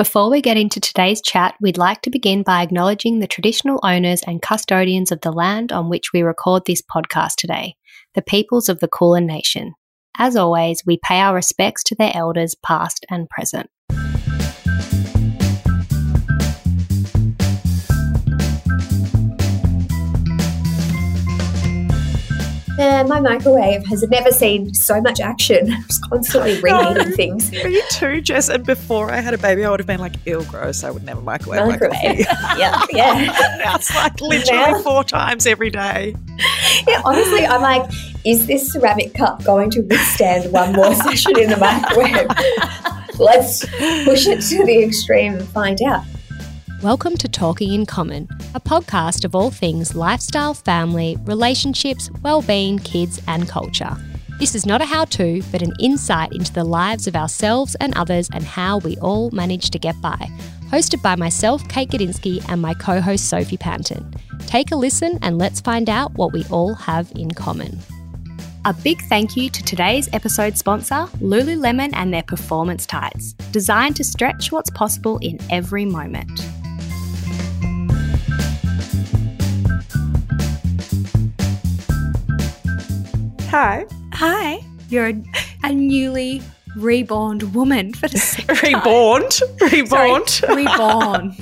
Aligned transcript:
Before 0.00 0.30
we 0.30 0.40
get 0.40 0.56
into 0.56 0.80
today's 0.80 1.20
chat, 1.20 1.56
we'd 1.60 1.76
like 1.76 2.00
to 2.00 2.10
begin 2.10 2.42
by 2.42 2.62
acknowledging 2.62 3.18
the 3.18 3.26
traditional 3.26 3.78
owners 3.82 4.22
and 4.26 4.40
custodians 4.40 5.12
of 5.12 5.20
the 5.20 5.30
land 5.30 5.72
on 5.72 5.90
which 5.90 6.14
we 6.14 6.22
record 6.22 6.62
this 6.64 6.80
podcast 6.80 7.34
today, 7.36 7.74
the 8.14 8.22
peoples 8.22 8.70
of 8.70 8.80
the 8.80 8.88
Kulin 8.88 9.26
Nation. 9.26 9.74
As 10.16 10.36
always, 10.36 10.82
we 10.86 10.98
pay 11.04 11.20
our 11.20 11.34
respects 11.34 11.84
to 11.84 11.94
their 11.94 12.12
elders, 12.14 12.56
past 12.64 13.04
and 13.10 13.28
present. 13.28 13.68
Man, 23.00 23.08
my 23.08 23.36
microwave 23.36 23.86
has 23.86 24.02
never 24.08 24.30
seen 24.30 24.74
so 24.74 25.00
much 25.00 25.20
action. 25.20 25.72
I 25.72 25.78
was 25.86 25.98
constantly 26.10 26.60
reheating 26.62 27.12
things. 27.12 27.50
Me 27.50 27.80
too, 27.90 28.20
Jess. 28.20 28.48
And 28.50 28.66
before 28.66 29.10
I 29.10 29.20
had 29.20 29.32
a 29.32 29.38
baby, 29.38 29.64
I 29.64 29.70
would 29.70 29.80
have 29.80 29.86
been 29.86 30.00
like, 30.00 30.16
ill 30.26 30.44
gross. 30.44 30.84
I 30.84 30.90
would 30.90 31.04
never 31.04 31.20
microwave, 31.22 31.66
Microwave. 31.66 32.18
yeah, 32.58 32.84
yeah. 32.90 33.56
now 33.64 33.76
it's 33.76 33.94
like 33.94 34.20
literally 34.20 34.72
Now- 34.72 34.82
four 34.82 35.02
times 35.04 35.46
every 35.46 35.70
day. 35.70 36.14
yeah. 36.86 37.00
Honestly, 37.04 37.46
I'm 37.46 37.62
like, 37.62 37.90
is 38.26 38.46
this 38.46 38.70
ceramic 38.72 39.14
cup 39.14 39.42
going 39.44 39.70
to 39.70 39.80
withstand 39.80 40.52
one 40.52 40.74
more 40.74 40.94
session 40.94 41.38
in 41.38 41.48
the 41.48 41.56
microwave? 41.56 42.28
Let's 43.18 43.64
push 44.04 44.26
it 44.26 44.40
to 44.42 44.64
the 44.66 44.82
extreme 44.84 45.34
and 45.36 45.48
find 45.48 45.80
out. 45.82 46.04
Welcome 46.82 47.18
to 47.18 47.28
Talking 47.28 47.74
in 47.74 47.84
Common, 47.84 48.26
a 48.54 48.60
podcast 48.60 49.26
of 49.26 49.34
all 49.34 49.50
things 49.50 49.94
lifestyle, 49.94 50.54
family, 50.54 51.18
relationships, 51.24 52.10
well-being, 52.22 52.78
kids, 52.78 53.20
and 53.28 53.46
culture. 53.46 53.94
This 54.38 54.54
is 54.54 54.64
not 54.64 54.80
a 54.80 54.86
how-to, 54.86 55.42
but 55.52 55.60
an 55.60 55.74
insight 55.78 56.32
into 56.32 56.54
the 56.54 56.64
lives 56.64 57.06
of 57.06 57.14
ourselves 57.14 57.74
and 57.82 57.94
others 57.98 58.30
and 58.32 58.44
how 58.44 58.78
we 58.78 58.96
all 58.96 59.30
manage 59.30 59.68
to 59.72 59.78
get 59.78 60.00
by. 60.00 60.26
Hosted 60.70 61.02
by 61.02 61.16
myself, 61.16 61.68
Kate 61.68 61.90
Gadinsky, 61.90 62.42
and 62.48 62.62
my 62.62 62.72
co-host 62.72 63.28
Sophie 63.28 63.58
Panton. 63.58 64.14
Take 64.46 64.70
a 64.70 64.76
listen 64.76 65.18
and 65.20 65.36
let's 65.36 65.60
find 65.60 65.90
out 65.90 66.14
what 66.14 66.32
we 66.32 66.46
all 66.46 66.72
have 66.72 67.12
in 67.14 67.30
common. 67.30 67.78
A 68.64 68.72
big 68.72 69.02
thank 69.10 69.36
you 69.36 69.50
to 69.50 69.62
today's 69.64 70.08
episode 70.14 70.56
sponsor, 70.56 71.06
Lululemon 71.18 71.90
and 71.92 72.10
their 72.10 72.22
performance 72.22 72.86
tights, 72.86 73.34
designed 73.52 73.96
to 73.96 74.04
stretch 74.04 74.50
what's 74.50 74.70
possible 74.70 75.18
in 75.18 75.38
every 75.50 75.84
moment. 75.84 76.40
Hi. 83.50 83.84
Hi, 84.12 84.60
you're 84.90 85.08
a, 85.08 85.24
a 85.64 85.72
newly 85.72 86.40
reborn 86.76 87.52
woman 87.52 87.92
for 87.92 88.06
the 88.06 88.16
second 88.16 88.54
time. 88.54 88.74
Reborn. 88.74 89.24
Reborn. 89.72 90.26
Sorry, 90.28 90.54
reborn. 90.54 91.34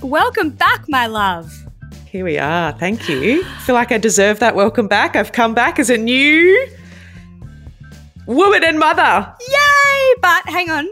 Welcome 0.00 0.48
back, 0.52 0.86
my 0.88 1.04
love. 1.06 1.52
Here 2.06 2.24
we 2.24 2.38
are. 2.38 2.72
Thank 2.72 3.06
you. 3.06 3.44
feel 3.66 3.74
like 3.74 3.92
I 3.92 3.98
deserve 3.98 4.38
that 4.38 4.54
welcome 4.54 4.88
back. 4.88 5.16
I've 5.16 5.32
come 5.32 5.52
back 5.52 5.78
as 5.78 5.90
a 5.90 5.98
new 5.98 6.66
woman 8.24 8.64
and 8.64 8.78
mother. 8.78 9.30
Yay! 9.46 10.14
But 10.22 10.48
hang 10.48 10.70
on. 10.70 10.88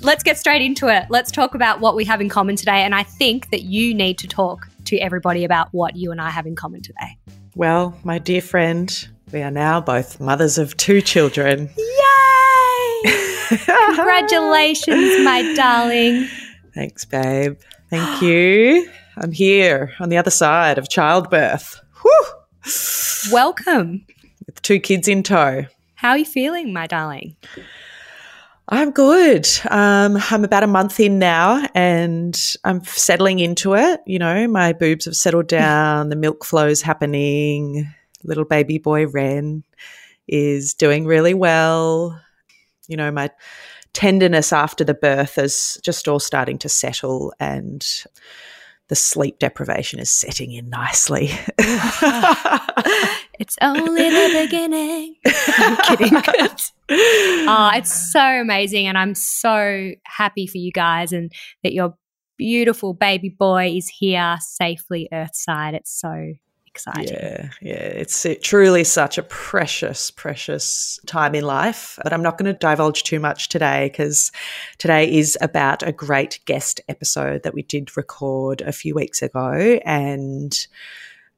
Let's 0.00 0.22
get 0.22 0.36
straight 0.36 0.60
into 0.60 0.88
it. 0.88 1.06
Let's 1.08 1.30
talk 1.30 1.54
about 1.54 1.80
what 1.80 1.96
we 1.96 2.04
have 2.04 2.20
in 2.20 2.28
common 2.28 2.56
today. 2.56 2.82
And 2.82 2.94
I 2.94 3.02
think 3.02 3.48
that 3.48 3.62
you 3.62 3.94
need 3.94 4.18
to 4.18 4.28
talk 4.28 4.69
to 4.90 4.98
everybody 4.98 5.44
about 5.44 5.68
what 5.70 5.94
you 5.94 6.10
and 6.10 6.20
I 6.20 6.30
have 6.30 6.46
in 6.46 6.56
common 6.56 6.82
today. 6.82 7.16
Well, 7.54 7.96
my 8.02 8.18
dear 8.18 8.42
friend, 8.42 9.08
we 9.32 9.40
are 9.40 9.50
now 9.50 9.80
both 9.80 10.18
mothers 10.18 10.58
of 10.58 10.76
two 10.76 11.00
children. 11.00 11.70
Yay! 11.76 13.12
Congratulations, 13.66 15.24
my 15.24 15.54
darling. 15.54 16.28
Thanks, 16.74 17.04
babe. 17.04 17.56
Thank 17.88 18.20
you. 18.20 18.90
I'm 19.16 19.30
here 19.30 19.92
on 20.00 20.08
the 20.08 20.16
other 20.16 20.30
side 20.30 20.76
of 20.76 20.88
childbirth. 20.88 21.80
Whew. 22.02 23.32
Welcome. 23.32 24.06
With 24.44 24.60
two 24.62 24.80
kids 24.80 25.06
in 25.06 25.22
tow. 25.22 25.66
How 25.94 26.10
are 26.10 26.18
you 26.18 26.24
feeling, 26.24 26.72
my 26.72 26.88
darling? 26.88 27.36
I'm 28.72 28.92
good. 28.92 29.48
Um, 29.68 30.16
I'm 30.30 30.44
about 30.44 30.62
a 30.62 30.68
month 30.68 31.00
in 31.00 31.18
now 31.18 31.66
and 31.74 32.40
I'm 32.62 32.84
settling 32.84 33.40
into 33.40 33.74
it. 33.74 34.00
You 34.06 34.20
know, 34.20 34.46
my 34.46 34.72
boobs 34.72 35.06
have 35.06 35.16
settled 35.16 35.46
down, 35.48 36.08
the 36.08 36.16
milk 36.16 36.44
flow's 36.44 36.80
happening. 36.80 37.92
Little 38.22 38.44
baby 38.44 38.78
boy 38.78 39.08
Ren 39.08 39.64
is 40.28 40.74
doing 40.74 41.04
really 41.04 41.34
well. 41.34 42.20
You 42.86 42.96
know, 42.96 43.10
my 43.10 43.30
tenderness 43.92 44.52
after 44.52 44.84
the 44.84 44.94
birth 44.94 45.36
is 45.36 45.80
just 45.82 46.06
all 46.06 46.20
starting 46.20 46.58
to 46.58 46.68
settle 46.68 47.34
and 47.40 47.84
the 48.90 48.96
sleep 48.96 49.38
deprivation 49.38 49.98
is 49.98 50.10
setting 50.10 50.52
in 50.52 50.68
nicely. 50.68 51.30
It's 53.40 53.56
only 53.62 54.10
the 54.10 54.44
beginning. 54.44 55.16
I'm 55.26 55.76
kidding. 55.78 56.12
oh, 57.48 57.70
it's 57.74 58.12
so 58.12 58.20
amazing. 58.20 58.86
And 58.86 58.98
I'm 58.98 59.14
so 59.14 59.92
happy 60.04 60.46
for 60.46 60.58
you 60.58 60.70
guys 60.70 61.14
and 61.14 61.32
that 61.62 61.72
your 61.72 61.94
beautiful 62.36 62.92
baby 62.92 63.30
boy 63.30 63.68
is 63.68 63.88
here 63.88 64.36
safely 64.40 65.08
earthside. 65.10 65.72
It's 65.72 65.98
so 65.98 66.34
exciting. 66.70 67.14
Yeah, 67.14 67.50
yeah, 67.60 67.74
it's 67.74 68.24
it, 68.24 68.42
truly 68.42 68.84
such 68.84 69.18
a 69.18 69.22
precious, 69.22 70.10
precious 70.10 70.98
time 71.06 71.34
in 71.34 71.44
life. 71.44 71.98
But 72.02 72.12
I'm 72.12 72.22
not 72.22 72.38
going 72.38 72.52
to 72.52 72.58
divulge 72.58 73.02
too 73.02 73.20
much 73.20 73.48
today 73.48 73.88
because 73.90 74.32
today 74.78 75.12
is 75.12 75.36
about 75.40 75.82
a 75.82 75.92
great 75.92 76.40
guest 76.44 76.80
episode 76.88 77.42
that 77.42 77.54
we 77.54 77.62
did 77.62 77.96
record 77.96 78.60
a 78.62 78.72
few 78.72 78.94
weeks 78.94 79.22
ago, 79.22 79.80
and 79.84 80.52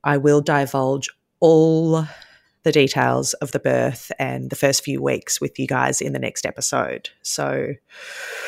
I 0.05 0.17
will 0.17 0.41
divulge 0.41 1.09
all 1.41 2.07
the 2.65 2.73
details 2.73 3.33
of 3.35 3.51
the 3.53 3.59
birth 3.59 4.13
and 4.19 4.51
the 4.51 4.57
first 4.57 4.85
few 4.85 5.03
weeks 5.03 5.41
with 5.41 5.59
you 5.59 5.67
guys 5.67 6.01
in 6.01 6.13
the 6.13 6.19
next 6.19 6.47
episode. 6.47 7.11
So, 7.23 7.75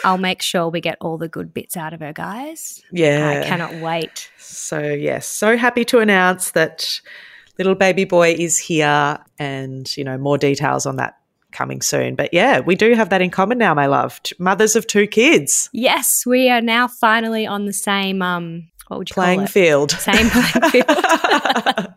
I'll 0.04 0.19
make 0.19 0.41
sure 0.42 0.69
we 0.69 0.80
get 0.80 0.97
all 1.00 1.19
the 1.19 1.28
good 1.28 1.52
bits 1.52 1.76
out 1.76 1.92
of 1.92 2.00
her, 2.00 2.12
guys. 2.12 2.82
yeah, 2.92 3.41
I 3.42 3.47
cannot 3.47 3.75
wait. 3.82 4.30
So, 4.38 4.78
yes, 4.80 5.26
so 5.26 5.56
happy 5.56 5.84
to 5.86 5.98
announce 5.98 6.52
that 6.52 7.00
little 7.58 7.75
baby 7.75 8.04
boy 8.04 8.32
is 8.38 8.58
here 8.58 9.19
and, 9.38 9.97
you 9.97 10.04
know, 10.04 10.19
more 10.19 10.38
details 10.38 10.86
on 10.86 10.96
that 10.96 11.19
coming 11.52 11.81
soon. 11.82 12.14
But 12.16 12.34
yeah, 12.34 12.60
we 12.60 12.75
do 12.75 12.94
have 12.94 13.10
that 13.10 13.22
in 13.22 13.31
common 13.31 13.58
now, 13.58 13.75
my 13.75 13.86
love. 13.86 14.20
Mothers 14.38 14.75
of 14.76 14.86
two 14.86 15.06
kids, 15.06 15.70
Yes, 15.72 16.25
we 16.26 16.48
are 16.50 16.60
now 16.60 16.88
finally 16.88 17.46
on 17.46 17.66
the 17.66 17.72
same 17.72 18.22
um 18.22 18.69
what 18.88 18.98
would 18.98 19.08
you 19.08 19.14
playing 19.14 19.38
call 19.38 19.44
it? 19.46 19.50
field. 19.50 19.91
Same 19.92 20.28
playing 20.31 20.70
field. 20.70 20.88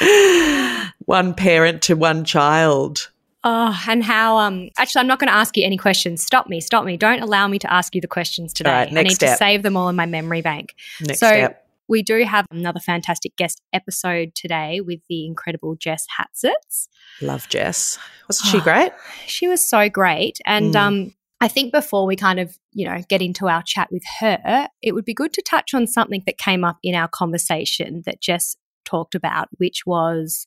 one 1.06 1.34
parent 1.34 1.82
to 1.82 1.94
one 1.94 2.24
child. 2.24 3.10
Oh, 3.46 3.78
and 3.88 4.02
how? 4.02 4.38
Um, 4.38 4.70
actually, 4.78 5.00
I'm 5.00 5.06
not 5.06 5.18
going 5.18 5.28
to 5.28 5.34
ask 5.34 5.56
you 5.56 5.64
any 5.66 5.76
questions. 5.76 6.22
Stop 6.22 6.48
me, 6.48 6.60
stop 6.60 6.84
me. 6.84 6.96
Don't 6.96 7.20
allow 7.20 7.46
me 7.46 7.58
to 7.58 7.70
ask 7.72 7.94
you 7.94 8.00
the 8.00 8.08
questions 8.08 8.54
today. 8.54 8.70
Right, 8.70 8.88
I 8.96 9.02
need 9.02 9.12
step. 9.12 9.32
to 9.32 9.36
save 9.36 9.62
them 9.62 9.76
all 9.76 9.88
in 9.90 9.96
my 9.96 10.06
memory 10.06 10.40
bank. 10.40 10.74
Next 11.00 11.20
So- 11.20 11.26
step. 11.28 11.60
We 11.86 12.02
do 12.02 12.24
have 12.24 12.46
another 12.50 12.80
fantastic 12.80 13.36
guest 13.36 13.60
episode 13.74 14.34
today 14.34 14.80
with 14.80 15.00
the 15.10 15.26
incredible 15.26 15.76
Jess 15.76 16.06
Hatzis. 16.18 16.88
Love 17.20 17.46
Jess. 17.50 17.98
Wasn't 18.26 18.48
she 18.50 18.58
great? 18.62 18.92
She 19.26 19.48
was 19.48 19.68
so 19.68 19.90
great, 19.90 20.38
and 20.46 20.72
Mm. 20.74 20.80
um, 20.80 21.14
I 21.42 21.48
think 21.48 21.72
before 21.74 22.06
we 22.06 22.16
kind 22.16 22.40
of 22.40 22.58
you 22.72 22.86
know 22.88 23.02
get 23.10 23.20
into 23.20 23.48
our 23.48 23.62
chat 23.62 23.88
with 23.92 24.02
her, 24.20 24.68
it 24.80 24.92
would 24.92 25.04
be 25.04 25.12
good 25.12 25.34
to 25.34 25.42
touch 25.42 25.74
on 25.74 25.86
something 25.86 26.22
that 26.24 26.38
came 26.38 26.64
up 26.64 26.78
in 26.82 26.94
our 26.94 27.06
conversation 27.08 28.02
that 28.06 28.22
Jess 28.22 28.56
talked 28.86 29.14
about, 29.14 29.48
which 29.58 29.82
was 29.84 30.46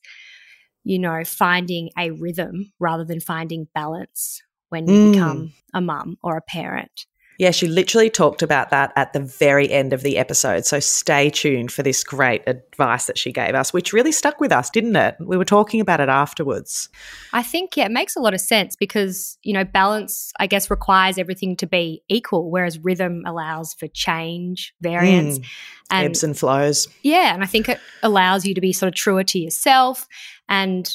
you 0.88 0.98
know 0.98 1.24
finding 1.24 1.90
a 1.98 2.10
rhythm 2.12 2.72
rather 2.80 3.04
than 3.04 3.20
finding 3.20 3.68
balance 3.74 4.42
when 4.70 4.88
you 4.88 4.96
Mm. 4.96 5.02
become 5.02 5.52
a 5.74 5.80
mum 5.80 6.18
or 6.22 6.36
a 6.38 6.42
parent. 6.42 7.06
Yeah, 7.38 7.52
she 7.52 7.68
literally 7.68 8.10
talked 8.10 8.42
about 8.42 8.70
that 8.70 8.92
at 8.96 9.12
the 9.12 9.20
very 9.20 9.70
end 9.70 9.92
of 9.92 10.02
the 10.02 10.18
episode. 10.18 10.66
So 10.66 10.80
stay 10.80 11.30
tuned 11.30 11.70
for 11.70 11.84
this 11.84 12.02
great 12.02 12.42
advice 12.48 13.06
that 13.06 13.16
she 13.16 13.30
gave 13.30 13.54
us, 13.54 13.72
which 13.72 13.92
really 13.92 14.10
stuck 14.10 14.40
with 14.40 14.50
us, 14.50 14.70
didn't 14.70 14.96
it? 14.96 15.14
We 15.20 15.36
were 15.36 15.44
talking 15.44 15.80
about 15.80 16.00
it 16.00 16.08
afterwards. 16.08 16.88
I 17.32 17.44
think 17.44 17.76
yeah, 17.76 17.84
it 17.84 17.92
makes 17.92 18.16
a 18.16 18.20
lot 18.20 18.34
of 18.34 18.40
sense 18.40 18.74
because 18.74 19.38
you 19.44 19.52
know 19.52 19.64
balance, 19.64 20.32
I 20.40 20.48
guess, 20.48 20.68
requires 20.68 21.16
everything 21.16 21.56
to 21.58 21.66
be 21.68 22.02
equal, 22.08 22.50
whereas 22.50 22.80
rhythm 22.80 23.22
allows 23.24 23.72
for 23.72 23.86
change, 23.86 24.74
variance, 24.80 25.38
Mm, 25.38 25.44
and 25.90 26.06
ebbs 26.06 26.24
and 26.24 26.36
flows. 26.36 26.88
yeah, 27.02 27.32
and 27.34 27.42
I 27.44 27.46
think 27.46 27.68
it 27.68 27.78
allows 28.02 28.44
you 28.44 28.52
to 28.54 28.60
be 28.60 28.72
sort 28.72 28.88
of 28.88 28.94
truer 28.94 29.22
to 29.24 29.38
yourself 29.38 30.06
and 30.48 30.90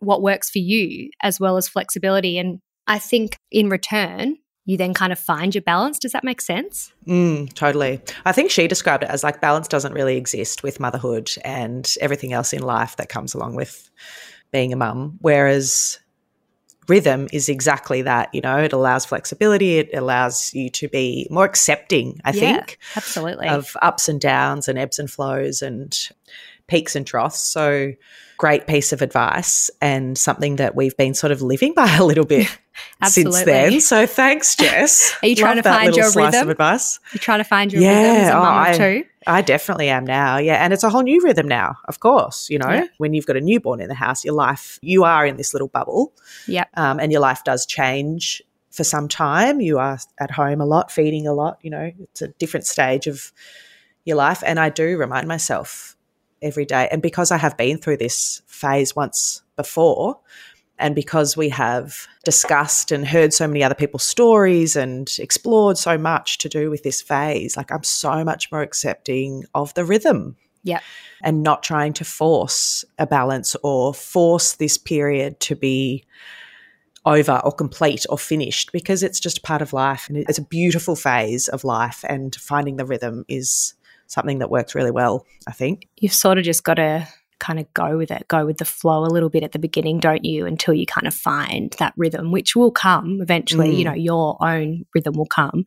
what 0.00 0.20
works 0.22 0.50
for 0.50 0.58
you, 0.58 1.10
as 1.22 1.40
well 1.40 1.56
as 1.56 1.66
flexibility. 1.66 2.38
And 2.38 2.60
I 2.86 2.98
think 2.98 3.36
in 3.50 3.68
return, 3.68 4.36
you 4.68 4.76
then 4.76 4.92
kind 4.92 5.14
of 5.14 5.18
find 5.18 5.54
your 5.54 5.62
balance. 5.62 5.98
Does 5.98 6.12
that 6.12 6.24
make 6.24 6.42
sense? 6.42 6.92
Mm, 7.06 7.50
totally. 7.54 8.02
I 8.26 8.32
think 8.32 8.50
she 8.50 8.68
described 8.68 9.02
it 9.02 9.08
as 9.08 9.24
like 9.24 9.40
balance 9.40 9.66
doesn't 9.66 9.94
really 9.94 10.18
exist 10.18 10.62
with 10.62 10.78
motherhood 10.78 11.30
and 11.42 11.90
everything 12.02 12.34
else 12.34 12.52
in 12.52 12.60
life 12.60 12.94
that 12.96 13.08
comes 13.08 13.32
along 13.32 13.54
with 13.54 13.88
being 14.52 14.74
a 14.74 14.76
mum. 14.76 15.16
Whereas 15.22 15.98
rhythm 16.86 17.28
is 17.32 17.48
exactly 17.48 18.02
that. 18.02 18.28
You 18.34 18.42
know, 18.42 18.58
it 18.58 18.74
allows 18.74 19.06
flexibility, 19.06 19.78
it 19.78 19.88
allows 19.94 20.52
you 20.52 20.68
to 20.68 20.86
be 20.86 21.26
more 21.30 21.46
accepting, 21.46 22.20
I 22.26 22.32
Yeah, 22.32 22.40
think, 22.40 22.78
absolutely. 22.94 23.48
of 23.48 23.74
ups 23.80 24.06
and 24.06 24.20
downs 24.20 24.68
and 24.68 24.78
ebbs 24.78 24.98
and 24.98 25.10
flows 25.10 25.62
and 25.62 25.98
peaks 26.68 26.94
and 26.94 27.06
troughs. 27.06 27.40
So, 27.40 27.92
great 28.36 28.68
piece 28.68 28.92
of 28.92 29.02
advice 29.02 29.68
and 29.80 30.16
something 30.16 30.56
that 30.56 30.76
we've 30.76 30.96
been 30.96 31.12
sort 31.14 31.32
of 31.32 31.42
living 31.42 31.74
by 31.76 31.96
a 31.96 32.04
little 32.04 32.24
bit 32.24 32.46
since 33.04 33.42
then. 33.42 33.80
So, 33.80 34.06
thanks, 34.06 34.54
Jess. 34.54 35.12
Are 35.22 35.26
you 35.28 35.34
trying 35.34 35.56
Love 35.56 35.64
to 35.64 35.70
find 35.70 35.96
your 35.96 36.10
rhythm? 36.12 36.42
Of 36.42 36.48
advice. 36.50 37.00
You're 37.12 37.18
trying 37.20 37.40
to 37.40 37.44
find 37.44 37.72
your 37.72 37.82
Yeah, 37.82 38.02
rhythm 38.02 38.16
as 38.24 38.28
a 38.28 38.36
oh, 38.36 38.42
I- 38.42 38.70
of. 39.00 39.04
I 39.26 39.42
definitely 39.42 39.90
am 39.90 40.06
now. 40.06 40.38
Yeah. 40.38 40.54
And 40.64 40.72
it's 40.72 40.84
a 40.84 40.88
whole 40.88 41.02
new 41.02 41.20
rhythm 41.22 41.46
now, 41.48 41.74
of 41.86 42.00
course. 42.00 42.48
You 42.48 42.58
know, 42.60 42.70
Yeah. 42.70 42.86
when 42.96 43.12
you've 43.12 43.26
got 43.26 43.36
a 43.36 43.42
newborn 43.42 43.78
in 43.80 43.88
the 43.88 43.94
house, 43.94 44.24
your 44.24 44.32
life, 44.32 44.78
you 44.80 45.04
are 45.04 45.26
in 45.26 45.36
this 45.36 45.52
little 45.52 45.68
bubble 45.68 46.14
Yep. 46.46 46.68
um, 46.78 46.98
and 46.98 47.12
your 47.12 47.20
life 47.20 47.44
does 47.44 47.66
change 47.66 48.40
for 48.70 48.84
some 48.84 49.06
time. 49.06 49.60
You 49.60 49.78
are 49.80 49.98
at 50.18 50.30
home 50.30 50.62
a 50.62 50.64
lot, 50.64 50.90
feeding 50.90 51.26
a 51.26 51.34
lot, 51.34 51.58
you 51.60 51.68
know, 51.68 51.90
it's 52.00 52.22
a 52.22 52.28
different 52.28 52.64
stage 52.64 53.06
of 53.06 53.30
your 54.06 54.16
life. 54.16 54.42
And 54.46 54.58
I 54.58 54.70
do 54.70 54.96
remind 54.96 55.28
myself 55.28 55.94
every 56.42 56.64
day. 56.64 56.88
And 56.90 57.02
because 57.02 57.30
I 57.30 57.36
have 57.36 57.56
been 57.56 57.78
through 57.78 57.98
this 57.98 58.42
phase 58.46 58.94
once 58.94 59.42
before, 59.56 60.18
and 60.78 60.94
because 60.94 61.36
we 61.36 61.48
have 61.48 62.06
discussed 62.24 62.92
and 62.92 63.06
heard 63.06 63.32
so 63.32 63.48
many 63.48 63.64
other 63.64 63.74
people's 63.74 64.04
stories 64.04 64.76
and 64.76 65.10
explored 65.18 65.76
so 65.76 65.98
much 65.98 66.38
to 66.38 66.48
do 66.48 66.70
with 66.70 66.84
this 66.84 67.02
phase, 67.02 67.56
like 67.56 67.72
I'm 67.72 67.82
so 67.82 68.24
much 68.24 68.52
more 68.52 68.62
accepting 68.62 69.44
of 69.54 69.74
the 69.74 69.84
rhythm 69.84 70.36
Yep. 70.64 70.82
and 71.22 71.42
not 71.42 71.62
trying 71.62 71.94
to 71.94 72.04
force 72.04 72.84
a 72.98 73.06
balance 73.06 73.56
or 73.62 73.94
force 73.94 74.54
this 74.54 74.78
period 74.78 75.40
to 75.40 75.56
be 75.56 76.04
over 77.04 77.40
or 77.44 77.52
complete 77.52 78.04
or 78.10 78.18
finished 78.18 78.70
because 78.72 79.02
it's 79.02 79.20
just 79.20 79.42
part 79.42 79.62
of 79.62 79.72
life 79.72 80.08
and 80.08 80.18
it's 80.18 80.38
a 80.38 80.42
beautiful 80.42 80.94
phase 80.94 81.48
of 81.48 81.64
life 81.64 82.04
and 82.08 82.34
finding 82.36 82.76
the 82.76 82.84
rhythm 82.84 83.24
is 83.28 83.74
something 84.08 84.40
that 84.40 84.50
works 84.50 84.74
really 84.74 84.90
well 84.90 85.24
i 85.46 85.52
think 85.52 85.86
You've 85.98 86.12
sort 86.12 86.38
of 86.38 86.44
just 86.44 86.64
got 86.64 86.74
to 86.74 87.06
kind 87.40 87.60
of 87.60 87.72
go 87.72 87.96
with 87.96 88.10
it, 88.10 88.26
go 88.26 88.44
with 88.44 88.58
the 88.58 88.64
flow 88.64 89.04
a 89.04 89.12
little 89.14 89.28
bit 89.30 89.44
at 89.44 89.52
the 89.52 89.60
beginning, 89.60 90.00
don't 90.00 90.24
you? 90.24 90.44
Until 90.44 90.74
you 90.74 90.86
kind 90.86 91.06
of 91.06 91.14
find 91.14 91.72
that 91.78 91.92
rhythm, 91.96 92.32
which 92.32 92.56
will 92.56 92.72
come 92.72 93.20
eventually. 93.22 93.72
You 93.76 93.84
Mm. 93.84 93.88
know, 93.90 93.94
your 93.94 94.36
own 94.44 94.86
rhythm 94.92 95.14
will 95.14 95.26
come. 95.26 95.64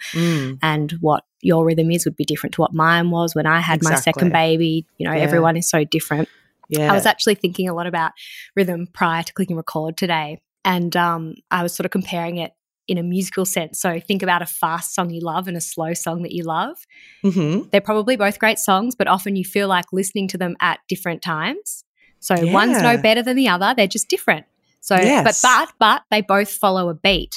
and 0.61 0.91
what 0.99 1.23
your 1.41 1.63
rhythm 1.65 1.89
is 1.89 2.03
would 2.03 2.17
be 2.17 2.25
different 2.25 2.55
to 2.55 2.61
what 2.61 2.73
mine 2.73 3.09
was 3.09 3.33
when 3.35 3.45
I 3.45 3.61
had 3.61 3.81
my 3.83 3.95
second 3.95 4.33
baby. 4.33 4.85
You 4.97 5.07
know, 5.07 5.13
Yeah. 5.15 5.21
everyone 5.21 5.55
is 5.55 5.69
so 5.69 5.85
different. 5.85 6.27
yeah 6.67 6.91
I 6.91 6.93
was 6.93 7.05
actually 7.05 7.35
thinking 7.35 7.69
a 7.69 7.73
lot 7.73 7.87
about 7.87 8.11
rhythm 8.53 8.87
prior 8.93 9.23
to 9.23 9.31
clicking 9.33 9.55
record 9.55 9.95
today. 9.95 10.39
And 10.65 10.93
um, 10.97 11.35
I 11.51 11.63
was 11.63 11.73
sort 11.73 11.85
of 11.85 11.91
comparing 11.91 12.35
it 12.37 12.51
in 12.91 12.97
a 12.97 13.03
musical 13.03 13.45
sense. 13.45 13.79
So 13.79 13.99
think 14.01 14.21
about 14.21 14.41
a 14.41 14.45
fast 14.45 14.93
song 14.93 15.09
you 15.11 15.21
love 15.21 15.47
and 15.47 15.55
a 15.55 15.61
slow 15.61 15.93
song 15.93 16.23
that 16.23 16.33
you 16.33 16.43
love. 16.43 16.77
hmm 17.23 17.61
They're 17.71 17.79
probably 17.79 18.17
both 18.17 18.37
great 18.37 18.59
songs, 18.59 18.95
but 18.95 19.07
often 19.07 19.37
you 19.37 19.45
feel 19.45 19.69
like 19.69 19.85
listening 19.93 20.27
to 20.29 20.37
them 20.37 20.57
at 20.59 20.79
different 20.89 21.21
times. 21.21 21.85
So 22.19 22.35
one's 22.47 22.81
no 22.81 22.97
better 22.97 23.23
than 23.23 23.37
the 23.37 23.47
other. 23.47 23.73
They're 23.75 23.87
just 23.87 24.09
different. 24.09 24.45
So, 24.81 24.95
Yes. 24.97 25.23
but 25.23 25.35
but 25.41 25.73
but 25.79 26.03
they 26.11 26.21
both 26.21 26.51
follow 26.51 26.89
a 26.89 26.93
beat. 26.93 27.33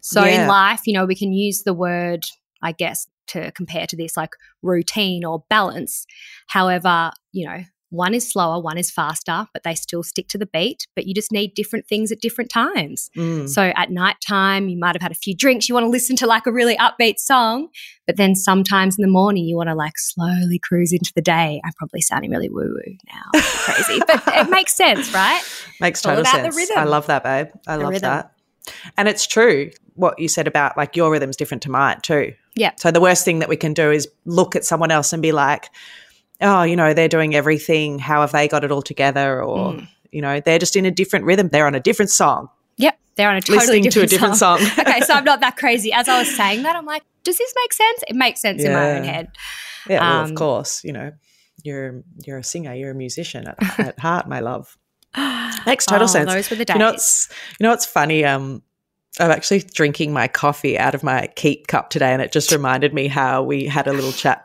So 0.00 0.24
Yeah. 0.24 0.42
in 0.42 0.48
life, 0.48 0.82
you 0.86 0.92
know, 0.92 1.06
we 1.06 1.14
can 1.14 1.32
use 1.32 1.62
the 1.62 1.72
word, 1.72 2.24
I 2.60 2.72
guess, 2.72 3.06
to 3.28 3.52
compare 3.52 3.86
to 3.86 3.96
this 3.96 4.16
like 4.16 4.30
routine 4.62 5.24
or 5.24 5.44
balance. 5.48 6.04
However, 6.48 7.12
you 7.32 7.46
know, 7.46 7.62
one 7.94 8.14
is 8.14 8.30
slower, 8.30 8.60
one 8.60 8.76
is 8.78 8.90
faster, 8.90 9.46
but 9.52 9.62
they 9.62 9.74
still 9.74 10.02
stick 10.02 10.28
to 10.28 10.38
the 10.38 10.46
beat. 10.46 10.86
But 10.94 11.06
you 11.06 11.14
just 11.14 11.32
need 11.32 11.54
different 11.54 11.86
things 11.86 12.10
at 12.12 12.20
different 12.20 12.50
times. 12.50 13.10
Mm. 13.16 13.48
So 13.48 13.72
at 13.76 13.90
night 13.90 14.16
time, 14.26 14.68
you 14.68 14.78
might 14.78 14.94
have 14.94 15.02
had 15.02 15.12
a 15.12 15.16
few 15.16 15.34
drinks. 15.34 15.68
You 15.68 15.74
want 15.74 15.84
to 15.84 15.90
listen 15.90 16.16
to 16.16 16.26
like 16.26 16.46
a 16.46 16.52
really 16.52 16.76
upbeat 16.76 17.18
song. 17.18 17.68
But 18.06 18.16
then 18.16 18.34
sometimes 18.34 18.96
in 18.98 19.02
the 19.02 19.10
morning, 19.10 19.44
you 19.44 19.56
want 19.56 19.68
to 19.70 19.74
like 19.74 19.96
slowly 19.96 20.58
cruise 20.58 20.92
into 20.92 21.12
the 21.14 21.22
day. 21.22 21.60
I'm 21.64 21.72
probably 21.78 22.00
sounding 22.02 22.30
really 22.30 22.50
woo 22.50 22.62
woo 22.74 22.96
now, 23.12 23.40
crazy, 23.40 24.00
but 24.06 24.22
it 24.28 24.50
makes 24.50 24.74
sense, 24.76 25.12
right? 25.14 25.42
Makes 25.80 26.02
total 26.02 26.20
about 26.20 26.42
the 26.44 26.52
sense. 26.52 26.70
I 26.76 26.84
love 26.84 27.06
that, 27.06 27.22
babe. 27.24 27.48
I 27.66 27.76
The 27.76 27.82
love 27.82 27.92
rhythm. 27.92 28.10
that. 28.10 28.30
And 28.96 29.08
it's 29.08 29.26
true 29.26 29.70
what 29.94 30.18
you 30.18 30.28
said 30.28 30.46
about 30.48 30.76
like 30.76 30.96
your 30.96 31.10
rhythm's 31.10 31.36
different 31.36 31.62
to 31.62 31.70
mine 31.70 32.00
too. 32.02 32.34
Yeah. 32.56 32.72
So 32.76 32.90
the 32.90 33.00
worst 33.00 33.24
thing 33.24 33.38
that 33.40 33.48
we 33.48 33.56
can 33.56 33.74
do 33.74 33.90
is 33.90 34.08
look 34.24 34.56
at 34.56 34.64
someone 34.64 34.90
else 34.90 35.12
and 35.12 35.22
be 35.22 35.32
like, 35.32 35.68
oh, 36.40 36.62
you 36.62 36.76
know, 36.76 36.94
they're 36.94 37.08
doing 37.08 37.34
everything. 37.34 37.98
How 37.98 38.20
have 38.22 38.32
they 38.32 38.48
got 38.48 38.64
it 38.64 38.70
all 38.70 38.82
together? 38.82 39.42
Or, 39.42 39.72
Mm. 39.74 39.88
you 40.12 40.20
know, 40.22 40.40
they're 40.40 40.58
just 40.58 40.76
in 40.76 40.84
a 40.86 40.90
different 40.90 41.24
rhythm. 41.24 41.48
They're 41.48 41.66
on 41.66 41.74
a 41.74 41.80
different 41.80 42.10
song, 42.10 42.48
Yep, 42.76 42.98
they're 43.16 43.30
on 43.30 43.36
a 43.36 43.40
totally 43.40 43.58
listening 43.58 43.82
different 43.84 44.10
to 44.10 44.16
a 44.16 44.18
different 44.18 44.36
song. 44.36 44.60
okay, 44.78 45.00
so 45.02 45.14
I'm 45.14 45.24
not 45.24 45.40
that 45.40 45.56
crazy. 45.62 45.92
As 45.92 46.08
I 46.08 46.18
was 46.18 46.34
saying 46.34 46.62
that, 46.64 46.76
I'm 46.76 46.86
like, 46.86 47.02
does 47.22 47.38
this 47.38 47.52
make 47.62 47.72
sense? 47.72 48.04
It 48.08 48.16
makes 48.16 48.40
sense 48.40 48.62
in 48.62 48.72
my 48.72 48.96
own 48.96 49.04
head. 49.04 49.28
yeah, 49.88 50.00
well, 50.00 50.24
Um, 50.24 50.30
of 50.30 50.34
course, 50.36 50.82
you 50.84 50.92
know, 50.92 51.12
you're 51.62 52.02
you're 52.26 52.38
a 52.38 52.44
singer, 52.44 52.74
you're 52.74 52.90
a 52.90 52.94
musician 52.94 53.48
at, 53.48 53.78
at 53.80 53.98
heart, 53.98 54.28
my 54.28 54.40
love. 54.40 54.76
Makes 55.66 55.86
total 55.86 56.04
Oh, 56.04 56.06
sense. 56.08 56.30
Those 56.32 56.50
were 56.50 56.56
the 56.56 56.64
days. 56.64 56.74
You 56.74 56.78
know 56.80 56.88
it's, 56.90 57.28
you 57.58 57.64
know 57.64 57.70
what's 57.70 57.86
funny? 57.86 58.24
Um, 58.24 58.62
I'm 59.20 59.30
actually 59.30 59.60
drinking 59.60 60.12
my 60.12 60.26
coffee 60.28 60.76
out 60.78 60.94
of 60.94 61.02
my 61.02 61.28
keep 61.36 61.68
cup 61.68 61.88
today, 61.88 62.12
and 62.12 62.20
it 62.20 62.32
just 62.32 62.50
reminded 62.52 62.92
me 62.92 63.06
how 63.06 63.42
we 63.44 63.64
had 63.66 63.86
a 63.86 63.92
little 63.92 64.12
chat 64.12 64.44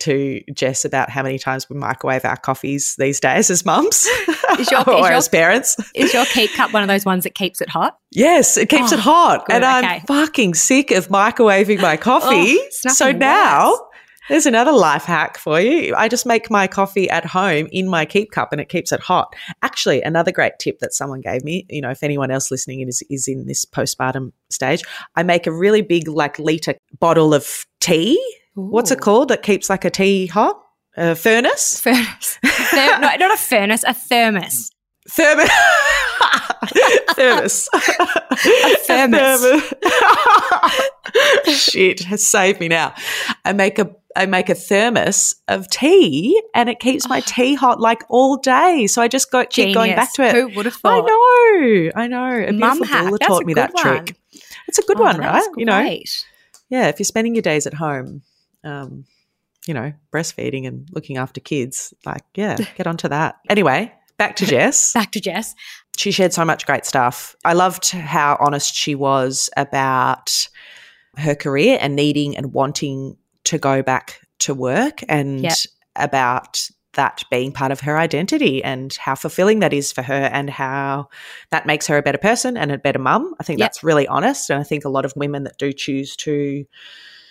to 0.00 0.40
Jess 0.54 0.84
about 0.84 1.10
how 1.10 1.22
many 1.22 1.38
times 1.38 1.68
we 1.68 1.76
microwave 1.76 2.24
our 2.24 2.36
coffees 2.36 2.94
these 2.98 3.20
days 3.20 3.50
as 3.50 3.64
mums 3.64 4.04
Is 4.58 4.70
your- 4.70 4.80
or 4.88 4.94
is 4.94 5.00
your- 5.00 5.12
as 5.12 5.28
parents. 5.28 5.76
Is 5.94 6.12
your 6.14 6.24
keep 6.26 6.52
cup 6.54 6.72
one 6.72 6.82
of 6.82 6.88
those 6.88 7.04
ones 7.04 7.24
that 7.24 7.34
keeps 7.34 7.60
it 7.60 7.68
hot? 7.68 7.98
Yes, 8.12 8.56
it 8.56 8.68
keeps 8.68 8.92
Oh, 8.92 8.96
it 8.96 9.00
hot, 9.00 9.46
good, 9.46 9.56
and 9.56 9.64
I'm 9.64 9.84
okay. 9.84 10.02
fucking 10.06 10.54
sick 10.54 10.90
of 10.90 11.08
microwaving 11.08 11.80
my 11.80 11.96
coffee. 12.08 12.56
Oh, 12.58 12.68
so 12.70 13.12
now. 13.12 13.70
worse. 13.70 13.80
There's 14.28 14.46
another 14.46 14.72
life 14.72 15.04
hack 15.04 15.38
for 15.38 15.60
you. 15.60 15.94
I 15.94 16.08
just 16.08 16.26
make 16.26 16.50
my 16.50 16.66
coffee 16.66 17.08
at 17.08 17.24
home 17.24 17.68
in 17.70 17.88
my 17.88 18.04
keep 18.04 18.32
cup 18.32 18.50
and 18.50 18.60
it 18.60 18.68
keeps 18.68 18.90
it 18.90 18.98
hot. 18.98 19.32
Actually, 19.62 20.02
another 20.02 20.32
great 20.32 20.54
tip 20.58 20.80
that 20.80 20.92
someone 20.92 21.20
gave 21.20 21.44
me, 21.44 21.64
you 21.70 21.80
know, 21.80 21.90
if 21.90 22.02
anyone 22.02 22.32
else 22.32 22.50
listening 22.50 22.80
is, 22.88 23.04
is 23.08 23.28
in 23.28 23.46
this 23.46 23.64
postpartum 23.64 24.32
stage, 24.50 24.82
I 25.14 25.22
make 25.22 25.46
a 25.46 25.52
really 25.52 25.80
big, 25.80 26.08
like, 26.08 26.40
liter 26.40 26.74
bottle 26.98 27.34
of 27.34 27.64
tea. 27.78 28.20
What's 28.56 28.90
it 28.90 29.00
called 29.00 29.28
that 29.28 29.42
keeps 29.42 29.68
like 29.68 29.84
a 29.84 29.90
tea 29.90 30.26
hot? 30.26 30.58
A 30.96 31.14
furnace? 31.14 31.78
Furnace. 31.82 32.38
Ther- 32.42 32.98
no, 32.98 33.14
not 33.16 33.34
a 33.34 33.36
furnace, 33.36 33.84
a 33.86 33.92
thermos. 33.92 34.70
Thermos. 35.10 35.48
thermos. 37.14 37.68
A 37.74 37.80
thermos. 38.78 39.42
thermos. 39.42 39.72
Shit, 41.54 42.00
has 42.00 42.26
saved 42.26 42.58
me 42.58 42.68
now. 42.68 42.94
I 43.44 43.52
make 43.52 43.78
a 43.78 43.90
I 44.16 44.24
make 44.24 44.48
a 44.48 44.54
thermos 44.54 45.34
of 45.48 45.68
tea 45.68 46.42
and 46.54 46.70
it 46.70 46.80
keeps 46.80 47.06
my 47.06 47.18
oh. 47.18 47.24
tea 47.26 47.54
hot 47.54 47.78
like 47.78 48.02
all 48.08 48.38
day. 48.38 48.86
So 48.86 49.02
I 49.02 49.08
just 49.08 49.30
go 49.30 49.44
keep 49.44 49.74
going 49.74 49.94
back 49.94 50.14
to 50.14 50.22
it. 50.22 50.34
Who 50.34 50.48
would 50.56 50.64
have 50.64 50.76
thought? 50.76 51.04
I 51.04 51.06
know. 51.06 51.90
I 51.94 52.06
know. 52.06 52.46
A 52.48 52.52
Mum 52.52 52.82
hack. 52.82 53.10
That's 53.12 53.26
taught 53.26 53.44
me 53.44 53.52
that 53.52 53.74
one. 53.74 53.82
trick. 53.82 54.16
It's 54.66 54.78
a 54.78 54.82
good 54.82 54.98
Oh, 54.98 55.02
one, 55.02 55.18
right? 55.18 55.46
You 55.58 55.66
know. 55.66 55.98
Yeah, 56.70 56.88
if 56.88 56.98
you're 56.98 57.04
spending 57.04 57.34
your 57.34 57.42
days 57.42 57.66
at 57.66 57.74
home, 57.74 58.22
um, 58.66 59.04
you 59.66 59.74
know, 59.74 59.92
breastfeeding 60.12 60.66
and 60.66 60.88
looking 60.92 61.16
after 61.16 61.40
kids, 61.40 61.92
like, 62.04 62.22
yeah, 62.34 62.56
get 62.76 62.86
onto 62.86 63.08
that. 63.08 63.36
Anyway, 63.48 63.92
back 64.18 64.36
to 64.36 64.46
Jess 64.54 64.92
Back 64.92 65.12
to 65.12 65.20
Jess. 65.20 65.54
she 65.96 66.10
shared 66.10 66.32
so 66.32 66.44
much 66.44 66.66
great 66.66 66.84
stuff. 66.84 67.34
I 67.44 67.52
loved 67.54 67.90
how 67.90 68.36
honest 68.40 68.74
she 68.74 68.94
was 68.94 69.48
about 69.56 70.48
her 71.16 71.34
career 71.34 71.78
and 71.80 71.96
needing 71.96 72.36
and 72.36 72.52
wanting 72.52 73.16
to 73.44 73.58
go 73.58 73.82
back 73.82 74.20
to 74.40 74.54
work 74.54 75.00
and 75.08 75.40
Yep. 75.42 75.56
about 75.96 76.68
that 76.92 77.24
being 77.30 77.52
part 77.52 77.72
of 77.72 77.80
her 77.80 77.98
identity 77.98 78.62
and 78.64 78.94
how 78.94 79.14
fulfilling 79.14 79.58
that 79.60 79.72
is 79.72 79.92
for 79.92 80.02
her 80.02 80.30
and 80.32 80.48
how 80.48 81.08
that 81.50 81.66
makes 81.66 81.86
her 81.86 81.96
a 81.98 82.02
better 82.02 82.18
person 82.18 82.56
and 82.56 82.70
a 82.72 82.78
better 82.78 82.98
mum. 82.98 83.34
I 83.40 83.44
think 83.44 83.58
Yep. 83.58 83.66
that's 83.66 83.84
really 83.84 84.06
honest. 84.08 84.48
And 84.50 84.58
I 84.60 84.62
think 84.62 84.84
a 84.84 84.88
lot 84.88 85.04
of 85.04 85.12
women 85.16 85.44
that 85.44 85.58
do 85.58 85.72
choose 85.72 86.16
to 86.16 86.64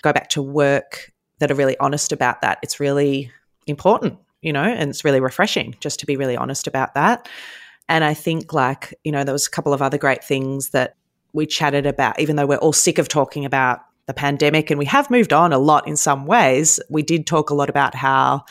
go 0.04 0.14
back 0.14 0.30
to 0.30 0.42
work 0.42 1.12
that 1.40 1.52
are 1.52 1.56
really 1.56 1.78
honest 1.80 2.12
about 2.12 2.42
that, 2.42 2.60
it's 2.62 2.80
really 2.80 3.32
important, 3.68 4.18
you 4.42 4.54
know, 4.54 4.64
and 4.64 4.90
it's 4.90 5.04
really 5.04 5.20
refreshing 5.20 5.76
just 5.80 6.00
to 6.00 6.06
be 6.06 6.18
really 6.18 6.38
honest 6.38 6.68
about 6.68 6.94
that. 6.96 7.28
And 7.88 8.04
I 8.04 8.14
think, 8.14 8.54
like, 8.54 8.94
you 9.04 9.12
know, 9.12 9.24
there 9.24 9.34
was 9.34 9.48
a 9.48 9.52
couple 9.52 9.74
of 9.74 9.82
other 9.82 9.98
great 9.98 10.24
things 10.24 10.70
that 10.70 10.96
we 11.34 11.46
chatted 11.46 11.86
about, 11.86 12.20
even 12.20 12.36
though 12.36 12.46
we're 12.46 12.58
all 12.58 12.74
sick 12.74 12.98
of 12.98 13.08
talking 13.08 13.46
about 13.46 13.82
the 14.08 14.14
pandemic 14.14 14.70
and 14.70 14.80
we 14.80 14.86
have 14.86 15.10
moved 15.10 15.34
on 15.34 15.52
a 15.52 15.60
lot 15.60 15.88
in 15.88 15.98
some 15.98 16.26
ways. 16.26 16.80
We 16.90 17.04
did 17.04 17.28
talk 17.28 17.50
a 17.50 17.56
lot 17.56 17.70
about 17.70 17.96
how 17.96 18.46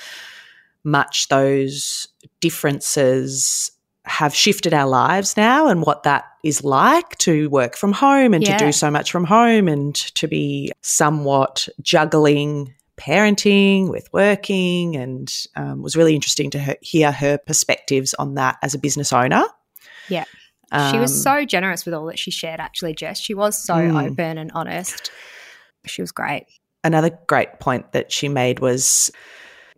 much 0.83 1.29
those 1.29 2.09
differences 2.41 3.71
have 4.05 4.35
shifted 4.35 4.75
our 4.75 4.89
lives 4.89 5.37
now 5.37 5.69
and 5.69 5.83
what 5.83 6.03
that 6.03 6.25
is 6.45 6.63
like 6.63 7.17
to 7.19 7.49
work 7.51 7.77
from 7.77 7.93
home 7.93 8.35
and 8.35 8.45
Yeah. 8.47 8.57
to 8.59 8.67
do 8.67 8.73
so 8.73 8.91
much 8.91 9.11
from 9.11 9.25
home 9.25 9.67
and 9.67 9.95
to 9.95 10.29
be 10.29 10.71
somewhat 10.83 11.69
juggling 11.83 12.75
parenting 12.97 13.91
with 13.91 14.09
working 14.13 14.95
and 14.95 15.33
um, 15.57 15.83
was 15.83 15.97
really 15.97 16.15
interesting 16.15 16.51
to 16.51 16.59
he- 16.61 16.77
hear 16.81 17.11
her 17.11 17.39
perspectives 17.39 18.15
on 18.15 18.35
that 18.35 18.57
as 18.63 18.73
a 18.75 18.79
business 18.79 19.13
owner 19.13 19.43
Yeah. 20.09 20.25
she 20.93 20.99
was 20.99 21.11
Um, 21.13 21.19
so 21.41 21.45
generous 21.45 21.85
with 21.85 21.95
all 21.95 22.07
that 22.07 22.19
she 22.19 22.31
shared, 22.31 22.61
actually, 22.61 22.95
Jess. 22.95 23.19
She 23.21 23.35
was 23.35 23.61
so 23.63 23.75
Mm. 23.75 24.11
open 24.11 24.39
and 24.39 24.51
honest. 24.55 25.11
She 25.87 26.03
was 26.03 26.13
great. 26.13 26.47
Another 26.85 27.11
great 27.27 27.59
point 27.61 27.93
that 27.93 28.13
she 28.13 28.29
made 28.29 28.59
was 28.61 29.11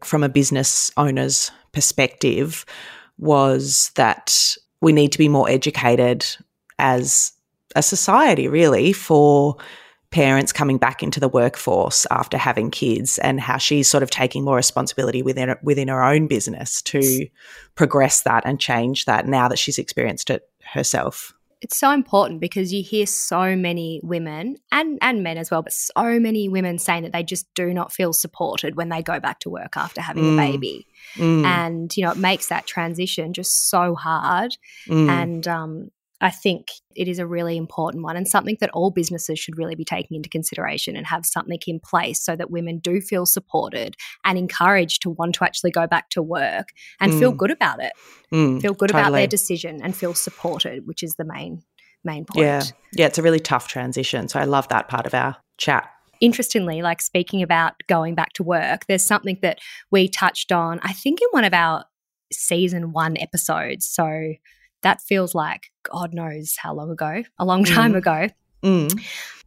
from 0.04 0.22
a 0.24 0.28
business 0.28 0.90
owner's 0.96 1.50
perspective 1.72 2.64
was 3.18 3.92
that 3.96 4.56
we 4.80 4.92
need 4.92 5.12
to 5.12 5.18
be 5.18 5.28
more 5.28 5.48
educated 5.48 6.26
as 6.78 7.32
a 7.74 7.82
society, 7.82 8.48
really, 8.48 8.92
for 8.92 9.56
parents 10.10 10.52
coming 10.52 10.78
back 10.78 11.02
into 11.02 11.20
the 11.20 11.28
workforce 11.28 12.06
after 12.10 12.38
having 12.38 12.70
kids 12.70 13.18
and 13.18 13.40
how 13.40 13.58
she's 13.58 13.88
sort 13.88 14.02
of 14.02 14.10
taking 14.10 14.44
more 14.44 14.56
responsibility 14.56 15.20
within 15.22 15.54
within 15.62 15.88
her 15.88 16.02
own 16.02 16.26
business 16.26 16.80
to 16.82 17.26
progress 17.74 18.22
that 18.22 18.42
and 18.46 18.60
change 18.60 19.04
that 19.04 19.26
now 19.26 19.48
that 19.48 19.58
she's 19.58 19.78
experienced 19.78 20.30
it 20.30 20.48
herself. 20.72 21.32
It's 21.62 21.76
so 21.78 21.90
important 21.90 22.40
because 22.40 22.72
you 22.72 22.82
hear 22.82 23.06
so 23.06 23.56
many 23.56 24.00
women 24.04 24.56
and, 24.70 24.98
and 25.00 25.22
men 25.22 25.38
as 25.38 25.50
well, 25.50 25.62
but 25.62 25.72
so 25.72 26.20
many 26.20 26.48
women 26.50 26.78
saying 26.78 27.02
that 27.02 27.12
they 27.12 27.22
just 27.24 27.52
do 27.54 27.72
not 27.72 27.92
feel 27.92 28.12
supported 28.12 28.76
when 28.76 28.90
they 28.90 29.02
go 29.02 29.18
back 29.20 29.40
to 29.40 29.50
work 29.50 29.74
after 29.76 30.02
having 30.02 30.22
Mm. 30.24 30.34
a 30.34 30.36
baby. 30.52 30.86
Mm, 31.16 31.44
And, 31.46 31.96
you 31.96 32.04
know, 32.04 32.10
it 32.12 32.18
makes 32.18 32.48
that 32.48 32.66
transition 32.66 33.32
just 33.32 33.70
so 33.70 33.94
hard. 33.94 34.56
mm. 34.86 35.08
And 35.08 35.48
um, 35.48 35.90
I 36.20 36.30
think 36.30 36.68
it 36.94 37.08
is 37.08 37.18
a 37.18 37.26
really 37.26 37.56
important 37.56 38.02
one 38.02 38.16
and 38.16 38.26
something 38.26 38.56
that 38.60 38.70
all 38.70 38.90
businesses 38.90 39.38
should 39.38 39.58
really 39.58 39.74
be 39.74 39.84
taking 39.84 40.16
into 40.16 40.30
consideration 40.30 40.96
and 40.96 41.06
have 41.06 41.26
something 41.26 41.58
in 41.66 41.78
place 41.78 42.22
so 42.22 42.34
that 42.36 42.50
women 42.50 42.78
do 42.78 43.00
feel 43.00 43.26
supported 43.26 43.96
and 44.24 44.38
encouraged 44.38 45.02
to 45.02 45.10
want 45.10 45.34
to 45.34 45.44
actually 45.44 45.70
go 45.70 45.86
back 45.86 46.08
to 46.10 46.22
work 46.22 46.68
and 47.00 47.12
feel 47.12 47.32
Mm. 47.32 47.36
good 47.36 47.50
about 47.50 47.82
it, 47.82 47.92
Mm, 48.32 48.62
feel 48.62 48.72
good 48.72 48.90
about 48.90 49.12
their 49.12 49.26
decision 49.26 49.80
and 49.82 49.94
feel 49.94 50.14
supported, 50.14 50.86
which 50.86 51.02
is 51.02 51.16
the 51.16 51.24
main 51.24 51.62
main 52.04 52.24
point. 52.24 52.44
Yeah. 52.44 52.62
Yeah, 52.92 53.06
it's 53.06 53.18
a 53.18 53.22
really 53.22 53.40
tough 53.40 53.66
transition. 53.68 54.28
So 54.28 54.38
I 54.38 54.44
love 54.44 54.68
that 54.68 54.88
part 54.88 55.06
of 55.06 55.14
our 55.14 55.36
chat. 55.58 55.90
Interestingly, 56.20 56.80
like 56.80 57.02
speaking 57.02 57.42
about 57.42 57.74
going 57.88 58.14
back 58.14 58.32
to 58.34 58.42
work, 58.42 58.86
there's 58.86 59.04
something 59.04 59.38
that 59.42 59.58
we 59.90 60.08
touched 60.08 60.52
on, 60.52 60.78
I 60.82 60.92
think, 60.92 61.20
in 61.20 61.28
one 61.32 61.44
of 61.44 61.52
our 61.52 61.84
season 62.32 62.92
one 62.92 63.16
episodes. 63.18 63.86
So 63.86 64.34
that 64.86 65.00
feels 65.00 65.34
like 65.34 65.72
God 65.82 66.14
knows 66.14 66.54
how 66.62 66.72
long 66.72 66.90
ago, 66.92 67.24
a 67.40 67.44
long 67.44 67.64
time 67.64 67.92
Mm. 67.92 67.96
ago. 67.98 68.28
Mm. 68.62 69.00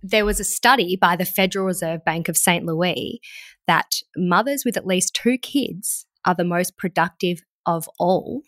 There 0.04 0.26
was 0.26 0.40
a 0.42 0.44
study 0.44 0.98
by 0.98 1.16
the 1.16 1.24
Federal 1.26 1.66
Reserve 1.66 2.04
Bank 2.04 2.28
of 2.28 2.36
St. 2.36 2.66
Louis 2.66 3.22
that 3.66 4.02
mothers 4.18 4.64
with 4.66 4.76
at 4.76 4.86
least 4.86 5.14
two 5.14 5.38
kids 5.38 6.06
are 6.26 6.36
the 6.36 6.44
most 6.44 6.78
productive 6.78 7.40
of 7.66 7.88
all. 8.00 8.42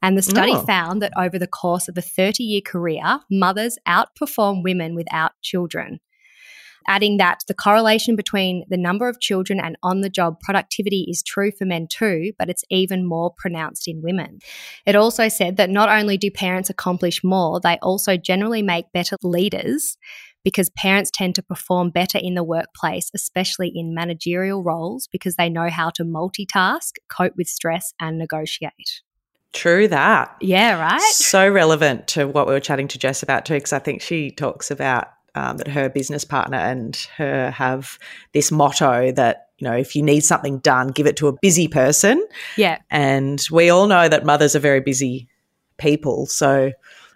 And 0.00 0.16
the 0.16 0.22
study 0.22 0.52
Oh. 0.54 0.64
found 0.64 1.02
that 1.02 1.12
over 1.18 1.38
the 1.38 1.46
course 1.46 1.86
of 1.86 1.98
a 1.98 2.02
30 2.02 2.44
year 2.44 2.62
career, 2.62 3.20
mothers 3.30 3.76
outperform 3.86 4.62
women 4.62 4.94
without 4.94 5.32
children. 5.42 6.00
Adding 6.86 7.16
that 7.18 7.40
the 7.46 7.54
correlation 7.54 8.16
between 8.16 8.64
the 8.68 8.76
number 8.76 9.08
of 9.08 9.20
children 9.20 9.60
and 9.60 9.76
on 9.82 10.00
the 10.00 10.10
job 10.10 10.40
productivity 10.40 11.06
is 11.08 11.22
true 11.22 11.50
for 11.50 11.64
men 11.64 11.86
too, 11.88 12.32
but 12.38 12.48
it's 12.48 12.64
even 12.70 13.06
more 13.06 13.32
pronounced 13.36 13.88
in 13.88 14.02
women. 14.02 14.40
It 14.86 14.96
also 14.96 15.28
said 15.28 15.56
that 15.56 15.70
not 15.70 15.88
only 15.88 16.16
do 16.16 16.30
parents 16.30 16.70
accomplish 16.70 17.22
more, 17.22 17.60
they 17.60 17.78
also 17.82 18.16
generally 18.16 18.62
make 18.62 18.92
better 18.92 19.16
leaders 19.22 19.96
because 20.44 20.70
parents 20.70 21.10
tend 21.12 21.34
to 21.36 21.42
perform 21.42 21.90
better 21.90 22.18
in 22.18 22.34
the 22.34 22.42
workplace, 22.42 23.10
especially 23.14 23.70
in 23.74 23.94
managerial 23.94 24.62
roles, 24.62 25.06
because 25.06 25.36
they 25.36 25.48
know 25.48 25.68
how 25.68 25.90
to 25.90 26.04
multitask, 26.04 26.92
cope 27.08 27.34
with 27.36 27.46
stress, 27.46 27.94
and 28.00 28.18
negotiate. 28.18 29.02
True 29.52 29.86
that. 29.88 30.34
Yeah, 30.40 30.80
right? 30.80 31.00
So 31.12 31.48
relevant 31.48 32.08
to 32.08 32.26
what 32.26 32.46
we 32.46 32.54
were 32.54 32.60
chatting 32.60 32.88
to 32.88 32.98
Jess 32.98 33.22
about 33.22 33.44
too, 33.44 33.54
because 33.54 33.72
I 33.72 33.78
think 33.78 34.00
she 34.00 34.30
talks 34.30 34.70
about 34.70 35.08
um, 35.34 35.56
that 35.56 35.68
her 35.68 35.88
business 35.88 36.24
partner 36.24 36.58
and 36.58 36.96
her 37.16 37.50
have 37.50 37.98
this 38.32 38.50
motto 38.50 39.12
that 39.12 39.48
you 39.58 39.66
know 39.66 39.76
if 39.76 39.96
you 39.96 40.02
need 40.02 40.20
something 40.20 40.58
done, 40.58 40.88
give 40.88 41.06
it 41.06 41.16
to 41.16 41.28
a 41.28 41.32
busy 41.32 41.68
person. 41.68 42.26
Yeah. 42.56 42.78
And 42.90 43.44
we 43.50 43.70
all 43.70 43.86
know 43.86 44.08
that 44.08 44.24
mothers 44.24 44.54
are 44.54 44.60
very 44.60 44.80
busy 44.80 45.28
people. 45.78 46.26
So 46.26 46.72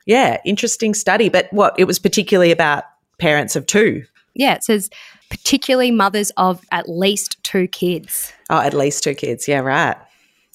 yeah, 0.07 0.39
interesting 0.45 0.95
study. 0.95 1.29
But 1.29 1.53
what 1.53 1.75
it 1.79 1.85
was 1.85 1.99
particularly 1.99 2.53
about 2.53 2.85
parents 3.19 3.57
of 3.57 3.67
two. 3.67 4.05
Yeah, 4.35 4.55
it 4.55 4.65
says 4.65 4.91
particularly 5.31 5.91
mothers 5.91 6.31
of 6.37 6.65
at 6.71 6.89
least 6.89 7.43
two 7.43 7.67
kids. 7.69 8.33
Oh, 8.51 8.61
at 8.61 8.75
least 8.75 9.03
two 9.03 9.15
kids. 9.15 9.49
Yeah, 9.49 9.61
right. 9.61 9.97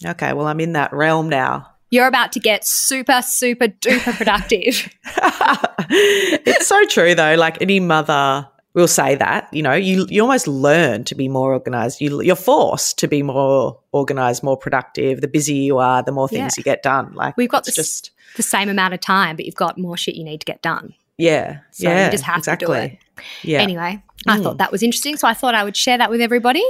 Okay, 0.05 0.33
well, 0.33 0.47
I'm 0.47 0.59
in 0.59 0.73
that 0.73 0.93
realm 0.93 1.29
now. 1.29 1.70
You're 1.91 2.07
about 2.07 2.31
to 2.31 2.39
get 2.39 2.65
super, 2.65 3.21
super 3.21 3.67
duper 3.67 4.15
productive. 4.17 4.89
it's 5.89 6.67
so 6.67 6.85
true 6.85 7.13
though. 7.15 7.35
Like 7.35 7.61
any 7.61 7.79
mother 7.79 8.47
will 8.73 8.87
say 8.87 9.15
that, 9.15 9.49
you 9.53 9.61
know, 9.61 9.73
you 9.73 10.05
you 10.09 10.21
almost 10.21 10.47
learn 10.47 11.03
to 11.05 11.15
be 11.15 11.27
more 11.27 11.53
organized. 11.53 11.99
You 12.01 12.21
you're 12.21 12.35
forced 12.35 12.97
to 12.99 13.07
be 13.07 13.21
more 13.23 13.77
organized, 13.91 14.41
more 14.43 14.57
productive. 14.57 15.21
The 15.21 15.27
busier 15.27 15.61
you 15.61 15.77
are, 15.79 16.01
the 16.01 16.11
more 16.13 16.27
things 16.29 16.39
Yeah. 16.39 16.49
you 16.57 16.63
get 16.63 16.81
done. 16.83 17.13
Like 17.13 17.35
We've 17.37 17.49
got 17.49 17.65
this- 17.65 17.75
just 17.75 18.11
the 18.37 18.43
same 18.43 18.69
amount 18.69 18.93
of 18.93 19.01
time, 19.01 19.35
but 19.35 19.45
you've 19.45 19.55
got 19.55 19.77
more 19.77 19.97
shit 19.97 20.15
you 20.15 20.23
need 20.23 20.39
to 20.39 20.45
get 20.45 20.61
done. 20.61 20.93
yeah, 21.17 21.59
So 21.71 21.89
you 21.89 21.93
yeah, 21.93 22.09
just 22.09 22.23
have 22.23 22.41
to 22.43 22.55
do 22.55 22.71
exactly. 22.71 22.99
Yeah, 23.43 23.59
Anyway, 23.59 24.01
I 24.25 24.37
Mm. 24.37 24.43
thought 24.43 24.57
that 24.59 24.71
was 24.71 24.81
interesting, 24.81 25.17
so 25.17 25.27
I 25.27 25.33
thought 25.33 25.53
I 25.53 25.65
would 25.65 25.75
share 25.75 25.97
that 25.97 26.09
with 26.09 26.21
everybody. 26.21 26.63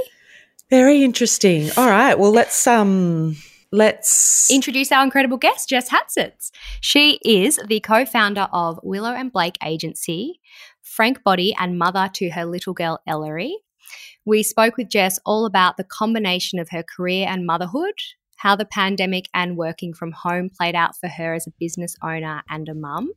very 0.70 1.04
interesting. 1.04 1.70
All 1.76 1.86
right, 1.86 2.18
well, 2.18 2.32
let's 2.32 2.66
um, 2.66 3.36
let's 3.72 4.50
Introduce 4.50 4.92
our 4.92 5.02
incredible 5.02 5.38
guest, 5.38 5.70
Jess 5.70 5.88
Hatzis. 5.88 6.50
She 6.80 7.18
is 7.24 7.58
the 7.66 7.80
co-founder 7.80 8.48
of 8.52 8.78
Willow 8.82 9.12
and 9.12 9.32
Blake 9.32 9.56
Agency, 9.64 10.40
Frank 10.82 11.24
Body, 11.24 11.54
and 11.58 11.78
mother 11.78 12.10
to 12.14 12.30
her 12.30 12.44
little 12.44 12.74
girl 12.74 13.00
Ellery. 13.06 13.56
We 14.24 14.42
spoke 14.42 14.76
with 14.76 14.90
Jess 14.90 15.18
all 15.24 15.46
about 15.46 15.78
the 15.78 15.84
combination 15.84 16.58
of 16.58 16.68
her 16.70 16.82
career 16.82 17.26
and 17.28 17.46
motherhood, 17.46 17.94
how 18.36 18.54
the 18.54 18.66
pandemic 18.66 19.26
and 19.32 19.56
working 19.56 19.94
from 19.94 20.12
home 20.12 20.50
played 20.50 20.74
out 20.74 20.96
for 20.96 21.08
her 21.08 21.32
as 21.32 21.46
a 21.46 21.52
business 21.58 21.96
owner 22.02 22.42
and 22.50 22.68
a 22.68 22.74
mum. 22.74 23.12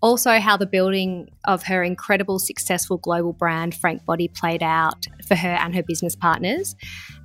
Also, 0.00 0.38
how 0.38 0.56
the 0.56 0.66
building 0.66 1.28
of 1.46 1.64
her 1.64 1.82
incredible, 1.82 2.38
successful 2.38 2.98
global 2.98 3.32
brand, 3.32 3.74
Frank 3.74 4.04
Body, 4.04 4.28
played 4.28 4.62
out 4.62 5.06
for 5.26 5.34
her 5.34 5.48
and 5.48 5.74
her 5.74 5.82
business 5.82 6.14
partners. 6.14 6.76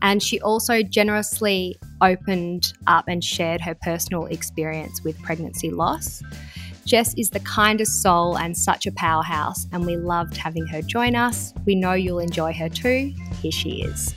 And 0.02 0.24
she 0.24 0.42
also 0.42 0.82
generously 0.82 1.76
opened 2.02 2.74
up 2.88 3.06
and 3.08 3.24
shared 3.24 3.62
her 3.62 3.76
personal 3.76 4.26
experience 4.26 5.04
with 5.04 5.22
pregnancy 5.22 5.70
loss. 5.70 6.24
Jess 6.86 7.14
is 7.18 7.30
the 7.30 7.40
kindest 7.42 8.02
soul 8.02 8.38
and 8.38 8.58
such 8.58 8.86
a 8.86 8.92
powerhouse, 8.92 9.68
and 9.72 9.86
we 9.86 9.96
loved 9.96 10.36
having 10.36 10.66
her 10.68 10.82
join 10.82 11.16
us. 11.16 11.54
We 11.66 11.76
know 11.76 11.94
you'll 11.94 12.20
enjoy 12.20 12.54
her 12.54 12.70
too. 12.70 13.14
Here 13.42 13.52
she 13.52 13.84
is. 13.84 14.14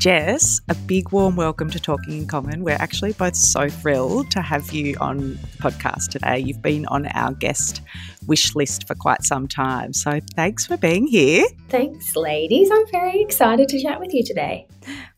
Jess, 0.00 0.62
a 0.70 0.74
big 0.74 1.12
warm 1.12 1.36
welcome 1.36 1.68
to 1.68 1.78
Talking 1.78 2.16
in 2.16 2.26
Common. 2.26 2.64
We're 2.64 2.78
actually 2.80 3.12
both 3.12 3.36
so 3.36 3.68
thrilled 3.68 4.30
to 4.30 4.40
have 4.40 4.72
you 4.72 4.96
on 4.98 5.18
the 5.18 5.58
podcast 5.58 6.08
today. 6.08 6.38
You've 6.38 6.62
been 6.62 6.86
on 6.86 7.06
our 7.08 7.34
guest 7.34 7.82
wish 8.26 8.54
list 8.54 8.88
for 8.88 8.94
quite 8.94 9.24
some 9.24 9.46
time. 9.46 9.92
So 9.92 10.18
thanks 10.34 10.64
for 10.64 10.78
being 10.78 11.06
here. 11.06 11.44
Thanks, 11.68 12.16
ladies. 12.16 12.70
I'm 12.72 12.90
very 12.90 13.20
excited 13.20 13.68
to 13.68 13.82
chat 13.82 14.00
with 14.00 14.14
you 14.14 14.24
today. 14.24 14.66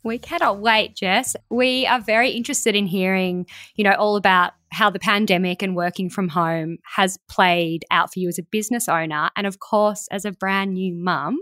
We 0.02 0.18
cannot 0.18 0.58
wait, 0.58 0.96
Jess. 0.96 1.36
We 1.48 1.86
are 1.86 2.00
very 2.00 2.30
interested 2.30 2.74
in 2.74 2.86
hearing, 2.86 3.46
you 3.76 3.84
know, 3.84 3.92
all 3.92 4.16
about 4.16 4.54
how 4.72 4.90
the 4.90 4.98
pandemic 4.98 5.62
and 5.62 5.76
working 5.76 6.10
from 6.10 6.28
home 6.28 6.78
has 6.96 7.20
played 7.28 7.84
out 7.92 8.12
for 8.12 8.18
you 8.18 8.26
as 8.26 8.40
a 8.40 8.42
business 8.42 8.88
owner 8.88 9.30
and 9.36 9.46
of 9.46 9.60
course 9.60 10.08
as 10.10 10.24
a 10.24 10.32
brand 10.32 10.74
new 10.74 10.92
mum. 10.92 11.38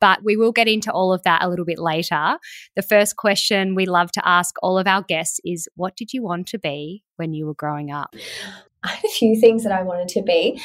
But 0.00 0.22
we 0.24 0.36
will 0.36 0.52
get 0.52 0.68
into 0.68 0.92
all 0.92 1.12
of 1.12 1.22
that 1.22 1.42
a 1.42 1.48
little 1.48 1.64
bit 1.64 1.78
later. 1.78 2.38
The 2.76 2.82
first 2.82 3.16
question 3.16 3.74
we 3.74 3.86
love 3.86 4.12
to 4.12 4.28
ask 4.28 4.54
all 4.62 4.78
of 4.78 4.86
our 4.86 5.02
guests 5.02 5.40
is 5.44 5.68
what 5.76 5.96
did 5.96 6.12
you 6.12 6.22
want 6.22 6.46
to 6.48 6.58
be 6.58 7.02
when 7.16 7.34
you 7.34 7.46
were 7.46 7.54
growing 7.54 7.90
up? 7.90 8.14
I 8.82 8.88
had 8.94 9.04
a 9.04 9.08
few 9.08 9.40
things 9.40 9.62
that 9.64 9.72
I 9.72 9.82
wanted 9.82 10.08
to 10.08 10.22
be, 10.22 10.60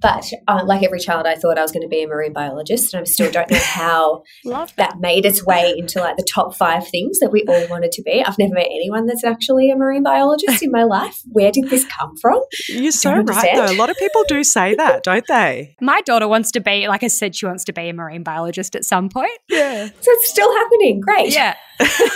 but 0.00 0.30
uh, 0.48 0.62
like 0.64 0.82
every 0.82 0.98
child, 0.98 1.26
I 1.26 1.34
thought 1.34 1.58
I 1.58 1.62
was 1.62 1.72
going 1.72 1.82
to 1.82 1.88
be 1.88 2.02
a 2.02 2.08
marine 2.08 2.32
biologist, 2.32 2.94
and 2.94 3.02
I 3.02 3.04
still 3.04 3.30
don't 3.30 3.50
know 3.50 3.58
how 3.62 4.22
Love 4.44 4.74
that 4.76 4.98
made 4.98 5.26
its 5.26 5.44
way 5.44 5.74
into 5.76 6.00
like 6.00 6.16
the 6.16 6.26
top 6.32 6.54
five 6.54 6.88
things 6.88 7.18
that 7.20 7.30
we 7.30 7.44
all 7.46 7.68
wanted 7.68 7.92
to 7.92 8.02
be. 8.02 8.24
I've 8.24 8.38
never 8.38 8.54
met 8.54 8.66
anyone 8.66 9.06
that's 9.06 9.24
actually 9.24 9.70
a 9.70 9.76
marine 9.76 10.02
biologist 10.02 10.62
in 10.62 10.70
my 10.70 10.84
life. 10.84 11.20
Where 11.30 11.52
did 11.52 11.68
this 11.68 11.84
come 11.84 12.16
from? 12.16 12.40
You're 12.68 12.92
so 12.92 13.10
right, 13.10 13.18
understand. 13.18 13.58
though. 13.58 13.72
A 13.72 13.76
lot 13.76 13.90
of 13.90 13.96
people 13.98 14.24
do 14.26 14.42
say 14.42 14.74
that, 14.74 15.02
don't 15.02 15.26
they? 15.26 15.76
My 15.80 16.00
daughter 16.02 16.28
wants 16.28 16.50
to 16.52 16.60
be, 16.60 16.88
like 16.88 17.02
I 17.02 17.08
said, 17.08 17.34
she 17.34 17.46
wants 17.46 17.64
to 17.64 17.72
be 17.72 17.88
a 17.88 17.92
marine 17.92 18.22
biologist 18.22 18.74
at 18.74 18.84
some 18.84 19.08
point. 19.08 19.38
Yeah. 19.48 19.86
So 19.86 20.10
it's 20.12 20.30
still 20.30 20.52
happening. 20.56 21.00
Great. 21.00 21.32
Yeah. 21.32 21.56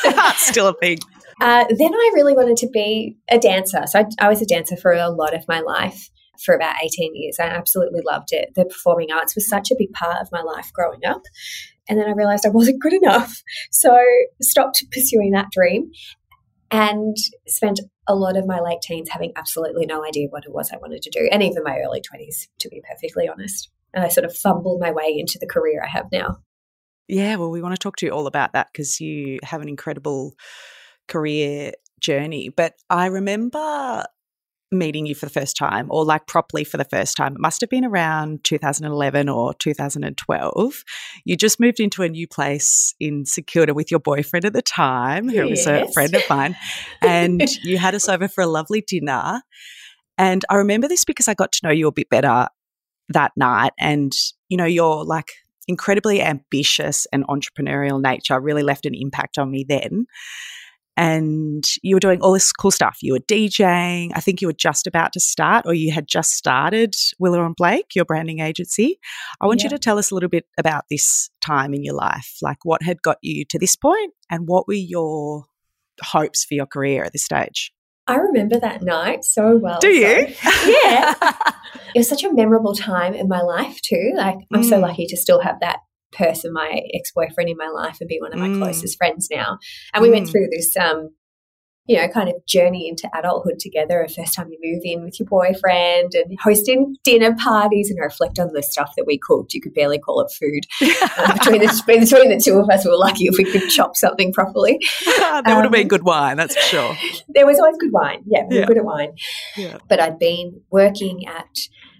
That's 0.05 0.47
still 0.47 0.69
a 0.69 0.75
thing. 0.75 0.99
Uh, 1.41 1.65
then 1.69 1.95
I 1.95 2.11
really 2.15 2.35
wanted 2.35 2.57
to 2.59 2.69
be 2.69 3.17
a 3.31 3.39
dancer. 3.39 3.83
So 3.87 4.01
I, 4.01 4.05
I 4.21 4.29
was 4.29 4.43
a 4.43 4.47
dancer 4.47 4.77
for 4.77 4.93
a 4.93 5.11
lot 5.11 5.35
of 5.35 5.47
my 5.49 5.61
life 5.61 6.11
for 6.45 6.55
about 6.55 6.77
18 6.83 7.15
years. 7.15 7.39
I 7.41 7.45
absolutely 7.45 8.01
loved 8.05 8.33
it. 8.33 8.51
The 8.55 8.65
performing 8.65 9.13
arts 9.13 9.35
was 9.35 9.49
such 9.49 9.71
a 9.71 9.77
big 9.79 9.93
part 9.93 10.21
of 10.21 10.29
my 10.33 10.43
life 10.43 10.71
growing 10.73 11.05
up. 11.07 11.23
And 11.89 11.99
then 11.99 12.09
I 12.09 12.13
realized 12.13 12.47
I 12.47 12.51
wasn't 12.51 12.81
good 12.81 12.95
enough. 12.95 13.43
So 13.71 13.97
stopped 14.41 14.83
pursuing 14.91 15.33
that 15.33 15.51
dream 15.51 15.91
and 16.71 17.17
spent 17.47 17.81
a 18.09 18.15
lot 18.15 18.37
of 18.37 18.47
my 18.47 18.61
late 18.61 18.81
teens 18.83 19.09
having 19.11 19.33
absolutely 19.37 19.87
no 19.87 20.05
idea 20.05 20.29
what 20.31 20.45
it 20.45 20.53
was 20.53 20.71
I 20.73 20.79
wanted 20.79 21.03
to 21.03 21.11
do, 21.11 21.29
and 21.31 21.43
even 21.43 21.63
my 21.63 21.79
early 21.79 22.01
20s, 22.01 22.49
to 22.59 22.69
be 22.69 22.83
perfectly 22.89 23.29
honest. 23.29 23.71
And 23.93 24.05
I 24.05 24.09
sort 24.09 24.25
of 24.25 24.37
fumbled 24.37 24.81
my 24.81 24.91
way 24.91 25.15
into 25.17 25.39
the 25.41 25.47
career 25.47 25.83
I 25.85 25.89
have 25.89 26.07
now. 26.11 26.39
Yeah, 27.07 27.37
well, 27.37 27.51
we 27.51 27.63
want 27.63 27.75
to 27.75 27.79
talk 27.79 27.97
to 27.97 28.07
you 28.07 28.13
all 28.13 28.27
about 28.27 28.55
that 28.55 28.69
because 28.73 29.01
you 29.01 29.39
have 29.43 29.63
an 29.63 29.69
incredible 29.69 30.35
career 31.09 31.73
journey. 32.01 32.49
But 32.49 32.75
I 32.91 33.07
remember 33.07 34.05
meeting 34.75 35.07
you 35.07 35.15
for 35.15 35.27
the 35.27 35.33
first 35.33 35.57
time 35.57 35.87
or 35.89 36.05
like 36.05 36.27
properly 36.27 36.65
for 36.65 36.77
the 36.77 36.85
first 36.85 37.17
time. 37.17 37.35
It 37.35 37.41
must 37.41 37.61
have 37.61 37.71
been 37.71 37.85
around 37.85 38.45
2011 38.45 39.29
or 39.29 39.55
2012. 39.55 40.85
You 41.25 41.37
just 41.37 41.61
moved 41.61 41.81
into 41.81 42.03
a 42.03 42.09
new 42.09 42.27
place 42.27 42.95
in 43.01 43.25
St 43.25 43.75
with 43.75 43.91
your 43.91 44.01
boyfriend 44.01 44.45
at 44.45 44.53
the 44.53 44.63
time, 44.63 45.29
who 45.29 45.49
yes. 45.49 45.51
was 45.51 45.67
a 45.67 45.93
friend 45.93 46.15
of 46.15 46.23
mine. 46.29 46.57
And 47.03 47.49
you 47.63 47.79
had 47.79 47.95
us 47.95 48.09
over 48.09 48.29
for 48.29 48.43
a 48.43 48.47
lovely 48.47 48.83
dinner. 48.87 49.43
And 50.19 50.45
I 50.49 50.57
remember 50.57 50.89
this 50.89 51.05
because 51.05 51.29
I 51.29 51.35
got 51.35 51.53
to 51.53 51.61
know 51.63 51.73
you 51.73 51.89
a 51.89 51.93
bit 51.93 52.09
better 52.09 52.49
that 53.11 53.33
night. 53.37 53.73
And, 53.79 54.13
you 54.49 54.57
know, 54.57 54.65
you're 54.65 55.05
like 55.05 55.33
incredibly 55.67 56.21
ambitious 56.21 57.07
and 57.13 57.27
entrepreneurial 57.27 58.01
nature 58.01 58.39
really 58.41 58.63
left 58.63 58.87
an 58.87 58.95
impact 58.95 59.39
on 59.39 59.51
me 59.51 59.65
then 59.67 60.07
and 60.97 61.65
you 61.83 61.97
were 61.97 62.01
doing 62.01 62.21
all 62.21 62.33
this 62.33 62.53
cool 62.53 62.71
stuff. 62.71 62.99
You 63.03 63.15
were 63.15 63.21
DJing. 63.21 64.11
I 64.15 64.21
think 64.21 64.41
you 64.41 64.49
were 64.49 64.53
just 64.53 64.87
about 64.87 65.13
to 65.15 65.21
start, 65.21 65.67
or 65.67 65.75
you 65.75 65.93
had 65.93 66.07
just 66.07 66.33
started 66.33 66.95
Willow 67.19 67.45
and 67.45 67.57
Blake, 67.57 67.95
your 67.95 68.05
branding 68.05 68.41
agency. 68.41 68.99
I 69.41 69.47
want 69.47 69.61
yeah. 69.61 69.67
you 69.67 69.71
to 69.71 69.79
tell 69.79 69.99
us 69.99 70.11
a 70.11 70.15
little 70.15 70.29
bit 70.29 70.47
about 70.59 70.85
this 70.91 71.31
time 71.41 71.75
in 71.75 71.83
your 71.83 71.95
life, 71.95 72.37
like 72.43 72.59
what 72.65 72.83
had 72.83 73.03
got 73.03 73.19
you 73.23 73.45
to 73.47 73.59
this 73.59 73.77
point, 73.77 74.13
and 74.31 74.47
what 74.47 74.69
were 74.69 74.75
your 74.75 75.45
hopes 76.03 76.45
for 76.45 76.55
your 76.55 76.67
career 76.67 77.05
at 77.05 77.13
this 77.13 77.25
stage. 77.25 77.73
I 78.07 78.17
remember 78.17 78.59
that 78.61 78.83
night 78.83 79.25
so 79.25 79.57
well. 79.57 79.79
Do 79.81 79.89
you? 79.89 80.29
So, 80.29 80.51
yeah. 80.85 81.15
it 81.95 81.99
was 81.99 82.09
such 82.09 82.23
a 82.23 82.33
memorable 82.33 82.75
time 82.75 83.15
in 83.15 83.29
my 83.29 83.41
life 83.41 83.81
too. 83.81 84.13
Like 84.15 84.37
I'm 84.53 84.63
mm. 84.63 84.69
so 84.69 84.79
lucky 84.79 85.07
to 85.07 85.17
still 85.17 85.41
have 85.41 85.61
that 85.61 85.79
person, 86.15 86.53
my 86.53 86.81
ex 86.95 87.13
boyfriend 87.13 87.51
in 87.51 87.57
my 87.57 87.69
life, 87.69 87.99
and 88.01 88.09
be 88.09 88.19
one 88.21 88.33
of 88.33 88.39
my 88.39 88.49
mm. 88.49 88.59
closest 88.59 88.97
friends 88.97 89.29
now. 89.31 89.59
And 89.93 90.03
we 90.03 90.09
mm. 90.09 90.13
went 90.13 90.29
through 90.29 90.49
this, 90.51 90.77
um, 90.77 91.11
you 91.87 91.97
know, 91.97 92.09
kind 92.09 92.29
of 92.31 92.37
journey 92.47 92.89
into 92.89 93.09
adulthood 93.15 93.59
together. 93.59 94.03
A 94.03 94.09
first 94.09 94.35
time 94.35 94.49
you 94.51 94.59
move 94.63 94.83
in 94.85 95.05
with 95.05 95.21
your 95.21 95.29
boyfriend 95.29 96.15
and 96.15 96.39
hosting 96.43 96.97
dinner 97.05 97.35
parties 97.37 97.91
and 97.91 97.99
reflect 98.01 98.39
on 98.39 98.53
the 98.55 98.63
stuff 98.63 98.93
that 98.97 99.05
we 99.07 99.19
cooked. 99.19 99.53
You 99.53 99.61
could 99.61 99.75
barely 99.75 99.99
call 99.99 100.21
it 100.21 100.33
food. 100.33 100.65
um, 101.19 101.35
between, 101.39 101.61
the, 101.61 101.83
between 101.87 102.31
the 102.31 102.41
two 102.43 102.59
of 102.59 102.71
us, 102.71 102.85
we 102.85 102.91
were 102.91 102.97
lucky 102.97 103.27
if 103.27 103.37
we 103.37 103.45
could 103.45 103.69
chop 103.69 103.97
something 103.97 104.33
properly. 104.33 104.79
there 105.07 105.43
um, 105.45 105.57
would 105.57 105.65
have 105.65 105.73
been 105.73 105.89
good 105.89 106.05
wine, 106.05 106.39
that's 106.39 106.55
for 106.55 106.63
sure. 106.63 106.97
There 107.29 107.47
was 107.47 107.59
always 107.59 107.77
good 107.79 107.93
wine. 107.93 108.23
Yeah, 108.27 108.45
we 108.49 108.57
yeah. 108.57 108.61
were 108.63 108.67
good 108.67 108.79
at 108.79 108.85
wine. 108.85 109.13
Yeah. 109.57 109.79
But 109.89 110.01
I'd 110.01 110.19
been 110.19 110.61
working 110.71 111.27
at 111.27 111.49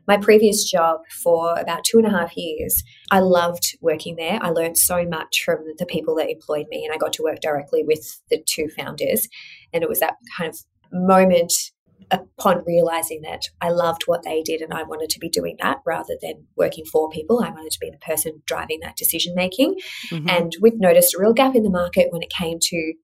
my 0.07 0.17
previous 0.17 0.69
job 0.71 1.01
for 1.23 1.59
about 1.59 1.85
two 1.85 1.99
and 1.99 2.07
a 2.07 2.11
half 2.11 2.37
years. 2.37 2.83
I 3.11 3.21
loved 3.21 3.77
working 3.81 4.17
there. 4.17 4.39
I 4.43 4.51
learned 4.51 4.79
so 4.79 5.05
much 5.07 5.43
from 5.45 5.59
the 5.79 5.87
people 5.87 6.15
that 6.17 6.31
employed 6.31 6.67
me, 6.71 6.85
and 6.85 6.95
I 6.95 6.99
got 6.99 7.13
to 7.15 7.23
work 7.23 7.41
directly 7.41 7.83
with 7.85 8.21
the 8.31 8.43
two 8.47 8.69
founders. 8.77 9.29
And 9.73 9.83
it 9.83 9.89
was 9.89 10.01
that 10.01 10.17
kind 10.37 10.51
of 10.51 10.59
moment 10.93 11.53
upon 12.11 12.63
realizing 12.67 13.23
that 13.23 13.43
I 13.61 13.71
loved 13.71 14.03
what 14.07 14.23
they 14.25 14.43
did 14.43 14.61
and 14.61 14.73
I 14.73 14.83
wanted 14.83 15.11
to 15.11 15.19
be 15.19 15.29
doing 15.29 15.57
that 15.63 15.79
rather 15.87 16.17
than 16.21 16.47
working 16.57 16.85
for 16.85 17.09
people. 17.09 17.43
I 17.43 17.51
wanted 17.51 17.73
to 17.73 17.79
be 17.81 17.91
the 17.91 17.99
person 17.99 18.43
driving 18.47 18.81
that 18.83 18.97
decision 18.97 19.35
making. 19.35 19.77
Mm-hmm. 20.11 20.29
And 20.29 20.53
we've 20.61 20.79
noticed 20.79 21.15
a 21.15 21.19
real 21.19 21.33
gap 21.33 21.55
in 21.55 21.63
the 21.63 21.71
market 21.71 22.09
when 22.11 22.23
it 22.23 22.31
came 22.31 22.59
to 22.61 22.95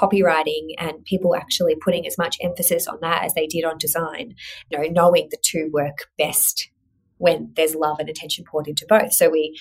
copywriting 0.00 0.68
and 0.78 1.04
people 1.04 1.34
actually 1.34 1.74
putting 1.76 2.06
as 2.06 2.16
much 2.16 2.36
emphasis 2.40 2.86
on 2.86 2.98
that 3.02 3.24
as 3.24 3.34
they 3.34 3.46
did 3.46 3.64
on 3.64 3.78
design, 3.78 4.34
you 4.70 4.78
know, 4.78 4.84
knowing 4.90 5.28
the 5.30 5.38
two 5.42 5.70
work 5.72 6.08
best 6.18 6.70
when 7.18 7.52
there's 7.54 7.74
love 7.74 7.98
and 7.98 8.08
attention 8.08 8.44
poured 8.50 8.66
into 8.66 8.86
both. 8.88 9.12
So 9.12 9.28
we 9.28 9.58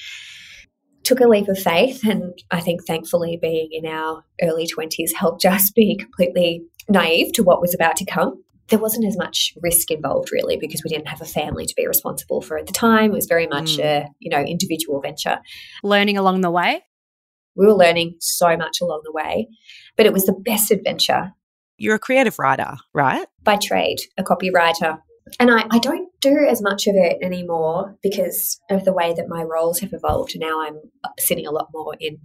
took 1.03 1.19
a 1.19 1.27
leap 1.27 1.47
of 1.47 1.59
faith 1.59 2.05
and 2.05 2.33
I 2.51 2.61
think 2.61 2.85
thankfully 2.85 3.37
being 3.41 3.69
in 3.71 3.85
our 3.85 4.23
early 4.41 4.67
20s 4.67 5.13
helped 5.13 5.45
us 5.45 5.71
be 5.71 5.97
completely 5.97 6.63
naive 6.87 7.33
to 7.33 7.43
what 7.43 7.61
was 7.61 7.73
about 7.73 7.95
to 7.97 8.05
come. 8.05 8.43
There 8.67 8.79
wasn't 8.79 9.07
as 9.07 9.17
much 9.17 9.53
risk 9.61 9.89
involved 9.89 10.31
really 10.31 10.57
because 10.57 10.83
we 10.83 10.89
didn't 10.89 11.07
have 11.07 11.21
a 11.21 11.25
family 11.25 11.65
to 11.65 11.73
be 11.75 11.87
responsible 11.87 12.41
for 12.41 12.57
at 12.57 12.67
the 12.67 12.73
time. 12.73 13.11
It 13.11 13.15
was 13.15 13.25
very 13.25 13.47
much 13.47 13.77
mm. 13.77 13.83
a, 13.83 14.07
you 14.19 14.29
know, 14.29 14.41
individual 14.41 15.01
venture. 15.01 15.39
Learning 15.83 16.17
along 16.17 16.41
the 16.41 16.51
way? 16.51 16.83
We 17.59 17.65
were 17.65 17.75
learning 17.75 18.15
so 18.19 18.55
much 18.55 18.79
along 18.81 19.01
the 19.03 19.11
way, 19.11 19.49
but 19.97 20.05
it 20.05 20.13
was 20.13 20.25
the 20.25 20.33
best 20.33 20.71
adventure. 20.71 21.33
You're 21.77 21.95
a 21.95 21.99
creative 21.99 22.39
writer, 22.39 22.77
right? 22.93 23.27
By 23.43 23.57
trade, 23.57 23.97
a 24.17 24.23
copywriter. 24.23 24.99
And 25.41 25.51
I, 25.51 25.65
I 25.69 25.79
don't 25.79 26.09
do 26.21 26.47
as 26.49 26.61
much 26.61 26.87
of 26.87 26.95
it 26.95 27.17
anymore 27.21 27.97
because 28.01 28.59
of 28.69 28.85
the 28.85 28.93
way 28.93 29.13
that 29.13 29.27
my 29.27 29.43
roles 29.43 29.79
have 29.81 29.91
evolved. 29.91 30.39
Now 30.39 30.61
I'm 30.61 30.79
sitting 31.19 31.45
a 31.45 31.51
lot 31.51 31.67
more 31.73 31.95
in, 31.99 32.19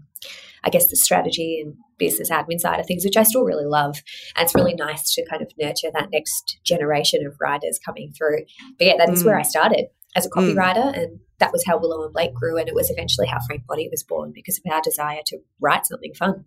I 0.62 0.70
guess, 0.70 0.88
the 0.88 0.96
strategy 0.96 1.60
and 1.60 1.74
business 1.98 2.30
admin 2.30 2.60
side 2.60 2.78
of 2.78 2.86
things, 2.86 3.04
which 3.04 3.16
I 3.16 3.24
still 3.24 3.44
really 3.44 3.66
love. 3.66 4.02
And 4.36 4.44
it's 4.44 4.54
really 4.54 4.74
nice 4.74 5.12
to 5.14 5.26
kind 5.28 5.42
of 5.42 5.50
nurture 5.60 5.90
that 5.92 6.10
next 6.12 6.60
generation 6.64 7.26
of 7.26 7.36
writers 7.40 7.80
coming 7.84 8.12
through. 8.16 8.44
But 8.78 8.86
yeah, 8.86 8.96
that 8.98 9.10
is 9.10 9.22
mm. 9.22 9.26
where 9.26 9.38
I 9.38 9.42
started 9.42 9.86
as 10.14 10.26
a 10.26 10.30
mm. 10.30 10.32
copywriter. 10.32 10.94
Mm. 10.94 11.02
And 11.02 11.20
that 11.38 11.52
was 11.52 11.64
how 11.66 11.78
Willow 11.78 12.04
and 12.04 12.12
Blake 12.12 12.34
grew. 12.34 12.56
And 12.56 12.68
it 12.68 12.74
was 12.74 12.90
eventually 12.90 13.26
how 13.26 13.38
Frank 13.46 13.66
Body 13.66 13.88
was 13.90 14.02
born 14.02 14.32
because 14.34 14.58
of 14.58 14.72
our 14.72 14.80
desire 14.82 15.20
to 15.26 15.38
write 15.60 15.86
something 15.86 16.14
fun. 16.14 16.44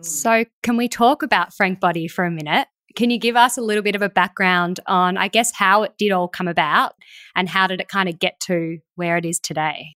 So, 0.00 0.44
can 0.62 0.76
we 0.76 0.88
talk 0.88 1.22
about 1.22 1.54
Frank 1.54 1.78
Body 1.78 2.08
for 2.08 2.24
a 2.24 2.30
minute? 2.30 2.66
Can 2.96 3.10
you 3.10 3.18
give 3.18 3.36
us 3.36 3.56
a 3.56 3.62
little 3.62 3.82
bit 3.82 3.94
of 3.94 4.02
a 4.02 4.08
background 4.08 4.80
on, 4.86 5.16
I 5.16 5.28
guess, 5.28 5.52
how 5.52 5.82
it 5.82 5.94
did 5.98 6.12
all 6.12 6.28
come 6.28 6.48
about 6.48 6.94
and 7.34 7.48
how 7.48 7.66
did 7.66 7.80
it 7.80 7.88
kind 7.88 8.08
of 8.08 8.18
get 8.18 8.38
to 8.40 8.78
where 8.94 9.16
it 9.16 9.24
is 9.24 9.40
today? 9.40 9.96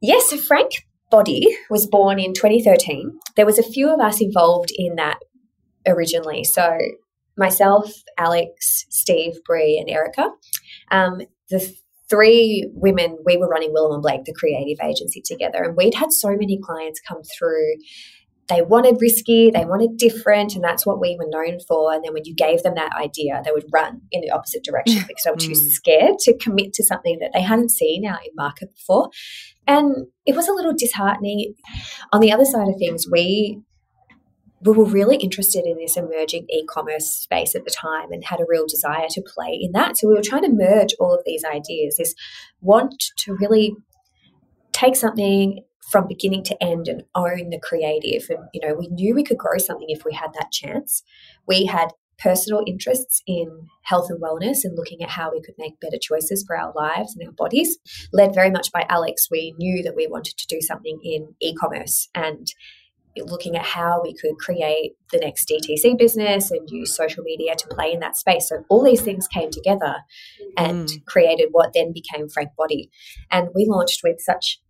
Yes, 0.00 0.30
so 0.30 0.36
Frank 0.36 0.72
Body 1.10 1.46
was 1.70 1.86
born 1.86 2.18
in 2.18 2.34
2013. 2.34 3.18
There 3.36 3.46
was 3.46 3.58
a 3.58 3.64
few 3.64 3.92
of 3.92 4.00
us 4.00 4.20
involved 4.20 4.72
in 4.76 4.96
that 4.96 5.18
originally. 5.86 6.44
So 6.44 6.78
myself, 7.36 7.92
Alex, 8.16 8.86
Steve, 8.90 9.34
Bree, 9.44 9.78
and 9.78 9.90
Erika. 9.90 10.30
Um, 10.90 11.22
the 11.50 11.74
three 12.10 12.68
women, 12.74 13.18
we 13.24 13.36
were 13.36 13.48
running 13.48 13.72
Willow 13.72 13.94
and 13.94 14.02
Blake, 14.02 14.24
the 14.24 14.34
creative 14.34 14.78
agency 14.84 15.22
together, 15.24 15.62
and 15.62 15.76
we'd 15.76 15.94
had 15.94 16.12
so 16.12 16.30
many 16.30 16.58
clients 16.62 17.00
come 17.00 17.22
through. 17.38 17.74
They 18.48 18.60
wanted 18.60 18.98
risky, 19.00 19.50
they 19.50 19.64
wanted 19.64 19.96
different, 19.96 20.54
and 20.54 20.62
that's 20.62 20.84
what 20.84 21.00
we 21.00 21.16
were 21.18 21.28
known 21.28 21.60
for. 21.66 21.94
And 21.94 22.04
then 22.04 22.12
when 22.12 22.26
you 22.26 22.34
gave 22.34 22.62
them 22.62 22.74
that 22.74 22.92
idea, 22.94 23.40
they 23.42 23.52
would 23.52 23.64
run 23.72 24.02
in 24.12 24.20
the 24.20 24.30
opposite 24.30 24.62
direction 24.62 25.02
because 25.08 25.24
they 25.24 25.30
were 25.30 25.36
too 25.36 25.52
mm. 25.52 25.70
scared 25.70 26.18
to 26.20 26.36
commit 26.36 26.74
to 26.74 26.84
something 26.84 27.18
that 27.20 27.30
they 27.32 27.40
hadn't 27.40 27.70
seen 27.70 28.04
out 28.04 28.20
in 28.24 28.32
market 28.34 28.74
before. 28.74 29.10
And 29.66 30.06
it 30.26 30.36
was 30.36 30.46
a 30.46 30.52
little 30.52 30.74
disheartening. 30.76 31.54
On 32.12 32.20
the 32.20 32.32
other 32.32 32.44
side 32.44 32.68
of 32.68 32.74
things, 32.78 33.06
we 33.10 33.62
we 34.64 34.72
were 34.72 34.84
really 34.84 35.16
interested 35.16 35.66
in 35.66 35.76
this 35.76 35.96
emerging 35.96 36.46
e-commerce 36.48 37.10
space 37.10 37.54
at 37.54 37.64
the 37.64 37.70
time 37.70 38.10
and 38.12 38.24
had 38.24 38.40
a 38.40 38.46
real 38.48 38.66
desire 38.66 39.06
to 39.10 39.22
play 39.22 39.58
in 39.60 39.72
that. 39.72 39.96
So 39.96 40.08
we 40.08 40.14
were 40.14 40.22
trying 40.22 40.42
to 40.42 40.52
merge 40.52 40.94
all 40.98 41.14
of 41.14 41.22
these 41.26 41.44
ideas, 41.44 41.96
this 41.98 42.14
want 42.60 42.94
to 43.18 43.36
really 43.38 43.76
take 44.72 44.96
something 44.96 45.62
from 45.90 46.08
beginning 46.08 46.42
to 46.44 46.62
end 46.62 46.88
and 46.88 47.04
own 47.14 47.50
the 47.50 47.60
creative. 47.62 48.26
And, 48.30 48.48
you 48.54 48.66
know, 48.66 48.74
we 48.74 48.88
knew 48.88 49.14
we 49.14 49.22
could 49.22 49.36
grow 49.36 49.58
something 49.58 49.88
if 49.90 50.04
we 50.04 50.14
had 50.14 50.32
that 50.34 50.50
chance. 50.50 51.02
We 51.46 51.66
had 51.66 51.88
personal 52.18 52.62
interests 52.66 53.22
in 53.26 53.68
health 53.82 54.08
and 54.08 54.22
wellness 54.22 54.58
and 54.64 54.76
looking 54.76 55.02
at 55.02 55.10
how 55.10 55.30
we 55.30 55.42
could 55.42 55.56
make 55.58 55.80
better 55.80 55.98
choices 56.00 56.44
for 56.46 56.56
our 56.56 56.72
lives 56.74 57.14
and 57.14 57.26
our 57.26 57.32
bodies. 57.32 57.76
Led 58.12 58.34
very 58.34 58.50
much 58.50 58.72
by 58.72 58.86
Alex, 58.88 59.28
we 59.30 59.54
knew 59.58 59.82
that 59.82 59.96
we 59.96 60.06
wanted 60.06 60.38
to 60.38 60.46
do 60.46 60.60
something 60.60 61.00
in 61.02 61.34
e 61.40 61.54
commerce 61.54 62.08
and 62.14 62.46
looking 63.16 63.56
at 63.56 63.64
how 63.64 64.00
we 64.02 64.14
could 64.14 64.36
create 64.38 64.92
the 65.12 65.18
next 65.18 65.48
DTC 65.48 65.96
business 65.96 66.50
and 66.50 66.68
use 66.70 66.94
social 66.94 67.22
media 67.22 67.54
to 67.56 67.66
play 67.68 67.92
in 67.92 68.00
that 68.00 68.16
space. 68.16 68.48
So 68.48 68.64
all 68.68 68.82
these 68.82 69.02
things 69.02 69.28
came 69.28 69.50
together 69.50 69.96
and 70.56 70.88
mm. 70.88 71.04
created 71.06 71.48
what 71.52 71.72
then 71.74 71.92
became 71.92 72.28
Frank 72.28 72.50
Body. 72.56 72.90
And 73.30 73.48
we 73.54 73.66
launched 73.68 74.00
with 74.02 74.20
such 74.20 74.60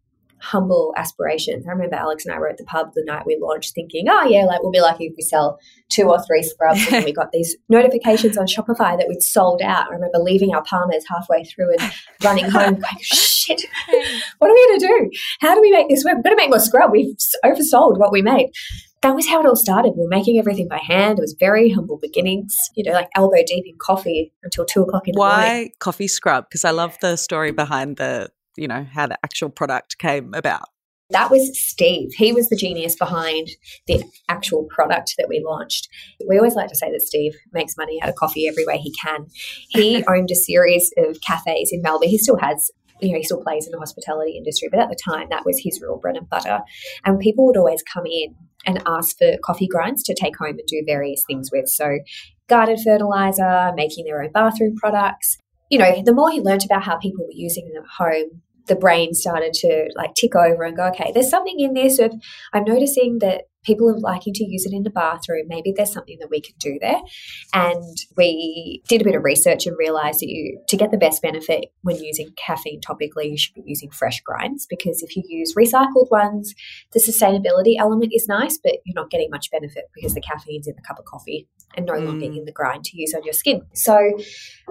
humble 0.44 0.92
aspirations. 0.96 1.66
I 1.66 1.70
remember 1.70 1.96
Alex 1.96 2.26
and 2.26 2.34
I 2.34 2.38
were 2.38 2.48
at 2.48 2.58
the 2.58 2.64
pub 2.64 2.92
the 2.94 3.02
night 3.06 3.24
we 3.24 3.38
launched 3.40 3.74
thinking, 3.74 4.06
oh, 4.10 4.24
yeah, 4.24 4.44
like 4.44 4.62
we'll 4.62 4.72
be 4.72 4.80
lucky 4.80 5.06
if 5.06 5.14
we 5.16 5.22
sell 5.22 5.58
two 5.88 6.10
or 6.10 6.22
three 6.24 6.42
scrubs. 6.42 6.86
and 6.92 7.04
we 7.04 7.12
got 7.20 7.32
these 7.32 7.56
notifications 7.70 8.36
on 8.36 8.46
Shopify 8.46 8.98
that 8.98 9.06
we'd 9.08 9.22
sold 9.22 9.62
out. 9.62 9.86
I 9.90 9.94
remember 9.94 10.18
leaving 10.18 10.54
our 10.54 10.62
parmas 10.62 11.02
halfway 11.08 11.44
through 11.44 11.72
and 11.78 11.92
running 12.22 12.50
home 12.50 12.74
going, 12.74 12.84
shit, 13.44 13.62
what 14.38 14.50
are 14.50 14.54
we 14.54 14.66
going 14.66 14.80
to 14.80 14.86
do? 14.86 15.10
How 15.40 15.54
do 15.54 15.60
we 15.60 15.70
make 15.70 15.88
this 15.88 16.04
work? 16.04 16.16
We've 16.16 16.24
got 16.24 16.30
to 16.30 16.36
make 16.36 16.50
more 16.50 16.60
scrub. 16.60 16.90
We've 16.90 17.14
oversold 17.44 17.98
what 17.98 18.12
we 18.12 18.22
made 18.22 18.50
that 19.02 19.14
was 19.14 19.28
how 19.28 19.38
it 19.38 19.44
all 19.44 19.54
started. 19.54 19.92
We 19.94 20.02
were 20.02 20.08
making 20.08 20.38
everything 20.38 20.66
by 20.66 20.78
hand. 20.78 21.18
It 21.18 21.20
was 21.20 21.36
very 21.38 21.68
humble 21.68 21.98
beginnings, 22.00 22.56
you 22.74 22.82
know, 22.84 22.92
like 22.92 23.10
elbow 23.14 23.42
deep 23.46 23.66
in 23.66 23.74
coffee 23.78 24.32
until 24.42 24.64
two 24.64 24.80
o'clock 24.80 25.06
in 25.06 25.12
the 25.12 25.20
Why 25.20 25.36
morning. 25.36 25.64
Why 25.64 25.70
coffee 25.78 26.08
scrub? 26.08 26.46
Because 26.48 26.64
I 26.64 26.70
love 26.70 26.96
the 27.02 27.16
story 27.16 27.50
behind 27.50 27.98
the 27.98 28.30
you 28.56 28.68
know, 28.68 28.86
how 28.92 29.06
the 29.06 29.18
actual 29.24 29.50
product 29.50 29.98
came 29.98 30.32
about. 30.34 30.68
That 31.10 31.30
was 31.30 31.50
Steve. 31.58 32.12
He 32.16 32.32
was 32.32 32.48
the 32.48 32.56
genius 32.56 32.96
behind 32.96 33.48
the 33.86 34.02
actual 34.28 34.66
product 34.74 35.14
that 35.18 35.28
we 35.28 35.44
launched. 35.46 35.88
We 36.26 36.38
always 36.38 36.54
like 36.54 36.70
to 36.70 36.76
say 36.76 36.90
that 36.90 37.02
Steve 37.02 37.34
makes 37.52 37.76
money 37.76 38.00
out 38.02 38.08
of 38.08 38.14
coffee 38.14 38.48
every 38.48 38.64
way 38.64 38.78
he 38.78 38.92
can. 38.92 39.26
He 39.68 40.02
owned 40.08 40.30
a 40.30 40.34
series 40.34 40.92
of 40.96 41.20
cafes 41.20 41.70
in 41.72 41.82
Melbourne. 41.82 42.08
He 42.08 42.18
still 42.18 42.38
has 42.38 42.70
you 43.04 43.12
know, 43.12 43.18
he 43.18 43.24
still 43.24 43.42
plays 43.42 43.66
in 43.66 43.72
the 43.72 43.78
hospitality 43.78 44.36
industry, 44.36 44.68
but 44.70 44.80
at 44.80 44.88
the 44.88 44.96
time 44.96 45.28
that 45.30 45.44
was 45.44 45.60
his 45.62 45.80
real 45.82 45.98
bread 45.98 46.16
and 46.16 46.28
butter. 46.28 46.60
And 47.04 47.20
people 47.20 47.46
would 47.46 47.56
always 47.56 47.82
come 47.82 48.06
in 48.06 48.34
and 48.66 48.82
ask 48.86 49.16
for 49.18 49.36
coffee 49.44 49.68
grinds 49.68 50.02
to 50.04 50.14
take 50.14 50.36
home 50.36 50.58
and 50.58 50.66
do 50.66 50.82
various 50.86 51.24
things 51.26 51.50
with. 51.52 51.68
So, 51.68 51.98
garden 52.48 52.76
fertilizer, 52.82 53.72
making 53.74 54.04
their 54.04 54.22
own 54.22 54.32
bathroom 54.32 54.76
products. 54.76 55.38
You 55.70 55.78
know, 55.78 56.02
the 56.04 56.12
more 56.12 56.30
he 56.30 56.40
learned 56.40 56.64
about 56.64 56.84
how 56.84 56.98
people 56.98 57.24
were 57.24 57.32
using 57.32 57.70
them 57.72 57.82
at 57.82 58.04
home, 58.04 58.42
the 58.66 58.76
brain 58.76 59.14
started 59.14 59.52
to 59.54 59.90
like 59.96 60.14
tick 60.14 60.34
over 60.34 60.62
and 60.62 60.76
go, 60.76 60.86
okay, 60.88 61.10
there's 61.12 61.30
something 61.30 61.58
in 61.58 61.74
this 61.74 61.98
of 61.98 62.12
I'm 62.52 62.64
noticing 62.64 63.18
that 63.20 63.42
people 63.64 63.88
are 63.88 63.98
liking 63.98 64.32
to 64.34 64.44
use 64.44 64.64
it 64.66 64.72
in 64.72 64.82
the 64.82 64.90
bathroom. 64.90 65.46
Maybe 65.48 65.72
there's 65.74 65.92
something 65.92 66.18
that 66.20 66.30
we 66.30 66.40
can 66.40 66.54
do 66.58 66.78
there. 66.80 67.00
And 67.52 67.96
we 68.16 68.82
did 68.88 69.00
a 69.00 69.04
bit 69.04 69.14
of 69.14 69.24
research 69.24 69.66
and 69.66 69.76
realized 69.78 70.20
that 70.20 70.28
you, 70.28 70.60
to 70.68 70.76
get 70.76 70.90
the 70.90 70.98
best 70.98 71.22
benefit 71.22 71.66
when 71.82 71.96
using 71.96 72.30
caffeine 72.36 72.80
topically, 72.80 73.30
you 73.30 73.38
should 73.38 73.54
be 73.54 73.62
using 73.64 73.90
fresh 73.90 74.20
grinds 74.22 74.66
because 74.66 75.02
if 75.02 75.16
you 75.16 75.22
use 75.26 75.54
recycled 75.54 76.10
ones, 76.10 76.54
the 76.92 77.00
sustainability 77.00 77.76
element 77.78 78.12
is 78.14 78.28
nice, 78.28 78.58
but 78.62 78.74
you're 78.84 78.94
not 78.94 79.10
getting 79.10 79.30
much 79.30 79.50
benefit 79.50 79.84
because 79.94 80.14
the 80.14 80.20
caffeine's 80.20 80.66
in 80.66 80.74
the 80.76 80.82
cup 80.82 80.98
of 80.98 81.04
coffee 81.04 81.48
and 81.76 81.86
no 81.86 81.94
mm. 81.94 82.06
longer 82.06 82.26
in 82.26 82.44
the 82.44 82.52
grind 82.52 82.84
to 82.84 82.96
use 82.96 83.14
on 83.14 83.24
your 83.24 83.32
skin. 83.32 83.62
So 83.74 83.98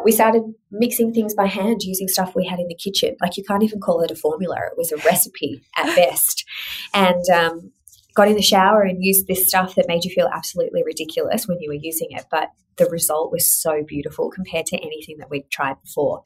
we 0.04 0.12
started 0.12 0.44
mixing 0.72 1.14
things 1.14 1.34
by 1.34 1.48
hand 1.48 1.84
using 1.84 2.08
stuff 2.08 2.36
we 2.36 2.46
had 2.46 2.60
in 2.60 2.68
the 2.68 2.76
kitchen. 2.76 3.16
Like 3.22 3.38
you 3.38 3.44
can't 3.44 3.64
even 3.64 3.80
call 3.80 4.02
it 4.02 4.12
a 4.12 4.16
formula, 4.16 4.56
it 4.72 4.78
was 4.78 4.92
a 4.92 4.98
recipe 4.98 5.62
at 5.78 5.96
best. 5.96 6.46
And 6.94 7.24
um, 7.34 7.72
got 8.16 8.28
in 8.28 8.36
the 8.36 8.42
shower 8.42 8.82
and 8.82 9.04
used 9.04 9.28
this 9.28 9.48
stuff 9.48 9.76
that 9.76 9.88
made 9.88 10.04
you 10.04 10.12
feel 10.14 10.30
absolutely 10.34 10.84
ridiculous 10.84 11.48
when 11.48 11.60
you 11.60 11.70
were 11.70 11.80
using 11.82 12.08
it, 12.12 12.26
but 12.30 12.50
the 12.78 12.86
result 12.86 13.32
was 13.32 13.52
so 13.52 13.84
beautiful 13.88 14.30
compared 14.30 14.66
to 14.68 14.78
anything 14.78 15.18
that 15.20 15.30
we'd 15.30 15.50
tried 15.52 15.82
before. 15.82 16.24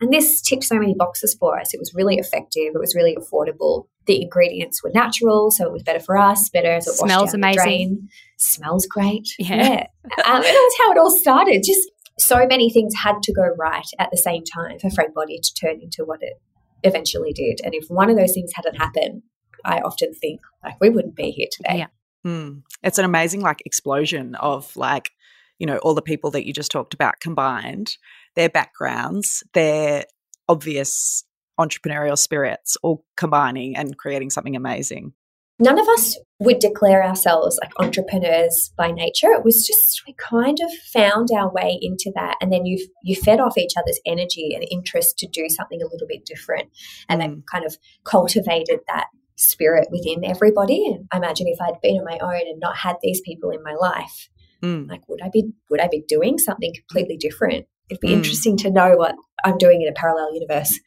And 0.00 0.12
this 0.12 0.40
ticked 0.40 0.64
so 0.64 0.78
many 0.78 0.94
boxes 0.94 1.36
for 1.38 1.60
us. 1.60 1.72
It 1.72 1.78
was 1.78 1.94
really 1.94 2.16
effective. 2.16 2.72
It 2.74 2.80
was 2.80 2.94
really 2.94 3.16
affordable. 3.16 3.86
The 4.06 4.20
ingredients 4.20 4.82
were 4.82 4.90
natural, 4.92 5.52
so 5.52 5.64
it 5.64 5.72
was 5.72 5.84
better 5.84 6.00
for 6.00 6.18
us. 6.18 6.48
Better 6.50 6.72
as 6.72 6.88
it 6.88 6.94
smells 6.94 7.32
amazing. 7.32 8.08
Smells 8.36 8.84
great. 8.86 9.28
Yeah, 9.38 9.56
yeah. 9.56 9.86
um, 10.24 10.34
and 10.36 10.44
that 10.44 10.50
was 10.50 10.74
how 10.78 10.92
it 10.92 10.98
all 10.98 11.16
started. 11.16 11.62
Just 11.64 11.88
so 12.18 12.44
many 12.48 12.68
things 12.68 12.94
had 13.00 13.22
to 13.22 13.32
go 13.32 13.48
right 13.56 13.86
at 14.00 14.10
the 14.10 14.16
same 14.16 14.42
time 14.42 14.80
for 14.80 14.90
Frank 14.90 15.14
Body 15.14 15.38
to 15.40 15.54
turn 15.54 15.80
into 15.80 16.04
what 16.04 16.18
it 16.20 16.34
eventually 16.82 17.32
did. 17.32 17.60
And 17.64 17.72
if 17.72 17.86
one 17.88 18.10
of 18.10 18.16
those 18.16 18.32
things 18.32 18.50
hadn't 18.56 18.74
happened, 18.74 19.22
I 19.64 19.80
often 19.80 20.14
think 20.14 20.40
like 20.62 20.76
we 20.80 20.90
wouldn't 20.90 21.16
be 21.16 21.30
here 21.30 21.48
today. 21.50 21.78
Yeah. 21.78 21.86
Mm. 22.26 22.62
It's 22.82 22.98
an 22.98 23.04
amazing 23.04 23.40
like 23.40 23.62
explosion 23.64 24.34
of 24.36 24.74
like, 24.76 25.10
you 25.58 25.66
know, 25.66 25.78
all 25.78 25.94
the 25.94 26.02
people 26.02 26.30
that 26.32 26.46
you 26.46 26.52
just 26.52 26.70
talked 26.70 26.94
about 26.94 27.20
combined, 27.20 27.96
their 28.36 28.48
backgrounds, 28.48 29.42
their 29.54 30.04
obvious 30.48 31.24
entrepreneurial 31.60 32.18
spirits 32.18 32.76
all 32.82 33.04
combining 33.16 33.76
and 33.76 33.96
creating 33.98 34.30
something 34.30 34.56
amazing. 34.56 35.12
None 35.58 35.78
of 35.78 35.86
us 35.86 36.18
would 36.40 36.58
declare 36.58 37.04
ourselves 37.04 37.58
like 37.62 37.70
entrepreneurs 37.78 38.72
by 38.76 38.90
nature. 38.90 39.28
It 39.28 39.44
was 39.44 39.64
just 39.64 40.02
we 40.06 40.14
kind 40.14 40.58
of 40.60 40.72
found 40.92 41.28
our 41.30 41.52
way 41.52 41.78
into 41.80 42.10
that, 42.16 42.36
and 42.40 42.52
then 42.52 42.66
you 42.66 42.84
you 43.04 43.14
fed 43.14 43.38
off 43.38 43.56
each 43.56 43.74
other's 43.76 44.00
energy 44.04 44.54
and 44.54 44.66
interest 44.70 45.18
to 45.18 45.28
do 45.28 45.48
something 45.48 45.80
a 45.80 45.86
little 45.86 46.08
bit 46.08 46.24
different, 46.24 46.70
and 47.08 47.20
then 47.20 47.44
kind 47.50 47.64
of 47.64 47.76
cultivated 48.04 48.80
that 48.88 49.06
spirit 49.42 49.88
within 49.90 50.24
everybody. 50.24 50.86
And 50.86 51.06
I 51.12 51.18
imagine 51.18 51.46
if 51.48 51.60
I'd 51.60 51.80
been 51.80 51.98
on 51.98 52.04
my 52.04 52.18
own 52.18 52.48
and 52.48 52.60
not 52.60 52.76
had 52.76 52.96
these 53.02 53.20
people 53.20 53.50
in 53.50 53.62
my 53.62 53.74
life, 53.74 54.28
mm. 54.62 54.88
like 54.88 55.08
would 55.08 55.22
I 55.22 55.30
be 55.32 55.52
would 55.70 55.80
I 55.80 55.88
be 55.88 56.04
doing 56.06 56.38
something 56.38 56.72
completely 56.74 57.16
different? 57.16 57.66
It'd 57.90 58.00
be 58.00 58.08
mm. 58.08 58.16
interesting 58.16 58.56
to 58.58 58.70
know 58.70 58.96
what 58.96 59.14
I'm 59.44 59.58
doing 59.58 59.82
in 59.82 59.88
a 59.88 59.92
parallel 59.92 60.34
universe. 60.34 60.78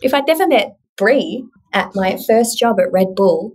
If 0.00 0.14
I'd 0.14 0.26
never 0.26 0.46
met 0.46 0.76
Bree 0.96 1.44
at 1.72 1.90
my 1.94 2.18
first 2.26 2.58
job 2.58 2.78
at 2.80 2.92
Red 2.92 3.14
Bull, 3.14 3.52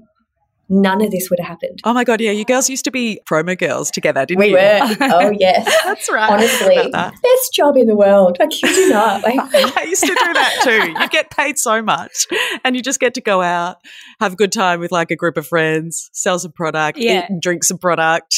none 0.69 1.01
of 1.01 1.11
this 1.11 1.29
would 1.29 1.39
have 1.39 1.47
happened. 1.47 1.79
Oh 1.83 1.93
my 1.93 2.03
god, 2.03 2.21
yeah, 2.21 2.31
you 2.31 2.45
girls 2.45 2.69
used 2.69 2.85
to 2.85 2.91
be 2.91 3.19
promo 3.25 3.57
girls 3.57 3.91
together, 3.91 4.25
didn't 4.25 4.39
we 4.39 4.47
you? 4.47 4.55
We 4.55 4.59
were. 4.59 4.97
Oh 5.13 5.31
yes, 5.31 5.65
that's 5.83 6.11
right. 6.11 6.31
Honestly, 6.31 6.89
best 6.91 7.53
job 7.53 7.77
in 7.77 7.87
the 7.87 7.95
world. 7.95 8.37
I 8.39 8.47
kid 8.47 8.75
you 8.75 8.89
not. 8.89 9.23
Like, 9.23 9.39
I 9.77 9.83
used 9.83 10.01
to 10.01 10.07
do 10.07 10.33
that 10.33 10.59
too. 10.63 11.01
You 11.01 11.09
get 11.09 11.29
paid 11.29 11.57
so 11.57 11.81
much, 11.81 12.27
and 12.63 12.75
you 12.75 12.81
just 12.81 12.99
get 12.99 13.13
to 13.13 13.21
go 13.21 13.41
out, 13.41 13.77
have 14.19 14.33
a 14.33 14.35
good 14.35 14.51
time 14.51 14.79
with 14.79 14.91
like 14.91 15.11
a 15.11 15.15
group 15.15 15.37
of 15.37 15.47
friends, 15.47 16.09
sell 16.13 16.39
some 16.39 16.51
product, 16.51 16.97
yeah. 16.97 17.19
eat 17.19 17.29
and 17.29 17.41
drink 17.41 17.63
some 17.63 17.77
product. 17.77 18.35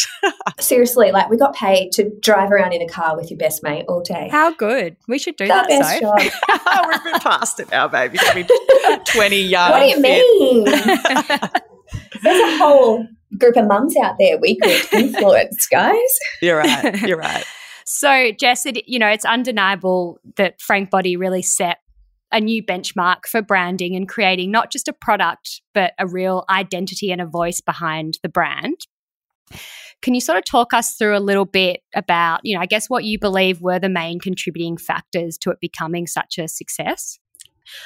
Seriously, 0.60 1.12
like 1.12 1.30
we 1.30 1.38
got 1.38 1.56
paid 1.56 1.92
to 1.94 2.12
drive 2.22 2.52
around 2.52 2.74
in 2.74 2.82
a 2.82 2.88
car 2.88 3.16
with 3.16 3.32
your 3.32 3.38
best 3.38 3.64
mate 3.64 3.86
all 3.88 4.02
day. 4.02 4.30
How 4.32 4.54
good! 4.54 4.98
We 5.08 5.18
should 5.18 5.38
do 5.38 5.46
the 5.46 5.54
that. 5.54 5.68
Best 5.68 6.02
job. 6.02 6.18
We've 6.20 7.04
been 7.04 7.20
past 7.22 7.60
it 7.60 7.72
now, 7.72 7.88
baby. 7.88 8.20
Twenty 9.08 9.42
young. 9.42 9.72
What 9.72 9.80
do 9.80 9.88
you 9.88 10.02
mean? 10.02 10.66
There's 12.24 12.54
a 12.54 12.58
whole 12.58 13.08
group 13.38 13.58
of 13.58 13.68
mums 13.68 13.96
out 14.02 14.16
there 14.20 14.38
we 14.40 14.58
could 14.58 14.94
influence, 14.94 15.68
guys. 15.68 16.00
You're 16.42 16.58
right. 16.58 17.02
You're 17.08 17.18
right. 17.18 17.46
so, 17.86 18.32
Jess, 18.32 18.66
it, 18.66 18.88
you 18.88 19.00
know, 19.00 19.08
it's 19.08 19.26
undeniable 19.26 20.20
that 20.38 20.62
Frank 20.62 20.90
Body 20.90 21.16
really 21.18 21.42
set 21.42 21.78
a 22.32 22.42
new 22.42 22.64
benchmark 22.64 23.26
for 23.28 23.42
branding 23.42 23.96
and 23.96 24.10
creating 24.10 24.52
not 24.52 24.72
just 24.72 24.88
a 24.88 24.94
product, 24.94 25.62
but 25.74 25.94
a 26.00 26.08
real 26.08 26.44
identity 26.50 27.12
and 27.12 27.22
a 27.22 27.26
voice 27.26 27.62
behind 27.62 28.18
the 28.24 28.30
brand. 28.30 28.76
Can 30.02 30.14
you 30.14 30.22
sort 30.22 30.38
of 30.38 30.44
talk 30.44 30.74
us 30.74 30.96
through 30.96 31.16
a 31.16 31.20
little 31.20 31.46
bit 31.46 31.82
about, 31.96 32.42
you 32.44 32.56
know, 32.56 32.62
I 32.62 32.66
guess 32.66 32.90
what 32.90 33.06
you 33.06 33.18
believe 33.18 33.62
were 33.62 33.80
the 33.80 33.90
main 33.90 34.20
contributing 34.20 34.78
factors 34.78 35.38
to 35.40 35.52
it 35.52 35.60
becoming 35.62 36.08
such 36.08 36.38
a 36.38 36.48
success? 36.48 37.20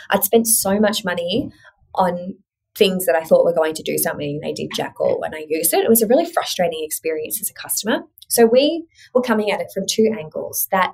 I'd 0.09 0.23
spent 0.23 0.47
so 0.47 0.79
much 0.79 1.05
money 1.05 1.51
on 1.95 2.35
things 2.75 3.05
that 3.05 3.15
I 3.15 3.23
thought 3.23 3.45
were 3.45 3.53
going 3.53 3.73
to 3.75 3.83
do 3.83 3.97
something, 3.97 4.39
they 4.41 4.53
did 4.53 4.69
jack 4.75 4.99
all 4.99 5.19
when 5.19 5.33
I 5.33 5.45
used 5.47 5.73
it. 5.73 5.83
It 5.83 5.89
was 5.89 6.01
a 6.01 6.07
really 6.07 6.25
frustrating 6.25 6.81
experience 6.83 7.41
as 7.41 7.49
a 7.49 7.53
customer. 7.53 8.03
So 8.27 8.45
we 8.45 8.85
were 9.13 9.21
coming 9.21 9.51
at 9.51 9.59
it 9.59 9.71
from 9.73 9.85
two 9.87 10.13
angles 10.17 10.67
that 10.71 10.93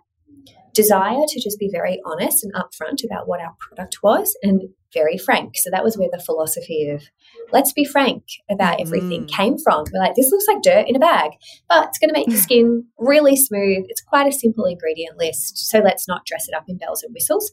desire 0.76 1.24
to 1.28 1.42
just 1.42 1.58
be 1.58 1.70
very 1.72 2.00
honest 2.06 2.44
and 2.44 2.54
upfront 2.54 3.04
about 3.04 3.28
what 3.28 3.40
our 3.40 3.56
product 3.60 4.04
was 4.04 4.38
and 4.44 4.62
very 4.94 5.18
frank. 5.18 5.54
So 5.56 5.70
that 5.72 5.84
was 5.84 5.98
where 5.98 6.10
the 6.12 6.22
philosophy 6.22 6.90
of 6.90 7.04
let's 7.52 7.74
be 7.74 7.86
frank 7.86 8.24
about 8.50 8.80
everything 8.80 9.26
mm. 9.26 9.30
came 9.30 9.58
from. 9.58 9.86
We're 9.92 10.00
like, 10.00 10.16
this 10.16 10.30
looks 10.32 10.46
like 10.48 10.62
dirt 10.62 10.88
in 10.88 10.96
a 10.96 11.00
bag, 11.00 11.32
but 11.70 11.88
it's 11.88 11.98
going 11.98 12.10
to 12.10 12.14
make 12.14 12.28
your 12.28 12.38
skin 12.42 12.86
really 12.98 13.36
smooth. 13.36 13.86
It's 13.88 14.02
quite 14.02 14.28
a 14.28 14.32
simple 14.32 14.66
ingredient 14.66 15.18
list. 15.18 15.70
So 15.70 15.80
let's 15.80 16.08
not 16.08 16.26
dress 16.26 16.48
it 16.48 16.54
up 16.54 16.66
in 16.68 16.78
bells 16.78 17.04
and 17.04 17.14
whistles. 17.14 17.52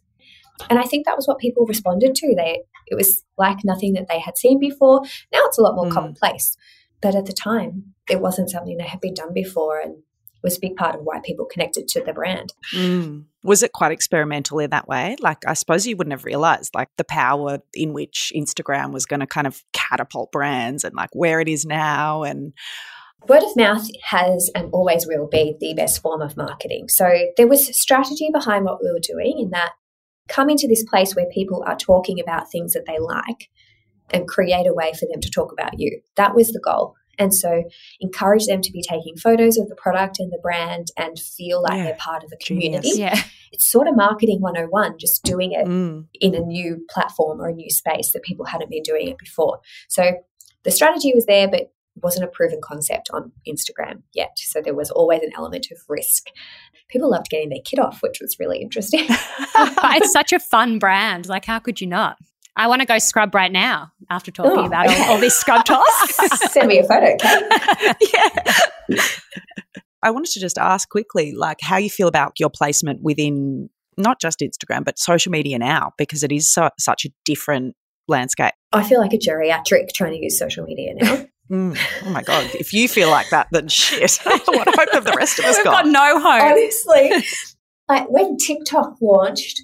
And 0.70 0.78
I 0.78 0.84
think 0.84 1.06
that 1.06 1.16
was 1.16 1.26
what 1.26 1.38
people 1.38 1.66
responded 1.66 2.14
to. 2.14 2.34
They 2.34 2.62
it 2.86 2.94
was 2.94 3.24
like 3.38 3.58
nothing 3.64 3.94
that 3.94 4.08
they 4.08 4.20
had 4.20 4.36
seen 4.36 4.58
before. 4.58 5.02
Now 5.32 5.40
it's 5.44 5.58
a 5.58 5.62
lot 5.62 5.74
more 5.74 5.86
mm. 5.86 5.92
commonplace. 5.92 6.56
But 7.00 7.14
at 7.14 7.26
the 7.26 7.32
time, 7.32 7.94
it 8.08 8.20
wasn't 8.20 8.50
something 8.50 8.76
that 8.78 8.88
had 8.88 9.00
been 9.00 9.14
done 9.14 9.32
before 9.32 9.80
and 9.80 9.96
was 10.42 10.56
a 10.56 10.60
big 10.60 10.76
part 10.76 10.94
of 10.94 11.02
why 11.02 11.20
people 11.24 11.46
connected 11.46 11.88
to 11.88 12.02
the 12.02 12.12
brand. 12.12 12.52
Mm. 12.74 13.24
Was 13.44 13.62
it 13.62 13.72
quite 13.72 13.92
experimental 13.92 14.58
in 14.58 14.70
that 14.70 14.88
way? 14.88 15.16
Like, 15.20 15.38
I 15.46 15.54
suppose 15.54 15.86
you 15.86 15.96
wouldn't 15.96 16.12
have 16.12 16.24
realized 16.24 16.74
like 16.74 16.88
the 16.96 17.04
power 17.04 17.58
in 17.74 17.92
which 17.92 18.32
Instagram 18.34 18.92
was 18.92 19.06
going 19.06 19.20
to 19.20 19.26
kind 19.26 19.46
of 19.46 19.62
catapult 19.72 20.32
brands 20.32 20.84
and 20.84 20.94
like 20.94 21.10
where 21.12 21.40
it 21.40 21.48
is 21.48 21.64
now 21.64 22.22
and 22.22 22.52
Word 23.28 23.44
of 23.44 23.54
mouth 23.54 23.86
has 24.02 24.50
and 24.52 24.68
always 24.72 25.06
will 25.06 25.28
be 25.28 25.54
the 25.60 25.74
best 25.74 26.02
form 26.02 26.22
of 26.22 26.36
marketing. 26.36 26.88
So 26.88 27.08
there 27.36 27.46
was 27.46 27.68
strategy 27.76 28.30
behind 28.32 28.64
what 28.64 28.82
we 28.82 28.90
were 28.90 28.98
doing 28.98 29.38
in 29.38 29.50
that 29.50 29.72
come 30.28 30.50
into 30.50 30.66
this 30.68 30.84
place 30.84 31.14
where 31.14 31.26
people 31.32 31.64
are 31.66 31.76
talking 31.76 32.20
about 32.20 32.50
things 32.50 32.72
that 32.72 32.84
they 32.86 32.98
like 32.98 33.50
and 34.10 34.28
create 34.28 34.66
a 34.66 34.74
way 34.74 34.92
for 34.98 35.06
them 35.10 35.20
to 35.20 35.30
talk 35.30 35.52
about 35.52 35.78
you. 35.78 36.00
That 36.16 36.34
was 36.34 36.48
the 36.48 36.60
goal. 36.64 36.94
And 37.18 37.34
so 37.34 37.64
encourage 38.00 38.46
them 38.46 38.62
to 38.62 38.72
be 38.72 38.82
taking 38.82 39.16
photos 39.16 39.58
of 39.58 39.68
the 39.68 39.76
product 39.76 40.18
and 40.18 40.32
the 40.32 40.38
brand 40.42 40.88
and 40.96 41.18
feel 41.18 41.62
like 41.62 41.74
yeah. 41.74 41.84
they're 41.84 41.96
part 41.96 42.24
of 42.24 42.32
a 42.32 42.44
community. 42.44 42.92
Yeah. 42.94 43.20
It's 43.52 43.70
sort 43.70 43.86
of 43.86 43.94
marketing 43.96 44.40
101, 44.40 44.98
just 44.98 45.22
doing 45.24 45.52
it 45.52 45.66
mm. 45.66 46.06
in 46.20 46.34
a 46.34 46.40
new 46.40 46.84
platform 46.88 47.40
or 47.40 47.48
a 47.48 47.52
new 47.52 47.70
space 47.70 48.12
that 48.12 48.22
people 48.22 48.46
hadn't 48.46 48.70
been 48.70 48.82
doing 48.82 49.08
it 49.08 49.18
before. 49.18 49.60
So 49.88 50.12
the 50.64 50.70
strategy 50.70 51.12
was 51.14 51.26
there, 51.26 51.48
but 51.48 51.70
wasn't 51.96 52.24
a 52.24 52.28
proven 52.28 52.60
concept 52.62 53.10
on 53.12 53.32
Instagram 53.46 54.02
yet. 54.12 54.38
So 54.38 54.60
there 54.60 54.74
was 54.74 54.90
always 54.90 55.22
an 55.22 55.30
element 55.36 55.68
of 55.70 55.78
risk. 55.88 56.28
People 56.88 57.10
loved 57.10 57.28
getting 57.28 57.50
their 57.50 57.60
kid 57.64 57.78
off, 57.78 58.02
which 58.02 58.18
was 58.20 58.36
really 58.38 58.60
interesting. 58.60 59.06
it's 59.08 60.12
such 60.12 60.32
a 60.32 60.38
fun 60.38 60.78
brand. 60.78 61.28
Like, 61.28 61.44
how 61.44 61.58
could 61.58 61.80
you 61.80 61.86
not? 61.86 62.16
I 62.56 62.66
want 62.66 62.80
to 62.80 62.86
go 62.86 62.98
scrub 62.98 63.34
right 63.34 63.50
now 63.50 63.92
after 64.10 64.30
talking 64.30 64.58
oh, 64.58 64.66
about 64.66 64.86
okay. 64.86 65.02
all, 65.04 65.12
all, 65.12 65.18
this 65.18 65.34
scrub 65.34 65.64
talk. 65.64 65.86
Send 66.50 66.68
me 66.68 66.78
a 66.78 66.84
photo, 66.84 67.16
yeah. 68.12 68.98
I 70.02 70.10
wanted 70.10 70.32
to 70.32 70.40
just 70.40 70.58
ask 70.58 70.88
quickly, 70.88 71.32
like, 71.32 71.58
how 71.62 71.78
you 71.78 71.88
feel 71.88 72.08
about 72.08 72.38
your 72.38 72.50
placement 72.50 73.02
within 73.02 73.70
not 73.96 74.20
just 74.20 74.40
Instagram, 74.40 74.84
but 74.84 74.98
social 74.98 75.32
media 75.32 75.58
now, 75.58 75.92
because 75.96 76.22
it 76.22 76.32
is 76.32 76.52
so, 76.52 76.68
such 76.78 77.06
a 77.06 77.10
different 77.24 77.74
landscape? 78.08 78.52
I 78.72 78.82
feel 78.82 79.00
like 79.00 79.12
a 79.12 79.18
geriatric 79.18 79.88
trying 79.94 80.12
to 80.12 80.22
use 80.22 80.38
social 80.38 80.64
media 80.64 80.94
now. 80.94 81.24
Mm. 81.50 81.78
Oh 82.06 82.10
my 82.10 82.22
God. 82.22 82.50
If 82.54 82.72
you 82.72 82.88
feel 82.88 83.10
like 83.10 83.28
that, 83.30 83.48
then 83.52 83.68
shit. 83.68 84.18
what 84.24 84.68
hope 84.74 84.88
have 84.92 85.04
the 85.04 85.14
rest 85.16 85.38
of 85.38 85.44
us 85.44 85.56
We've 85.56 85.64
got? 85.64 85.84
got 85.84 85.92
no 85.92 86.20
hope. 86.20 86.42
Honestly, 86.42 87.12
like 87.88 88.08
when 88.10 88.36
TikTok 88.38 88.96
launched, 89.00 89.60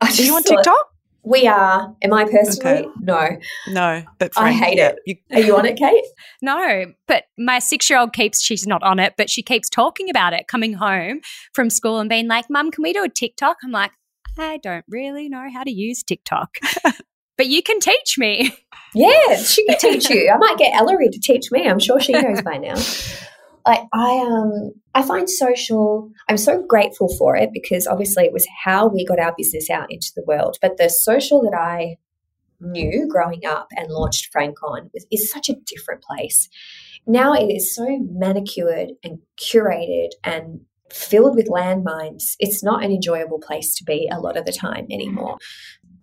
I 0.00 0.08
Are 0.08 0.12
you 0.12 0.34
on 0.36 0.42
thought, 0.42 0.56
TikTok? 0.56 0.88
We 1.24 1.48
are. 1.48 1.92
Am 2.02 2.12
I 2.12 2.24
personally? 2.24 2.84
Okay. 2.84 2.88
No. 3.00 3.28
No. 3.68 4.02
But 4.20 4.32
I 4.36 4.52
hate 4.52 4.76
yeah, 4.78 4.90
it. 4.90 4.98
you- 5.06 5.36
Are 5.36 5.40
you 5.40 5.56
on 5.56 5.66
it, 5.66 5.76
Kate? 5.76 6.04
No, 6.42 6.84
but 7.08 7.24
my 7.36 7.58
six 7.58 7.90
year 7.90 7.98
old 7.98 8.12
keeps, 8.12 8.40
she's 8.40 8.64
not 8.66 8.82
on 8.84 9.00
it, 9.00 9.14
but 9.16 9.28
she 9.28 9.42
keeps 9.42 9.68
talking 9.68 10.08
about 10.08 10.32
it 10.34 10.46
coming 10.46 10.74
home 10.74 11.20
from 11.52 11.70
school 11.70 11.98
and 11.98 12.08
being 12.08 12.28
like, 12.28 12.44
Mum, 12.48 12.70
can 12.70 12.82
we 12.82 12.92
do 12.92 13.02
a 13.02 13.08
TikTok? 13.08 13.56
I'm 13.64 13.72
like, 13.72 13.90
I 14.38 14.58
don't 14.58 14.84
really 14.88 15.28
know 15.28 15.48
how 15.52 15.64
to 15.64 15.70
use 15.72 16.04
TikTok, 16.04 16.58
but 17.36 17.46
you 17.46 17.62
can 17.62 17.80
teach 17.80 18.16
me. 18.18 18.54
Yeah, 18.94 19.36
she 19.36 19.62
can 19.66 19.78
teach 19.78 20.08
you. 20.08 20.30
I 20.30 20.38
might 20.38 20.56
get 20.56 20.72
Ellery 20.72 21.10
to 21.10 21.20
teach 21.20 21.52
me. 21.52 21.68
I'm 21.68 21.78
sure 21.78 22.00
she 22.00 22.12
knows 22.12 22.40
by 22.40 22.56
now. 22.56 22.76
Like 23.66 23.82
I 23.92 24.18
um 24.18 24.72
I 24.94 25.02
find 25.02 25.28
social 25.28 26.08
I'm 26.28 26.38
so 26.38 26.62
grateful 26.62 27.08
for 27.18 27.36
it 27.36 27.50
because 27.52 27.88
obviously 27.88 28.24
it 28.24 28.32
was 28.32 28.46
how 28.64 28.86
we 28.86 29.04
got 29.04 29.18
our 29.18 29.34
business 29.36 29.68
out 29.68 29.90
into 29.90 30.12
the 30.14 30.22
world. 30.24 30.56
But 30.62 30.76
the 30.76 30.88
social 30.88 31.42
that 31.42 31.58
I 31.58 31.96
knew 32.60 33.08
growing 33.08 33.44
up 33.44 33.66
and 33.76 33.90
launched 33.90 34.28
Frank 34.32 34.62
on 34.62 34.90
was, 34.94 35.04
is 35.10 35.30
such 35.30 35.48
a 35.48 35.56
different 35.66 36.02
place. 36.02 36.48
Now 37.06 37.34
it 37.34 37.46
is 37.46 37.74
so 37.74 37.86
manicured 38.10 38.90
and 39.02 39.18
curated 39.36 40.10
and 40.24 40.60
filled 40.90 41.34
with 41.34 41.48
landmines. 41.48 42.34
It's 42.38 42.62
not 42.62 42.84
an 42.84 42.92
enjoyable 42.92 43.40
place 43.40 43.74
to 43.76 43.84
be 43.84 44.08
a 44.10 44.20
lot 44.20 44.36
of 44.36 44.44
the 44.44 44.52
time 44.52 44.86
anymore. 44.90 45.38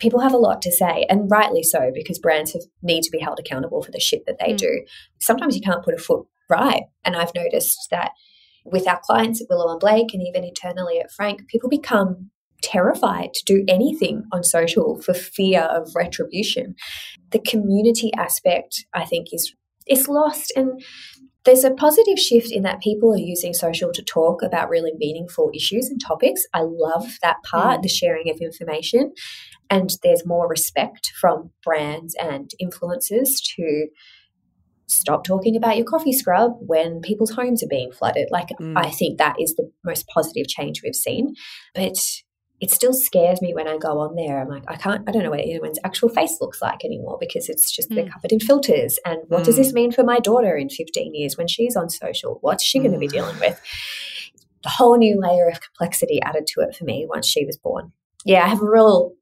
People 0.04 0.20
have 0.20 0.34
a 0.34 0.38
lot 0.38 0.62
to 0.64 0.72
say, 0.72 1.06
and 1.10 1.32
rightly 1.32 1.64
so, 1.64 1.90
because 1.94 2.20
brands 2.20 2.52
have, 2.52 2.64
need 2.82 3.04
to 3.04 3.10
be 3.10 3.20
held 3.20 3.40
accountable 3.40 3.82
for 3.82 3.92
the 3.92 4.02
shit 4.02 4.24
that 4.26 4.38
they 4.38 4.52
Mm. 4.52 4.58
do. 4.58 4.86
Sometimes 5.22 5.56
you 5.56 5.62
can't 5.62 5.84
put 5.84 5.94
a 5.94 5.98
foot 5.98 6.26
right. 6.50 6.84
And 7.06 7.16
I've 7.16 7.34
noticed 7.34 7.88
that 7.90 8.12
with 8.66 8.86
our 8.86 9.00
clients 9.06 9.42
at 9.42 9.48
Willow 9.50 9.72
and 9.72 9.80
Blake 9.80 10.14
and 10.14 10.22
even 10.22 10.44
internally 10.44 11.00
at 11.00 11.10
Frank, 11.10 11.48
people 11.48 11.70
become 11.70 12.32
terrified 12.62 13.34
to 13.34 13.44
do 13.46 13.64
anything 13.70 14.24
on 14.34 14.44
social 14.44 15.02
for 15.02 15.14
fear 15.14 15.62
of 15.62 15.90
retribution. 15.96 16.76
The 17.32 17.40
community 17.40 18.12
aspect, 18.18 18.86
I 18.94 19.06
think, 19.06 19.28
is 19.32 19.56
is 19.88 20.08
lost 20.10 20.52
and 20.56 20.82
there's 21.46 21.66
a 21.66 21.72
positive 21.72 22.18
shift 22.18 22.52
in 22.52 22.64
that 22.64 22.80
people 22.82 23.14
are 23.14 23.18
using 23.18 23.54
social 23.54 23.92
to 23.92 24.02
talk 24.02 24.42
about 24.42 24.70
really 24.70 24.94
meaningful 24.98 25.52
issues 25.54 25.90
and 25.90 26.00
topics. 26.00 26.42
I 26.54 26.62
love 26.62 27.18
that 27.22 27.38
part, 27.44 27.82
the 27.82 27.90
sharing 27.90 28.30
of 28.30 28.38
information. 28.40 29.12
And 29.76 29.90
there's 30.04 30.26
more 30.26 30.48
respect 30.48 31.12
from 31.20 31.52
brands 31.64 32.16
and 32.20 32.52
influencers 32.62 33.42
to 33.56 33.88
stop 34.88 35.24
talking 35.24 35.56
about 35.56 35.78
your 35.78 35.86
coffee 35.86 36.12
scrub 36.14 36.52
when 36.60 37.02
people's 37.02 37.32
homes 37.32 37.64
are 37.64 37.68
being 37.70 37.92
flooded. 37.92 38.28
Like, 38.32 38.50
Mm. 38.60 38.74
I 38.78 38.92
think 38.92 39.18
that 39.18 39.36
is 39.40 39.56
the 39.56 39.72
most 39.84 40.08
positive 40.08 40.48
change 40.48 40.82
we've 40.84 40.96
seen. 40.96 41.34
But 41.74 41.98
it 42.60 42.70
still 42.72 42.94
scares 42.94 43.42
me 43.42 43.54
when 43.54 43.68
I 43.68 43.78
go 43.78 44.00
on 44.00 44.16
there. 44.16 44.40
I'm 44.40 44.48
like, 44.48 44.64
I 44.68 44.76
can't, 44.76 45.08
I 45.08 45.12
don't 45.12 45.24
know 45.24 45.32
what 45.32 45.40
anyone's 45.40 45.80
actual 45.84 46.10
face 46.10 46.38
looks 46.40 46.62
like 46.62 46.86
anymore 46.86 47.18
because 47.20 47.50
it's 47.50 47.72
just 47.76 47.90
they're 47.90 48.06
Mm. 48.06 48.12
covered 48.14 48.32
in 48.32 48.40
filters. 48.40 49.00
And 49.06 49.20
what 49.28 49.44
does 49.44 49.56
Mm. 49.56 49.58
this 49.58 49.74
mean 49.74 49.92
for 49.92 50.04
my 50.04 50.20
daughter 50.20 50.56
in 50.56 50.70
15 50.70 51.14
years 51.16 51.38
when 51.38 51.48
she's 51.48 51.76
on 51.76 51.90
social? 51.90 52.38
What's 52.42 52.64
she 52.64 52.80
going 52.80 52.94
to 52.94 52.98
be 53.00 53.08
Mm. 53.08 53.12
dealing 53.12 53.40
with? 53.40 53.60
A 54.66 54.70
whole 54.70 54.98
new 54.98 55.20
layer 55.20 55.50
of 55.50 55.60
complexity 55.62 56.22
added 56.22 56.48
to 56.48 56.62
it 56.62 56.74
for 56.76 56.86
me 56.86 57.06
once 57.10 57.28
she 57.28 57.46
was 57.46 57.58
born. 57.58 57.92
Yeah, 58.24 58.46
I 58.46 58.48
have 58.48 58.62
a 58.62 58.70
real 58.70 59.14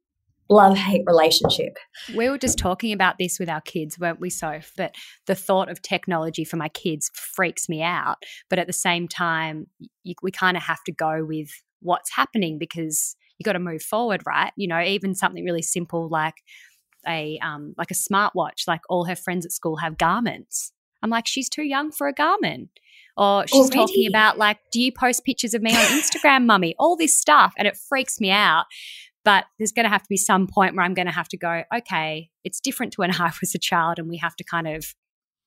love 0.52 0.78
hate 0.78 1.04
relationship. 1.08 1.78
We 2.16 2.30
were 2.30 2.38
just 2.38 2.60
talking 2.60 2.92
about 2.94 3.16
this 3.18 3.40
with 3.40 3.50
our 3.50 3.62
kids, 3.62 3.98
weren't 3.98 4.20
we, 4.20 4.30
Soph? 4.30 4.74
That 4.78 4.96
the 5.26 5.36
thought 5.36 5.70
of 5.70 5.82
technology 5.82 6.44
for 6.44 6.58
my 6.58 6.70
kids 6.70 7.10
freaks 7.14 7.70
me 7.70 7.82
out. 7.82 8.18
But 8.50 8.60
at 8.60 8.68
the 8.68 8.74
same 8.74 9.08
time, 9.08 9.68
you, 10.04 10.14
we 10.22 10.32
kind 10.32 10.58
of 10.58 10.64
have 10.64 10.84
to 10.86 10.92
go 10.92 11.26
with 11.26 11.50
what's 11.82 12.14
happening 12.14 12.58
because 12.60 13.16
you 13.40 13.44
got 13.44 13.54
to 13.54 13.60
move 13.60 13.82
forward, 13.82 14.22
right? 14.28 14.52
You 14.56 14.68
know, 14.68 14.82
even 14.82 15.16
something 15.16 15.44
really 15.44 15.64
simple 15.64 16.10
like 16.10 16.36
a 17.08 17.40
um, 17.42 17.74
like 17.78 17.90
a 17.90 17.96
smartwatch. 17.96 18.68
Like 18.68 18.82
all 18.90 19.06
her 19.06 19.16
friends 19.16 19.46
at 19.46 19.52
school 19.52 19.78
have 19.78 19.98
Garmins. 19.98 20.72
I'm 21.02 21.10
like, 21.10 21.28
she's 21.28 21.50
too 21.50 21.64
young 21.64 21.92
for 21.92 22.08
a 22.08 22.14
Garmin. 22.14 22.68
Or 23.18 23.46
she's 23.48 23.60
Already? 23.60 23.76
talking 23.76 24.08
about 24.08 24.38
like, 24.38 24.60
do 24.72 24.82
you 24.82 24.92
post 24.92 25.26
pictures 25.26 25.54
of 25.54 25.62
me 25.62 25.72
on 25.72 25.84
Instagram, 25.86 26.46
mummy? 26.46 26.76
All 26.80 26.96
this 26.96 27.20
stuff, 27.20 27.54
and 27.58 27.68
it 27.68 27.78
freaks 27.90 28.20
me 28.20 28.32
out. 28.32 28.66
But 29.24 29.46
there's 29.58 29.72
going 29.72 29.86
to 29.86 29.90
have 29.90 30.02
to 30.04 30.10
be 30.10 30.18
some 30.18 30.48
point 30.48 30.76
where 30.76 30.84
I'm 30.84 30.94
going 30.96 31.06
to 31.08 31.14
have 31.14 31.28
to 31.30 31.38
go, 31.38 31.64
okay, 31.76 32.30
it's 32.44 32.60
different 32.60 32.94
to 32.94 33.02
when 33.02 33.12
I 33.22 33.32
was 33.42 33.54
a 33.56 33.60
child, 33.60 34.00
and 34.00 34.10
we 34.10 34.18
have 34.18 34.36
to 34.38 34.44
kind 34.44 34.68
of, 34.68 34.86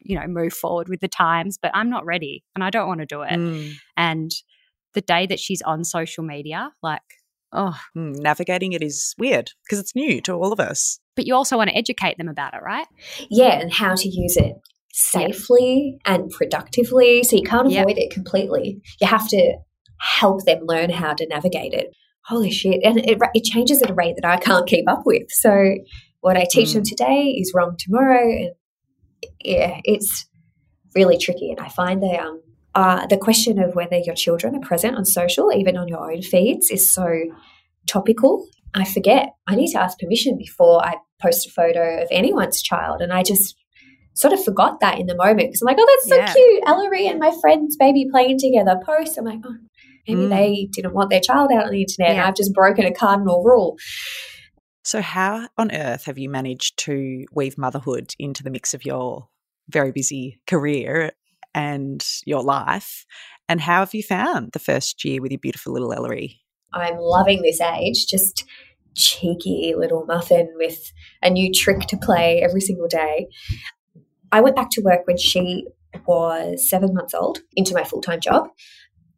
you 0.00 0.18
know, 0.18 0.26
move 0.26 0.52
forward 0.52 0.88
with 0.88 1.00
the 1.00 1.08
times. 1.08 1.58
But 1.60 1.72
I'm 1.74 1.90
not 1.90 2.04
ready, 2.04 2.44
and 2.54 2.62
I 2.62 2.70
don't 2.70 2.86
want 2.88 3.00
to 3.00 3.06
do 3.06 3.22
it. 3.22 3.32
Mm. 3.32 3.72
And 3.96 4.30
the 4.94 5.00
day 5.00 5.26
that 5.26 5.40
she's 5.40 5.60
on 5.62 5.82
social 5.84 6.22
media, 6.24 6.70
like, 6.82 7.02
oh, 7.52 7.76
Mm, 7.96 8.16
navigating 8.20 8.72
it 8.72 8.82
is 8.82 9.14
weird 9.18 9.50
because 9.64 9.78
it's 9.78 9.94
new 9.94 10.20
to 10.22 10.32
all 10.34 10.52
of 10.52 10.60
us. 10.60 10.98
but 11.16 11.26
you 11.26 11.34
also 11.34 11.56
want 11.56 11.70
to 11.70 11.76
educate 11.76 12.18
them 12.18 12.28
about 12.28 12.54
it, 12.54 12.60
right? 12.64 12.86
Yeah, 13.30 13.60
and 13.60 13.72
how 13.72 13.94
to 13.94 14.08
use 14.08 14.36
it 14.36 14.54
safely 14.92 15.98
and 16.06 16.30
productively. 16.30 17.22
So 17.22 17.36
you 17.36 17.42
can't 17.42 17.70
Yep. 17.70 17.82
avoid 17.84 17.98
it 17.98 18.10
completely. 18.12 18.80
You 19.00 19.06
have 19.06 19.28
to 19.28 19.56
help 20.00 20.44
them 20.44 20.60
learn 20.66 20.90
how 20.90 21.14
to 21.14 21.26
navigate 21.28 21.72
it. 21.72 21.94
Holy 22.26 22.50
shit. 22.50 22.80
And 22.82 22.98
it, 22.98 23.18
it 23.34 23.44
changes 23.44 23.82
at 23.82 23.90
a 23.90 23.94
rate 23.94 24.16
that 24.20 24.24
I 24.24 24.38
can't 24.38 24.66
keep 24.66 24.88
up 24.88 25.02
with. 25.04 25.24
So 25.30 25.74
what 26.20 26.36
I 26.36 26.46
teach 26.50 26.72
them 26.72 26.82
today 26.84 27.34
is 27.38 27.52
wrong 27.54 27.76
tomorrow. 27.78 28.26
And 28.30 28.50
yeah, 29.40 29.80
it's 29.84 30.26
really 30.94 31.18
tricky. 31.18 31.50
And 31.50 31.60
I 31.60 31.68
find 31.68 32.02
that 32.02 32.20
um, 32.20 32.40
uh, 32.74 33.06
the 33.06 33.18
question 33.18 33.58
of 33.58 33.74
whether 33.74 33.98
your 33.98 34.14
children 34.14 34.54
are 34.56 34.66
present 34.66 34.96
on 34.96 35.04
social, 35.04 35.52
even 35.52 35.76
on 35.76 35.86
your 35.88 36.10
own 36.10 36.22
feeds, 36.22 36.70
is 36.70 36.92
so 36.92 37.06
topical. 37.86 38.46
I 38.74 38.84
forget. 38.84 39.34
I 39.46 39.54
need 39.54 39.70
to 39.72 39.80
ask 39.80 39.98
permission 39.98 40.36
before 40.38 40.84
I 40.84 40.94
post 41.20 41.46
a 41.46 41.50
photo 41.50 42.02
of 42.02 42.08
anyone's 42.10 42.62
child. 42.62 43.00
And 43.00 43.12
I 43.12 43.22
just 43.22 43.54
sort 44.14 44.32
of 44.32 44.42
forgot 44.44 44.80
that 44.80 44.98
in 44.98 45.06
the 45.06 45.16
moment 45.16 45.48
because 45.48 45.60
I'm 45.62 45.66
like, 45.66 45.76
oh, 45.78 45.98
that's 45.98 46.08
so 46.08 46.16
Yeah. 46.16 46.32
cute. 46.32 46.62
Ellery 46.66 47.06
and 47.06 47.20
my 47.20 47.32
friend's 47.40 47.76
baby 47.76 48.06
playing 48.10 48.38
together 48.38 48.80
post. 48.84 49.18
I'm 49.18 49.24
like, 49.24 49.40
oh, 49.44 49.56
maybe 50.06 50.22
Mm. 50.22 50.28
they 50.30 50.68
didn't 50.72 50.94
want 50.94 51.10
their 51.10 51.20
child 51.20 51.50
out 51.52 51.66
on 51.66 51.70
the 51.72 51.80
internet. 51.82 52.10
And 52.10 52.18
Yeah. 52.18 52.28
I've 52.28 52.34
just 52.36 52.52
broken 52.52 52.84
a 52.84 52.92
cardinal 52.92 53.42
rule. 53.42 53.76
So, 54.82 55.00
how 55.00 55.48
on 55.56 55.74
earth 55.74 56.04
have 56.04 56.18
you 56.18 56.28
managed 56.28 56.78
to 56.80 57.24
weave 57.32 57.56
motherhood 57.56 58.14
into 58.18 58.42
the 58.42 58.50
mix 58.50 58.74
of 58.74 58.84
your 58.84 59.28
very 59.68 59.92
busy 59.92 60.40
career 60.46 61.12
and 61.54 62.04
your 62.26 62.42
life? 62.42 63.06
And 63.48 63.60
how 63.60 63.80
have 63.80 63.94
you 63.94 64.02
found 64.02 64.52
the 64.52 64.58
first 64.58 65.04
year 65.04 65.22
with 65.22 65.32
your 65.32 65.38
beautiful 65.38 65.72
little 65.72 65.92
Ellery? 65.92 66.40
I'm 66.72 66.96
loving 66.98 67.40
this 67.42 67.60
age, 67.60 68.06
just 68.06 68.44
cheeky 68.94 69.74
little 69.76 70.04
muffin 70.06 70.52
with 70.56 70.92
a 71.22 71.30
new 71.30 71.50
trick 71.52 71.80
to 71.88 71.96
play 71.96 72.42
every 72.42 72.60
single 72.60 72.88
day. 72.88 73.26
I 74.32 74.40
went 74.40 74.56
back 74.56 74.70
to 74.72 74.82
work 74.82 75.06
when 75.06 75.16
she 75.16 75.66
was 76.06 76.68
seven 76.68 76.92
months 76.94 77.14
old 77.14 77.38
into 77.54 77.74
my 77.74 77.84
full 77.84 78.00
time 78.02 78.20
job. 78.20 78.48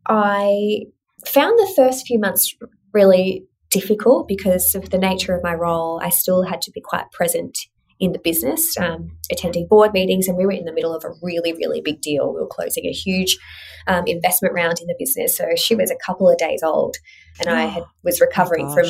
I 0.09 0.83
found 1.27 1.59
the 1.59 1.73
first 1.77 2.07
few 2.07 2.19
months 2.19 2.55
really 2.93 3.45
difficult 3.71 4.29
because 4.29 4.75
of 4.75 4.91
the 4.91 4.99
nature 4.99 5.35
of 5.35 5.43
my 5.43 5.55
role. 5.55 6.01
I 6.03 6.11
still 6.11 6.45
had 6.45 6.63
to 6.63 6.71
be 6.71 6.81
quite 6.81 7.11
present 7.13 7.59
in 7.99 8.13
the 8.13 8.19
business, 8.19 8.77
um, 8.79 9.11
attending 9.31 9.67
board 9.67 9.93
meetings, 9.93 10.29
and 10.29 10.37
we 10.37 10.45
were 10.45 10.53
in 10.53 10.67
the 10.67 10.73
middle 10.73 10.95
of 10.95 11.05
a 11.05 11.13
really, 11.23 11.53
really 11.55 11.81
big 11.81 12.01
deal. 12.01 12.33
We 12.33 12.41
were 12.41 12.47
closing 12.47 12.85
a 12.87 12.93
huge 12.93 13.39
um, 13.87 14.05
investment 14.07 14.55
round 14.55 14.81
in 14.81 14.87
the 14.87 14.97
business. 14.99 15.37
So 15.37 15.49
she 15.57 15.75
was 15.75 15.91
a 15.91 15.97
couple 16.05 16.29
of 16.29 16.37
days 16.37 16.63
old, 16.63 16.97
and 17.41 17.49
I 17.49 17.65
had 17.67 17.85
was 18.05 18.21
recovering 18.21 18.73
from 18.73 18.87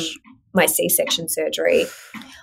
my 0.53 0.65
C 0.65 0.89
section 0.89 1.29
surgery 1.29 1.85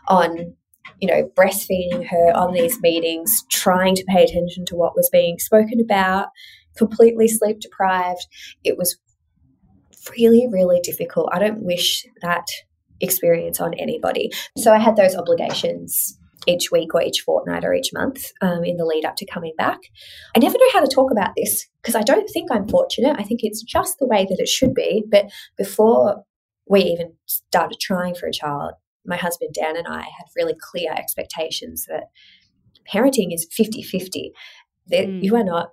on 0.08 0.54
you 1.00 1.08
know 1.08 1.28
breastfeeding 1.36 2.06
her 2.08 2.32
on 2.34 2.54
these 2.54 2.80
meetings, 2.80 3.44
trying 3.50 3.94
to 3.96 4.04
pay 4.08 4.24
attention 4.24 4.64
to 4.66 4.76
what 4.76 4.96
was 4.96 5.10
being 5.12 5.38
spoken 5.38 5.80
about, 5.80 6.28
completely 6.76 7.28
sleep 7.28 7.60
deprived. 7.60 8.26
It 8.62 8.76
was 8.76 8.96
really, 10.18 10.46
really 10.50 10.80
difficult. 10.80 11.30
I 11.32 11.38
don't 11.38 11.62
wish 11.62 12.04
that 12.22 12.46
experience 13.00 13.60
on 13.60 13.74
anybody. 13.74 14.30
So 14.58 14.72
I 14.72 14.78
had 14.78 14.96
those 14.96 15.16
obligations 15.16 16.18
each 16.46 16.70
week 16.70 16.94
or 16.94 17.02
each 17.02 17.20
fortnight 17.20 17.64
or 17.64 17.74
each 17.74 17.90
month 17.92 18.26
um, 18.42 18.64
in 18.64 18.76
the 18.76 18.84
lead 18.84 19.04
up 19.04 19.16
to 19.16 19.26
coming 19.26 19.54
back. 19.56 19.78
I 20.36 20.40
never 20.40 20.58
know 20.58 20.70
how 20.72 20.80
to 20.80 20.94
talk 20.94 21.10
about 21.10 21.30
this 21.36 21.66
because 21.82 21.94
I 21.94 22.02
don't 22.02 22.28
think 22.28 22.50
I'm 22.52 22.68
fortunate. 22.68 23.16
I 23.18 23.22
think 23.22 23.40
it's 23.42 23.62
just 23.62 23.98
the 23.98 24.06
way 24.06 24.26
that 24.28 24.38
it 24.38 24.48
should 24.48 24.74
be. 24.74 25.04
But 25.08 25.30
before 25.56 26.22
we 26.68 26.80
even 26.80 27.14
started 27.26 27.78
trying 27.80 28.14
for 28.14 28.26
a 28.26 28.32
child, 28.32 28.72
my 29.06 29.16
husband 29.16 29.54
Dan 29.54 29.76
and 29.76 29.86
I 29.86 30.00
had 30.00 30.26
really 30.36 30.54
clear 30.60 30.92
expectations 30.92 31.86
that 31.88 32.04
parenting 32.90 33.32
is 33.32 33.46
50 33.50 33.82
50. 33.82 34.32
That 34.88 35.06
Mm. 35.06 35.24
you 35.24 35.34
are 35.36 35.44
not 35.44 35.70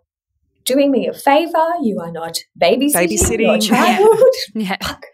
doing 0.66 0.92
me 0.92 1.08
a 1.08 1.14
favor, 1.14 1.66
you 1.82 2.00
are 2.02 2.12
not 2.12 2.38
babysitting, 2.62 2.94
your 3.40 3.58
Babysitting. 3.58 3.68
child. 3.68 4.18
Yeah. 4.56 4.78
Fuck. 4.82 5.06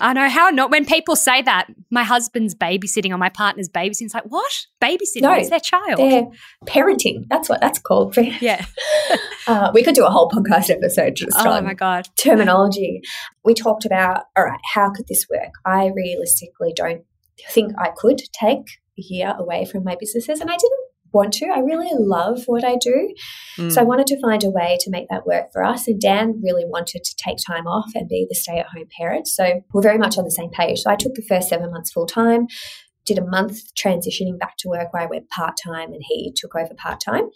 I 0.00 0.14
know 0.14 0.30
how 0.30 0.48
not 0.48 0.70
when 0.70 0.86
people 0.86 1.16
say 1.16 1.42
that 1.42 1.66
my 1.90 2.02
husband's 2.02 2.54
babysitting 2.54 3.10
or 3.10 3.18
my 3.18 3.28
partner's 3.28 3.68
babysitting. 3.68 4.06
It's 4.06 4.14
like 4.14 4.24
what 4.24 4.50
babysitting? 4.82 5.20
No, 5.20 5.34
it's 5.34 5.50
their 5.50 5.60
child. 5.60 5.98
They're 5.98 6.26
parenting. 6.64 7.24
That's 7.28 7.50
what 7.50 7.60
that's 7.60 7.78
called. 7.78 8.16
Yeah. 8.40 8.64
uh, 9.46 9.70
we 9.74 9.82
could 9.84 9.94
do 9.94 10.06
a 10.06 10.10
whole 10.10 10.30
podcast 10.30 10.70
episode 10.70 11.16
just 11.16 11.36
Oh 11.38 11.50
on 11.50 11.64
my 11.64 11.74
god. 11.74 12.08
terminology. 12.16 13.02
We 13.44 13.52
talked 13.52 13.84
about, 13.84 14.22
all 14.34 14.44
right, 14.44 14.60
how 14.72 14.90
could 14.92 15.08
this 15.08 15.26
work? 15.30 15.50
I 15.66 15.90
realistically 15.94 16.72
don't 16.74 17.02
think 17.50 17.72
I 17.78 17.90
could 17.94 18.20
take 18.32 18.60
a 18.98 19.02
year 19.02 19.34
away 19.38 19.66
from 19.66 19.84
my 19.84 19.94
businesses, 20.00 20.40
and 20.40 20.48
I 20.50 20.56
didn't 20.56 20.85
want 21.12 21.32
to. 21.34 21.46
I 21.46 21.60
really 21.60 21.90
love 21.92 22.44
what 22.46 22.64
I 22.64 22.76
do. 22.76 23.14
Mm. 23.58 23.72
So 23.72 23.80
I 23.80 23.84
wanted 23.84 24.06
to 24.08 24.20
find 24.20 24.42
a 24.44 24.50
way 24.50 24.76
to 24.80 24.90
make 24.90 25.08
that 25.08 25.26
work 25.26 25.52
for 25.52 25.64
us. 25.64 25.88
And 25.88 26.00
Dan 26.00 26.40
really 26.42 26.64
wanted 26.66 27.04
to 27.04 27.16
take 27.16 27.38
time 27.46 27.66
off 27.66 27.90
and 27.94 28.08
be 28.08 28.26
the 28.28 28.34
stay 28.34 28.58
at 28.58 28.66
home 28.66 28.86
parent. 28.96 29.28
So 29.28 29.62
we're 29.72 29.82
very 29.82 29.98
much 29.98 30.18
on 30.18 30.24
the 30.24 30.30
same 30.30 30.50
page. 30.50 30.80
So 30.80 30.90
I 30.90 30.96
took 30.96 31.14
the 31.14 31.26
first 31.28 31.48
seven 31.48 31.70
months 31.70 31.92
full 31.92 32.06
time, 32.06 32.46
did 33.04 33.18
a 33.18 33.26
month 33.26 33.74
transitioning 33.74 34.38
back 34.38 34.56
to 34.58 34.68
work 34.68 34.92
where 34.92 35.02
I 35.02 35.06
went 35.06 35.30
part 35.30 35.56
time 35.62 35.92
and 35.92 36.02
he 36.02 36.32
took 36.36 36.54
over 36.54 36.74
part 36.74 37.00
time. 37.00 37.30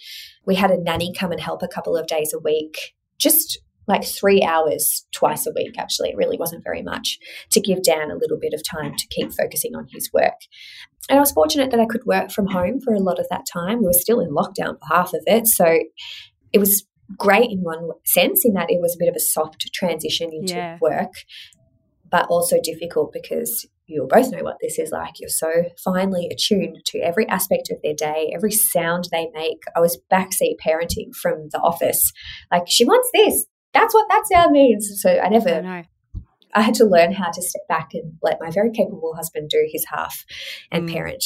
We 0.45 0.57
had 0.57 0.71
a 0.71 0.81
nanny 0.81 1.13
come 1.17 1.33
and 1.33 1.41
help 1.41 1.63
a 1.63 1.69
couple 1.69 1.97
of 1.97 2.07
days 2.07 2.35
a 2.35 2.39
week, 2.39 2.95
just 3.19 3.59
like 3.87 4.05
three 4.05 4.43
hours 4.43 5.05
twice 5.13 5.47
a 5.47 5.53
week, 5.55 5.77
actually. 5.77 6.11
It 6.11 6.17
really 6.17 6.39
wasn't 6.39 6.65
very 6.65 6.83
much 6.83 7.19
to 7.51 7.61
give 7.61 7.83
Dan 7.83 8.11
a 8.11 8.17
little 8.17 8.39
bit 8.41 8.55
of 8.55 8.63
time 8.63 8.95
to 8.97 9.07
keep 9.09 9.33
focusing 9.33 9.75
on 9.75 9.87
his 9.91 10.11
work. 10.13 10.41
And 11.09 11.19
I 11.19 11.21
was 11.21 11.33
fortunate 11.33 11.71
that 11.71 11.81
I 11.81 11.87
could 11.87 12.05
work 12.07 12.31
from 12.31 12.47
home 12.47 12.81
for 12.81 12.95
a 12.95 13.01
lot 13.01 13.19
of 13.19 13.27
that 13.31 13.47
time. 13.53 13.81
We 13.81 13.87
were 13.87 13.93
still 13.93 14.21
in 14.21 14.31
lockdown 14.31 14.79
for 14.79 14.95
half 14.95 15.13
of 15.13 15.23
it. 15.27 15.47
So 15.47 15.79
it 16.53 16.59
was 16.59 16.87
great 17.19 17.51
in 17.51 17.61
one 17.61 17.91
sense, 18.05 18.45
in 18.45 18.53
that 18.55 18.71
it 18.71 18.81
was 18.81 18.95
a 18.95 18.99
bit 18.99 19.09
of 19.09 19.17
a 19.17 19.21
soft 19.21 19.73
transition 19.73 20.31
into 20.33 20.55
Yeah. 20.55 20.79
work, 20.81 21.13
but 22.11 22.27
also 22.29 22.59
difficult 22.63 23.13
because 23.13 23.67
you'll 23.87 24.07
both 24.07 24.31
know 24.31 24.45
what 24.45 24.59
this 24.61 24.79
is 24.79 24.93
like. 24.93 25.19
You're 25.19 25.29
so 25.29 25.65
finely 25.83 26.29
attuned 26.31 26.79
to 26.87 26.99
every 27.01 27.27
aspect 27.29 27.71
of 27.73 27.79
their 27.83 27.95
day, 27.95 28.31
every 28.33 28.53
sound 28.53 29.09
they 29.11 29.29
make. 29.35 29.59
I 29.75 29.81
was 29.81 30.01
backseat 30.13 30.57
parenting 30.65 31.13
from 31.21 31.49
the 31.51 31.59
office. 31.59 32.13
Like, 32.53 32.65
she 32.69 32.85
wants 32.85 33.11
this. 33.13 33.47
That's 33.73 33.95
what 33.95 34.07
that 34.09 34.25
sound 34.33 34.53
means. 34.53 34.89
So 35.01 35.19
I 35.19 35.29
never 35.29 35.51
I. 35.67 35.89
I 36.55 36.63
had 36.63 36.75
to 36.75 36.85
learn 36.85 37.13
how 37.13 37.31
to 37.31 37.43
step 37.43 37.63
back 37.69 37.91
and 37.95 38.15
let 38.23 38.39
my 38.41 38.51
very 38.51 38.71
capable 38.73 39.15
husband 39.15 39.51
do 39.51 39.69
his 39.71 39.85
half 39.93 40.25
and 40.73 40.89
Mm. 40.89 40.93
parent. 40.93 41.25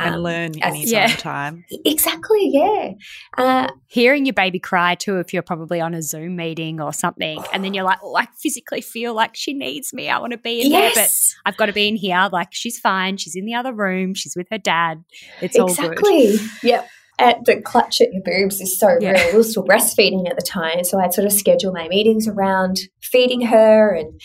and 0.00 0.14
Um, 0.16 0.20
learn 0.22 0.50
as- 0.62 0.74
any 0.74 0.84
Yeah. 0.86 1.08
time. 1.16 1.64
Exactly, 1.84 2.50
yeah. 2.52 2.90
Uh, 3.38 3.68
Hearing 3.86 4.26
your 4.26 4.32
baby 4.34 4.58
cry 4.58 4.94
too, 4.94 5.18
if 5.18 5.32
you're 5.32 5.42
probably 5.42 5.80
on 5.80 5.94
a 5.94 6.02
Zoom 6.02 6.36
meeting 6.36 6.80
or 6.80 6.92
something, 6.92 7.42
and 7.52 7.64
then 7.64 7.74
you're 7.74 7.84
like, 7.84 7.98
oh, 8.02 8.16
I 8.16 8.26
physically 8.42 8.80
feel 8.80 9.14
like 9.14 9.36
she 9.36 9.52
needs 9.54 9.92
me. 9.92 10.08
I 10.08 10.18
want 10.18 10.32
to 10.32 10.38
be 10.38 10.62
in 10.62 10.70
there, 10.72 10.90
but 10.94 11.10
I've 11.46 11.56
got 11.56 11.66
to 11.66 11.72
be 11.72 11.86
in 11.88 11.96
here. 11.96 12.28
Like 12.32 12.48
she's 12.52 12.78
fine. 12.78 13.16
She's 13.16 13.36
in 13.36 13.44
the 13.44 13.54
other 13.54 13.72
room. 13.72 14.14
She's 14.14 14.34
with 14.36 14.48
her 14.50 14.58
dad. 14.58 15.04
It's 15.40 15.58
all 15.58 15.66
good. 15.68 15.92
exactly. 15.92 16.36
Yep. 16.62 16.88
And 17.18 17.36
the 17.46 17.60
clutch 17.62 18.00
at 18.00 18.12
your 18.12 18.22
boobs 18.24 18.60
is 18.60 18.78
so 18.78 18.98
Yeah. 19.00 19.12
real. 19.12 19.30
We 19.32 19.36
were 19.38 19.42
still 19.44 19.64
breastfeeding 19.64 20.28
at 20.28 20.34
the 20.36 20.42
time, 20.44 20.82
so 20.82 20.98
I'd 21.00 21.14
sort 21.14 21.26
of 21.26 21.32
schedule 21.32 21.72
my 21.72 21.86
meetings 21.88 22.26
around 22.26 22.78
feeding 23.00 23.42
her, 23.42 23.94
and 23.94 24.20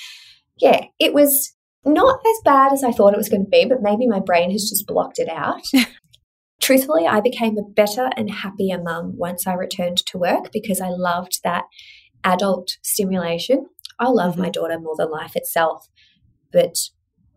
yeah, 0.59 0.85
it 0.99 1.13
was 1.13 1.53
not 1.85 2.19
as 2.25 2.41
bad 2.43 2.73
as 2.73 2.83
I 2.83 2.91
thought 2.91 3.13
it 3.13 3.17
was 3.17 3.29
going 3.29 3.45
to 3.45 3.49
be, 3.49 3.65
but 3.65 3.81
maybe 3.81 4.07
my 4.07 4.19
brain 4.19 4.51
has 4.51 4.69
just 4.69 4.85
blocked 4.87 5.19
it 5.19 5.29
out. 5.29 5.61
Truthfully, 6.61 7.07
I 7.07 7.21
became 7.21 7.57
a 7.57 7.63
better 7.63 8.09
and 8.17 8.29
happier 8.29 8.81
mum 8.81 9.13
once 9.15 9.47
I 9.47 9.53
returned 9.53 9.97
to 10.07 10.17
work 10.17 10.51
because 10.51 10.81
I 10.81 10.89
loved 10.89 11.39
that 11.43 11.63
adult 12.23 12.77
stimulation. 12.83 13.65
I 13.97 14.09
love 14.09 14.37
my 14.37 14.49
daughter 14.49 14.77
more 14.79 14.95
than 14.97 15.09
life 15.09 15.35
itself, 15.35 15.87
but 16.51 16.75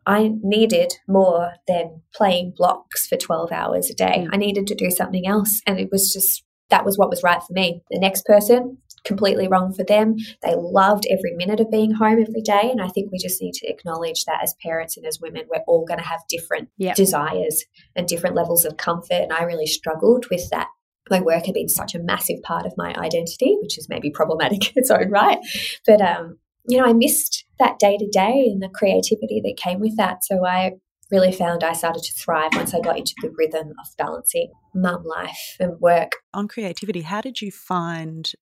I 0.07 0.33
needed 0.43 0.95
more 1.09 1.53
than 1.69 2.03
playing 2.15 2.55
blocks 2.57 3.07
for 3.07 3.17
12 3.17 3.53
hours 3.53 3.91
a 3.91 3.95
day. 3.95 4.27
Mm. 4.27 4.31
I 4.33 4.37
needed 4.37 4.67
to 4.69 4.75
do 4.75 4.91
something 4.91 5.27
else. 5.27 5.61
And 5.67 5.79
it 5.79 5.89
was 5.93 6.13
just, 6.13 6.45
that 6.71 6.85
was 6.85 6.99
what 6.99 7.11
was 7.11 7.23
right 7.23 7.41
for 7.41 7.53
me. 7.53 7.83
The 7.91 8.01
next 8.01 8.25
person, 8.25 8.79
completely 9.05 9.49
wrong 9.49 9.73
for 9.73 9.85
them. 9.85 10.17
They 10.43 10.55
loved 10.57 11.07
every 11.11 11.35
minute 11.35 11.61
of 11.61 11.71
being 11.71 11.93
home 11.93 12.21
every 12.21 12.43
day. 12.43 12.71
And 12.71 12.81
I 12.81 12.89
think 12.89 13.11
we 13.11 13.19
just 13.19 13.41
need 13.41 13.55
to 13.55 13.69
acknowledge 13.69 14.25
that 14.25 14.41
as 14.43 14.55
parents 14.63 14.97
and 14.97 15.07
as 15.07 15.21
women, 15.21 15.45
we're 15.51 15.63
all 15.67 15.85
going 15.85 15.99
to 15.99 16.07
have 16.07 16.21
different 16.29 16.69
Yep. 16.79 16.97
desires 16.97 17.65
and 17.97 18.07
different 18.07 18.37
levels 18.37 18.65
of 18.65 18.77
comfort. 18.77 19.15
And 19.15 19.33
I 19.33 19.43
really 19.43 19.67
struggled 19.67 20.27
with 20.31 20.49
that. 20.51 20.69
My 21.11 21.21
work 21.21 21.47
had 21.47 21.55
been 21.55 21.69
such 21.69 21.95
a 21.95 21.99
massive 22.03 22.43
part 22.43 22.65
of 22.65 22.75
my 22.77 22.95
identity, 22.95 23.57
which 23.61 23.77
is 23.77 23.89
maybe 23.89 24.11
problematic 24.11 24.69
in 24.69 24.73
its 24.77 24.91
own 24.91 25.11
right. 25.11 25.39
But, 25.87 26.01
um, 26.01 26.39
you 26.69 26.79
know, 26.79 26.85
I 26.85 26.93
missed 26.93 27.45
that 27.59 27.79
day 27.79 27.97
to 27.97 28.09
day 28.09 28.47
and 28.51 28.63
the 28.63 28.69
creativity 28.69 29.41
that 29.45 29.57
came 29.57 29.81
with 29.81 29.97
that. 29.97 30.25
So 30.25 30.47
I 30.47 30.73
really 31.11 31.33
found 31.33 31.63
I 31.63 31.75
started 31.75 32.03
to 32.03 32.13
thrive 32.15 32.51
once 32.55 32.75
I 32.75 32.81
got 32.81 32.97
into 32.97 33.15
the 33.21 33.33
rhythm 33.37 33.69
of 33.69 33.97
balancing 33.99 34.51
mum 34.75 35.05
life 35.05 35.57
and 35.61 35.79
work. 35.81 36.13
On 36.33 36.49
creativity, 36.49 37.03
how 37.03 37.21
did 37.21 37.43
you 37.43 37.51
find 37.51 38.33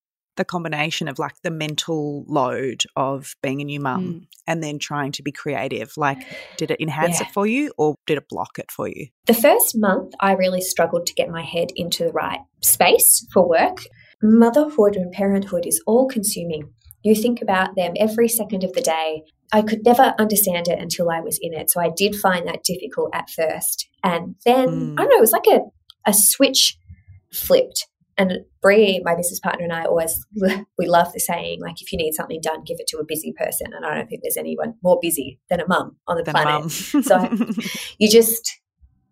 the 0.41 0.45
combination 0.45 1.07
of 1.07 1.19
like 1.19 1.35
the 1.45 1.51
mental 1.51 2.25
load 2.27 2.83
of 2.97 3.35
being 3.43 3.61
a 3.61 3.65
new 3.65 3.79
mum 3.79 4.01
Mm. 4.05 4.27
and 4.47 4.63
then 4.65 4.79
trying 4.79 5.13
to 5.13 5.23
be 5.23 5.31
creative? 5.31 5.93
Like, 5.97 6.19
did 6.57 6.71
it 6.71 6.81
enhance 6.81 7.21
Yeah. 7.21 7.27
it 7.27 7.33
for 7.33 7.47
you 7.47 7.73
or 7.79 7.95
did 8.07 8.17
it 8.19 8.25
block 8.29 8.59
it 8.59 8.71
for 8.71 8.89
you? 8.89 9.09
The 9.27 9.35
first 9.35 9.77
month, 9.77 10.15
I 10.21 10.33
really 10.33 10.63
struggled 10.63 11.05
to 11.07 11.15
get 11.15 11.29
my 11.29 11.43
head 11.43 11.69
into 11.77 12.05
the 12.05 12.13
right 12.13 12.41
space 12.63 13.27
for 13.33 13.47
work. 13.49 13.79
Motherhood 14.23 14.97
and 14.97 15.13
parenthood 15.13 15.67
is 15.67 15.83
all 15.87 16.09
consuming. 16.09 16.71
You 17.03 17.15
think 17.15 17.41
about 17.43 17.77
them 17.77 17.93
every 17.97 18.29
second 18.29 18.65
of 18.65 18.73
the 18.73 18.83
day. 18.83 19.23
I 19.53 19.63
could 19.63 19.85
never 19.85 20.15
understand 20.19 20.69
it 20.69 20.79
until 20.79 21.11
I 21.11 21.21
was 21.21 21.39
in 21.41 21.53
it. 21.55 21.71
So 21.71 21.81
I 21.81 21.91
did 21.97 22.15
find 22.15 22.47
that 22.47 22.63
difficult 22.65 23.11
at 23.15 23.29
first. 23.31 23.89
And 24.03 24.37
then, 24.47 24.69
Mm. 24.69 24.93
I 24.99 25.03
don't 25.03 25.11
know, 25.11 25.17
it 25.17 25.21
was 25.21 25.33
like 25.33 25.47
a, 25.49 25.61
a 26.07 26.13
switch 26.15 26.79
flipped. 27.33 27.87
And 28.21 28.41
Bree, 28.61 29.01
my 29.05 29.15
business 29.15 29.41
partner, 29.41 29.65
and 29.65 29.73
I 29.73 29.85
always, 29.85 30.15
we 30.79 30.87
love 30.87 31.13
the 31.13 31.21
saying, 31.21 31.61
like, 31.63 31.81
if 31.81 31.91
you 31.91 31.97
need 31.99 32.13
something 32.13 32.41
done, 32.43 32.65
give 32.67 32.77
it 32.79 32.87
to 32.89 32.99
a 32.99 33.05
busy 33.07 33.33
person. 33.37 33.69
And 33.75 33.87
I 33.87 33.95
don't 33.95 34.09
think 34.09 34.21
there's 34.23 34.37
anyone 34.37 34.75
more 34.83 34.99
busy 35.01 35.41
than 35.49 35.61
a 35.61 35.67
mum 35.67 35.97
on 36.07 36.17
the 36.19 36.23
Than 36.23 36.35
planet. 36.35 36.71
So 36.71 37.31
you 37.99 38.11
just 38.11 38.61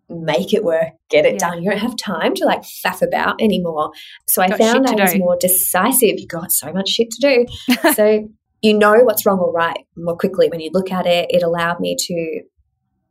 make 0.09 0.53
it 0.53 0.63
work, 0.63 0.89
get 1.09 1.25
it 1.25 1.33
Yeah. 1.33 1.37
done. 1.49 1.63
You 1.63 1.71
don't 1.71 1.79
have 1.79 1.95
time 1.97 2.33
to 2.35 2.45
like 2.45 2.61
faff 2.61 3.01
about 3.01 3.41
anymore. 3.41 3.91
So 4.27 4.41
I 4.41 4.49
Got 4.49 4.59
found 4.59 4.87
I 4.87 4.93
was 4.93 5.13
do. 5.13 5.19
more 5.19 5.37
decisive. 5.39 6.19
You 6.19 6.27
got 6.27 6.51
so 6.51 6.71
much 6.71 6.89
shit 6.89 7.09
to 7.11 7.21
do. 7.67 7.73
so 7.93 8.27
you 8.61 8.77
know 8.77 9.03
what's 9.03 9.25
wrong 9.25 9.39
or 9.39 9.51
right 9.51 9.85
more 9.97 10.17
quickly 10.17 10.49
when 10.49 10.59
you 10.59 10.69
look 10.73 10.91
at 10.91 11.05
it. 11.07 11.27
It 11.29 11.43
allowed 11.43 11.79
me 11.79 11.95
to 11.97 12.41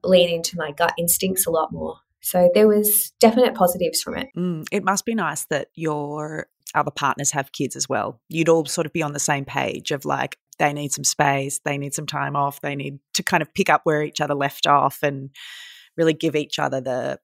lean 0.05 0.29
into 0.29 0.57
my 0.57 0.71
gut 0.73 0.93
instincts 0.99 1.47
a 1.47 1.51
lot 1.51 1.73
more. 1.73 1.97
So 2.21 2.51
there 2.55 2.69
was 2.69 3.13
definite 3.21 3.55
positives 3.55 4.01
from 4.03 4.17
it. 4.17 4.29
Mm, 4.37 4.65
it 4.73 4.85
must 4.85 5.05
be 5.05 5.15
nice 5.15 5.45
that 5.47 5.69
your 5.75 6.49
other 6.75 6.91
partners 6.91 7.31
have 7.33 7.53
kids 7.53 7.77
as 7.77 7.89
well. 7.89 8.21
You'd 8.29 8.49
all 8.49 8.67
sort 8.67 8.87
of 8.87 8.93
be 8.93 9.03
on 9.03 9.13
the 9.13 9.21
same 9.21 9.45
page 9.45 9.91
of 9.91 10.05
like, 10.05 10.37
they 10.59 10.73
need 10.73 10.93
some 10.93 11.05
space, 11.05 11.61
they 11.65 11.79
need 11.79 11.95
some 11.95 12.07
time 12.07 12.35
off, 12.35 12.61
they 12.61 12.75
need 12.75 12.99
to 13.15 13.23
kind 13.23 13.43
of 13.43 13.55
pick 13.55 13.71
up 13.71 13.83
where 13.85 14.03
each 14.03 14.21
other 14.21 14.35
left 14.35 14.67
off 14.67 14.99
and 15.03 15.31
really 15.97 16.15
give 16.15 16.35
each 16.35 16.59
other 16.59 16.81
the 16.81 17.19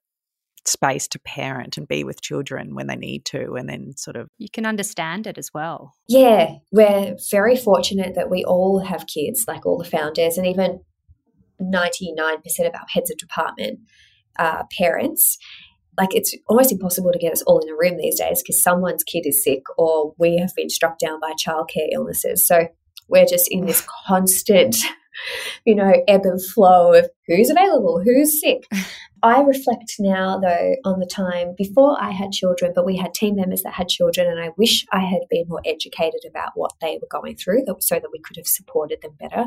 space 0.67 1.07
to 1.07 1.19
parent 1.19 1.77
and 1.77 1.87
be 1.87 2.03
with 2.03 2.21
children 2.21 2.73
when 2.73 2.87
they 2.87 2.95
need 2.95 3.23
to 3.25 3.53
and 3.53 3.69
then 3.69 3.95
sort 3.95 4.15
of 4.15 4.27
You 4.37 4.49
can 4.51 4.65
understand 4.65 5.27
it 5.27 5.37
as 5.37 5.51
well. 5.53 5.93
Yeah, 6.07 6.55
we're 6.71 7.15
very 7.29 7.55
fortunate 7.55 8.15
that 8.15 8.31
we 8.31 8.43
all 8.43 8.79
have 8.79 9.05
kids, 9.05 9.45
like 9.47 9.65
all 9.65 9.77
the 9.77 9.85
founders, 9.85 10.37
and 10.37 10.47
even 10.47 10.81
99% 11.61 12.41
of 12.61 12.73
our 12.73 12.85
heads 12.89 13.11
of 13.11 13.17
department 13.17 13.79
are 14.37 14.67
parents. 14.77 15.37
Like 15.97 16.13
it's 16.13 16.35
almost 16.49 16.71
impossible 16.71 17.11
to 17.11 17.19
get 17.19 17.31
us 17.31 17.41
all 17.43 17.59
in 17.59 17.69
a 17.69 17.75
room 17.77 17.97
these 17.97 18.19
days 18.19 18.41
because 18.41 18.61
someone's 18.61 19.03
kid 19.03 19.25
is 19.25 19.43
sick 19.43 19.63
or 19.77 20.13
we 20.17 20.37
have 20.37 20.53
been 20.55 20.69
struck 20.69 20.99
down 20.99 21.19
by 21.21 21.33
childcare 21.33 21.87
illnesses. 21.93 22.45
So 22.45 22.67
we're 23.07 23.25
just 23.25 23.47
in 23.49 23.65
this 23.65 23.85
constant, 24.07 24.75
you 25.65 25.75
know, 25.75 25.93
ebb 26.07 26.21
and 26.23 26.43
flow 26.43 26.93
of 26.93 27.09
who's 27.27 27.49
available, 27.49 28.01
who's 28.03 28.39
sick. 28.41 28.63
I 29.23 29.41
reflect 29.41 29.95
now, 29.97 30.37
though, 30.39 30.75
on 30.85 30.99
the 30.99 31.07
time 31.07 31.55
before 31.57 31.97
I 31.99 32.11
had 32.11 32.31
children, 32.31 32.73
but 32.75 32.85
we 32.85 32.95
had 32.95 33.15
team 33.15 33.37
members 33.37 33.63
that 33.63 33.73
had 33.73 33.87
children, 33.87 34.27
and 34.27 34.39
I 34.39 34.51
wish 34.55 34.85
I 34.91 34.99
had 34.99 35.21
been 35.31 35.45
more 35.47 35.63
educated 35.65 36.21
about 36.29 36.51
what 36.53 36.73
they 36.79 36.99
were 37.01 37.07
going 37.09 37.35
through 37.35 37.63
so 37.79 37.95
that 37.95 38.09
we 38.13 38.19
could 38.19 38.37
have 38.37 38.45
supported 38.45 39.01
them 39.01 39.15
better. 39.19 39.45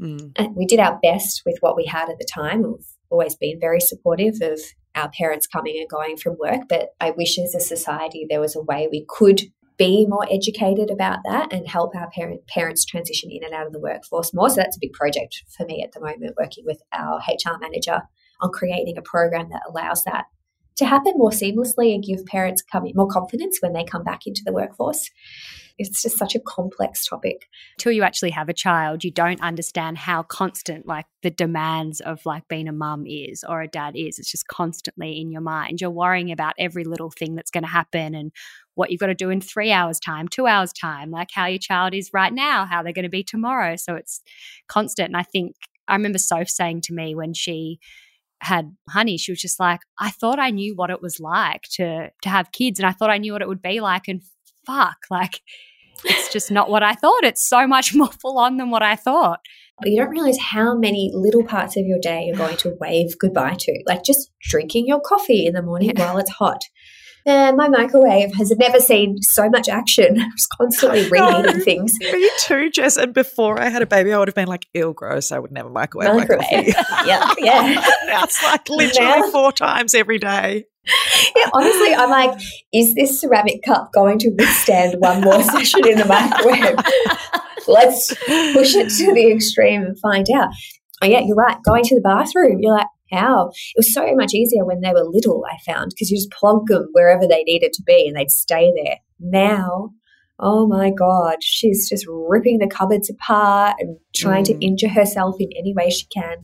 mm, 0.00 0.32
And 0.34 0.56
we 0.56 0.66
did 0.66 0.80
our 0.80 0.98
best 1.00 1.42
with 1.46 1.58
what 1.60 1.76
we 1.76 1.84
had 1.84 2.08
at 2.10 2.18
the 2.18 2.26
time. 2.26 2.64
Always 3.10 3.36
been 3.36 3.60
very 3.60 3.80
supportive 3.80 4.36
of 4.42 4.60
our 4.94 5.10
parents 5.10 5.46
coming 5.46 5.76
and 5.78 5.88
going 5.88 6.16
from 6.16 6.36
work, 6.38 6.62
but 6.68 6.90
I 7.00 7.10
wish 7.10 7.38
as 7.38 7.54
a 7.54 7.60
society 7.60 8.26
there 8.28 8.40
was 8.40 8.56
a 8.56 8.62
way 8.62 8.88
we 8.90 9.04
could 9.08 9.42
be 9.76 10.06
more 10.06 10.26
educated 10.30 10.90
about 10.90 11.18
that 11.24 11.52
and 11.52 11.66
help 11.68 11.96
our 11.96 12.08
parent, 12.10 12.46
parents 12.46 12.84
transition 12.84 13.30
in 13.32 13.42
and 13.42 13.52
out 13.52 13.66
of 13.66 13.72
the 13.72 13.80
workforce 13.80 14.32
more. 14.32 14.48
So 14.48 14.56
that's 14.56 14.76
a 14.76 14.80
big 14.80 14.92
project 14.92 15.42
for 15.56 15.66
me 15.66 15.82
at 15.82 15.92
the 15.92 16.00
moment, 16.00 16.36
working 16.38 16.64
with 16.64 16.80
our 16.92 17.18
HR 17.18 17.58
manager 17.60 18.02
on 18.40 18.50
creating 18.52 18.96
a 18.96 19.02
program 19.02 19.48
that 19.50 19.62
allows 19.68 20.04
that. 20.04 20.26
To 20.76 20.84
happen 20.84 21.14
more 21.16 21.30
seamlessly 21.30 21.94
and 21.94 22.02
give 22.02 22.24
parents 22.26 22.62
come 22.62 22.84
more 22.94 23.08
confidence 23.08 23.58
when 23.60 23.72
they 23.72 23.84
come 23.84 24.04
back 24.04 24.26
into 24.26 24.42
the 24.44 24.52
workforce. 24.52 25.10
It's 25.76 26.02
just 26.02 26.16
such 26.16 26.36
a 26.36 26.40
complex 26.40 27.04
topic. 27.04 27.48
Till 27.78 27.90
you 27.90 28.04
actually 28.04 28.30
have 28.30 28.48
a 28.48 28.54
child, 28.54 29.02
you 29.02 29.10
don't 29.10 29.40
understand 29.40 29.98
how 29.98 30.22
constant 30.22 30.86
like 30.86 31.06
the 31.22 31.30
demands 31.30 32.00
of 32.00 32.24
like 32.24 32.46
being 32.46 32.68
a 32.68 32.72
mum 32.72 33.06
is 33.06 33.44
or 33.48 33.60
a 33.60 33.66
dad 33.66 33.96
is. 33.96 34.20
It's 34.20 34.30
just 34.30 34.46
constantly 34.46 35.20
in 35.20 35.32
your 35.32 35.40
mind. 35.40 35.80
You're 35.80 35.90
worrying 35.90 36.30
about 36.30 36.54
every 36.58 36.84
little 36.84 37.10
thing 37.10 37.34
that's 37.34 37.50
going 37.50 37.64
to 37.64 37.70
happen 37.70 38.14
and 38.14 38.30
what 38.74 38.90
you've 38.90 39.00
got 39.00 39.06
to 39.06 39.14
do 39.14 39.30
in 39.30 39.40
three 39.40 39.72
hours' 39.72 39.98
time, 39.98 40.28
two 40.28 40.46
hours' 40.46 40.72
time, 40.72 41.10
like 41.10 41.30
how 41.32 41.46
your 41.46 41.58
child 41.58 41.92
is 41.92 42.10
right 42.12 42.32
now, 42.32 42.66
how 42.66 42.82
they're 42.82 42.92
going 42.92 43.02
to 43.04 43.08
be 43.08 43.24
tomorrow. 43.24 43.74
So 43.74 43.96
it's 43.96 44.22
constant. 44.68 45.08
And 45.08 45.16
I 45.16 45.24
think 45.24 45.56
I 45.88 45.94
remember 45.96 46.18
Soph 46.18 46.48
saying 46.48 46.82
to 46.82 46.94
me 46.94 47.16
when 47.16 47.34
she 47.34 47.80
had 48.44 48.74
honey 48.88 49.16
she 49.16 49.32
was 49.32 49.40
just 49.40 49.58
like 49.58 49.80
i 49.98 50.10
thought 50.10 50.38
i 50.38 50.50
knew 50.50 50.74
what 50.74 50.90
it 50.90 51.02
was 51.02 51.18
like 51.18 51.62
to 51.62 52.08
to 52.22 52.28
have 52.28 52.52
kids 52.52 52.78
and 52.78 52.86
i 52.86 52.92
thought 52.92 53.10
i 53.10 53.18
knew 53.18 53.32
what 53.32 53.42
it 53.42 53.48
would 53.48 53.62
be 53.62 53.80
like 53.80 54.08
and 54.08 54.22
fuck 54.66 54.96
like 55.10 55.40
it's 56.04 56.32
just 56.32 56.50
not 56.50 56.70
what 56.70 56.82
i 56.82 56.94
thought. 56.94 57.24
It's 57.24 57.46
so 57.46 57.66
much 57.66 57.94
more 57.94 58.10
full 58.10 58.38
on 58.38 58.56
than 58.56 58.70
what 58.70 58.82
i 58.82 58.96
thought. 58.96 59.40
But 59.80 59.90
you 59.90 60.00
don't 60.00 60.10
realize 60.10 60.38
how 60.38 60.76
many 60.76 61.10
little 61.12 61.42
parts 61.44 61.76
of 61.76 61.84
your 61.84 61.98
day 61.98 62.26
you're 62.26 62.36
going 62.36 62.56
to 62.58 62.76
wave 62.80 63.18
goodbye 63.18 63.56
to 63.58 63.82
like 63.86 64.04
just 64.04 64.30
drinking 64.40 64.86
your 64.86 65.00
coffee 65.00 65.46
in 65.46 65.54
the 65.54 65.62
morning 65.62 65.92
yeah. 65.96 66.06
while 66.06 66.18
it's 66.18 66.30
hot 66.30 66.62
and 67.26 67.56
my 67.56 67.68
microwave 67.68 68.34
has 68.34 68.50
never 68.56 68.80
seen 68.80 69.22
so 69.22 69.48
much 69.48 69.68
action. 69.68 70.20
I 70.20 70.26
was 70.26 70.46
constantly 70.46 71.08
reheating 71.10 71.60
things. 71.60 71.96
Me 72.00 72.30
too, 72.40 72.70
Jess. 72.70 72.96
And 72.96 73.14
before 73.14 73.60
I 73.60 73.68
had 73.68 73.82
a 73.82 73.86
baby, 73.86 74.12
I 74.12 74.18
would 74.18 74.28
have 74.28 74.34
been 74.34 74.48
like, 74.48 74.66
ill 74.74 74.92
gross. 74.92 75.32
I 75.32 75.38
would 75.38 75.52
never 75.52 75.70
microwave, 75.70 76.14
microwave. 76.14 76.68
yeah, 77.06 77.32
yeah. 77.38 77.84
now 78.06 78.24
it's 78.24 78.42
like 78.42 78.68
literally 78.68 79.20
now, 79.20 79.30
four 79.30 79.52
times 79.52 79.94
every 79.94 80.18
day. 80.18 80.66
Yeah, 81.36 81.48
honestly, 81.54 81.94
I'm 81.94 82.10
like, 82.10 82.38
is 82.72 82.94
this 82.94 83.20
ceramic 83.20 83.62
cup 83.64 83.90
going 83.92 84.18
to 84.18 84.30
withstand 84.30 84.96
one 84.98 85.22
more 85.22 85.42
session 85.42 85.86
in 85.86 85.98
the 85.98 86.04
microwave? 86.04 86.76
Let's 87.66 88.08
push 88.52 88.74
it 88.74 88.90
to 88.90 89.14
the 89.14 89.32
extreme 89.32 89.82
and 89.82 89.98
find 89.98 90.26
out. 90.36 90.50
Oh, 91.02 91.06
yeah, 91.06 91.20
you're 91.20 91.36
right. 91.36 91.56
Going 91.64 91.84
to 91.84 91.94
the 91.94 92.02
bathroom, 92.02 92.58
you're 92.60 92.74
like, 92.74 92.86
how. 93.14 93.48
It 93.48 93.78
was 93.78 93.94
so 93.94 94.14
much 94.14 94.34
easier 94.34 94.64
when 94.64 94.80
they 94.80 94.92
were 94.92 95.04
little, 95.04 95.44
I 95.50 95.56
found, 95.70 95.90
because 95.90 96.10
you 96.10 96.18
just 96.18 96.30
plonk 96.30 96.68
them 96.68 96.88
wherever 96.92 97.26
they 97.26 97.42
needed 97.44 97.72
to 97.74 97.82
be 97.82 98.06
and 98.06 98.16
they'd 98.16 98.30
stay 98.30 98.72
there. 98.84 98.96
Now, 99.20 99.90
oh 100.38 100.66
my 100.66 100.90
God, 100.90 101.36
she's 101.42 101.88
just 101.88 102.06
ripping 102.08 102.58
the 102.58 102.66
cupboards 102.66 103.08
apart 103.10 103.76
and 103.78 103.96
trying 104.14 104.44
mm. 104.44 104.58
to 104.58 104.64
injure 104.64 104.88
herself 104.88 105.36
in 105.38 105.48
any 105.56 105.72
way 105.74 105.90
she 105.90 106.06
can. 106.06 106.36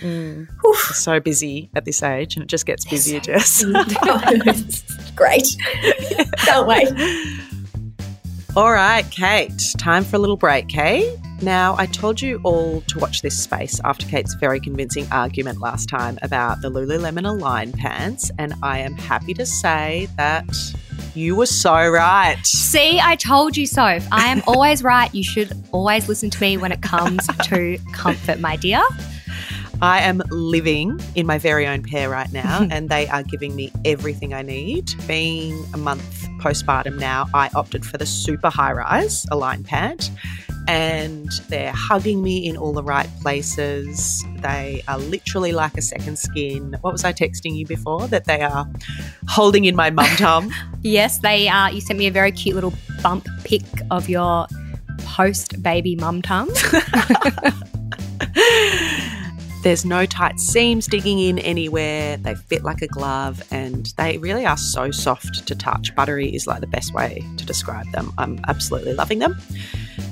Mm. 0.00 0.46
So 0.94 1.20
busy 1.20 1.70
at 1.74 1.84
this 1.84 2.02
age, 2.02 2.36
and 2.36 2.44
it 2.44 2.48
just 2.48 2.66
gets 2.66 2.84
busier, 2.84 3.20
so 3.20 3.22
Jess. 3.22 3.64
Great. 5.16 5.48
Can't 6.38 6.66
wait. 6.66 6.88
All 8.54 8.72
right, 8.72 9.08
Kate, 9.10 9.74
time 9.78 10.04
for 10.04 10.16
a 10.16 10.18
little 10.18 10.36
break, 10.36 10.68
Kate. 10.68 11.18
Now, 11.42 11.74
I 11.76 11.86
told 11.86 12.22
you 12.22 12.40
all 12.44 12.82
to 12.82 13.00
watch 13.00 13.20
this 13.22 13.36
space 13.36 13.80
after 13.84 14.06
Kate's 14.06 14.34
very 14.34 14.60
convincing 14.60 15.08
argument 15.10 15.60
last 15.60 15.88
time 15.88 16.16
about 16.22 16.60
the 16.60 16.70
Lululemon 16.70 17.28
Align 17.28 17.72
pants, 17.72 18.30
and 18.38 18.54
I 18.62 18.78
am 18.78 18.94
happy 18.94 19.34
to 19.34 19.44
say 19.44 20.08
that 20.16 20.46
you 21.16 21.34
were 21.34 21.46
so 21.46 21.74
right. 21.88 22.38
See, 22.44 23.00
I 23.00 23.16
told 23.16 23.56
you 23.56 23.66
so. 23.66 23.82
I 23.82 24.28
am 24.28 24.40
always 24.46 24.84
right. 24.84 25.12
You 25.12 25.24
should 25.24 25.52
always 25.72 26.08
listen 26.08 26.30
to 26.30 26.40
me 26.40 26.58
when 26.58 26.70
it 26.70 26.80
comes 26.80 27.26
to 27.26 27.76
comfort, 27.92 28.38
my 28.38 28.54
dear. 28.54 28.82
I 29.82 30.02
am 30.02 30.22
living 30.30 31.00
in 31.16 31.26
my 31.26 31.38
very 31.38 31.66
own 31.66 31.82
pair 31.82 32.08
right 32.08 32.30
now, 32.30 32.68
and 32.70 32.88
they 32.88 33.08
are 33.08 33.24
giving 33.24 33.56
me 33.56 33.72
everything 33.84 34.32
I 34.32 34.42
need. 34.42 34.92
Being 35.08 35.60
a 35.74 35.76
month 35.76 36.28
postpartum 36.38 37.00
now, 37.00 37.26
I 37.34 37.50
opted 37.56 37.84
for 37.84 37.98
the 37.98 38.06
super 38.06 38.48
high 38.48 38.72
rise 38.72 39.26
Align 39.32 39.64
pant 39.64 40.08
and 40.68 41.28
they're 41.48 41.72
hugging 41.72 42.22
me 42.22 42.46
in 42.46 42.56
all 42.56 42.72
the 42.72 42.82
right 42.82 43.08
places. 43.20 44.24
They 44.36 44.82
are 44.88 44.98
literally 44.98 45.52
like 45.52 45.76
a 45.76 45.82
second 45.82 46.18
skin. 46.18 46.76
What 46.80 46.92
was 46.92 47.04
I 47.04 47.12
texting 47.12 47.56
you 47.56 47.66
before? 47.66 48.08
That 48.08 48.24
they 48.24 48.40
are 48.42 48.66
holding 49.28 49.64
in 49.64 49.76
my 49.76 49.90
mum 49.90 50.06
tum. 50.16 50.50
yes, 50.82 51.18
they 51.18 51.48
are. 51.48 51.70
You 51.70 51.80
sent 51.80 51.98
me 51.98 52.06
a 52.06 52.12
very 52.12 52.32
cute 52.32 52.54
little 52.54 52.74
bump 53.02 53.26
pic 53.44 53.62
of 53.90 54.08
your 54.08 54.46
post 54.98 55.62
baby 55.62 55.96
mum 55.96 56.22
tum. 56.22 56.48
There's 59.62 59.84
no 59.84 60.06
tight 60.06 60.40
seams 60.40 60.88
digging 60.88 61.20
in 61.20 61.38
anywhere. 61.38 62.16
They 62.16 62.34
fit 62.34 62.64
like 62.64 62.82
a 62.82 62.88
glove 62.88 63.42
and 63.52 63.86
they 63.96 64.18
really 64.18 64.44
are 64.44 64.56
so 64.56 64.90
soft 64.90 65.46
to 65.46 65.54
touch. 65.54 65.94
Buttery 65.94 66.34
is 66.34 66.48
like 66.48 66.60
the 66.60 66.66
best 66.66 66.92
way 66.92 67.24
to 67.36 67.46
describe 67.46 67.88
them. 67.92 68.12
I'm 68.18 68.40
absolutely 68.48 68.94
loving 68.94 69.20
them. 69.20 69.40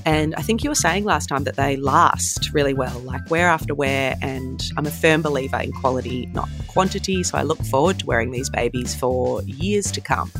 Mm-hmm. 0.01 0.09
And 0.09 0.34
I 0.34 0.42
think 0.42 0.64
you 0.64 0.70
were 0.70 0.74
saying 0.74 1.05
last 1.05 1.26
time 1.26 1.44
that 1.44 1.57
they 1.57 1.76
last 1.76 2.53
really 2.53 2.74
well, 2.74 2.98
like 3.01 3.30
wear 3.30 3.48
after 3.48 3.74
wear. 3.74 4.16
And 4.22 4.62
I'm 4.76 4.86
a 4.86 4.90
firm 4.90 5.22
believer 5.22 5.59
in 5.59 5.72
quality, 5.72 6.26
not 6.26 6.48
quantity. 6.68 7.22
So 7.22 7.38
I 7.38 7.42
look 7.42 7.62
forward 7.64 7.98
to 8.01 8.07
wearing 8.07 8.30
these 8.30 8.51
babies 8.51 8.94
for 8.94 9.42
years 9.42 9.90
to 9.92 10.01
come. 10.01 10.30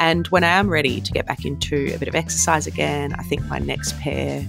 And 0.00 0.26
when 0.28 0.44
I 0.44 0.48
am 0.48 0.68
ready 0.68 1.00
to 1.00 1.12
get 1.12 1.26
back 1.26 1.44
into 1.44 1.92
a 1.94 1.98
bit 1.98 2.08
of 2.08 2.14
exercise 2.14 2.66
again, 2.66 3.14
I 3.14 3.22
think 3.22 3.44
my 3.46 3.58
next 3.58 3.98
pair 4.00 4.46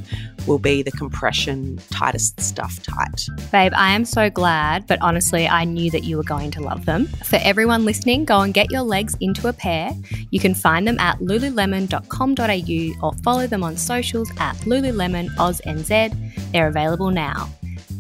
will 0.48 0.60
be 0.60 0.82
the 0.82 0.92
compression 0.92 1.80
tightest 1.90 2.40
stuff 2.42 2.82
tight. 2.84 3.28
Babe, 3.52 3.74
I 3.76 3.92
am 3.92 4.06
so 4.06 4.30
glad, 4.30 4.88
but 4.88 5.02
honestly, 5.02 5.48
I 5.48 5.64
knew 5.66 5.90
that 5.92 6.04
you 6.04 6.18
were 6.18 6.24
going 6.24 6.52
to 6.52 6.62
love 6.62 6.86
them. 6.86 7.08
For 7.24 7.40
everyone 7.42 7.86
listening, 7.86 8.26
go 8.26 8.42
and 8.42 8.54
get 8.54 8.72
your 8.72 8.82
legs 8.82 9.16
into 9.20 9.48
a 9.48 9.54
pair. 9.54 9.92
You 10.32 10.40
can 10.40 10.54
find 10.54 10.88
them 10.88 11.00
at 11.00 11.20
lululemon.com.au 11.20 13.08
or 13.08 13.14
follow 13.24 13.48
them 13.48 13.64
on 13.64 13.78
socials 13.78 14.32
at 14.40 14.56
Lululemon 14.58 15.30
NZ. 15.36 16.52
They're 16.52 16.68
available 16.68 17.12
now. 17.12 17.50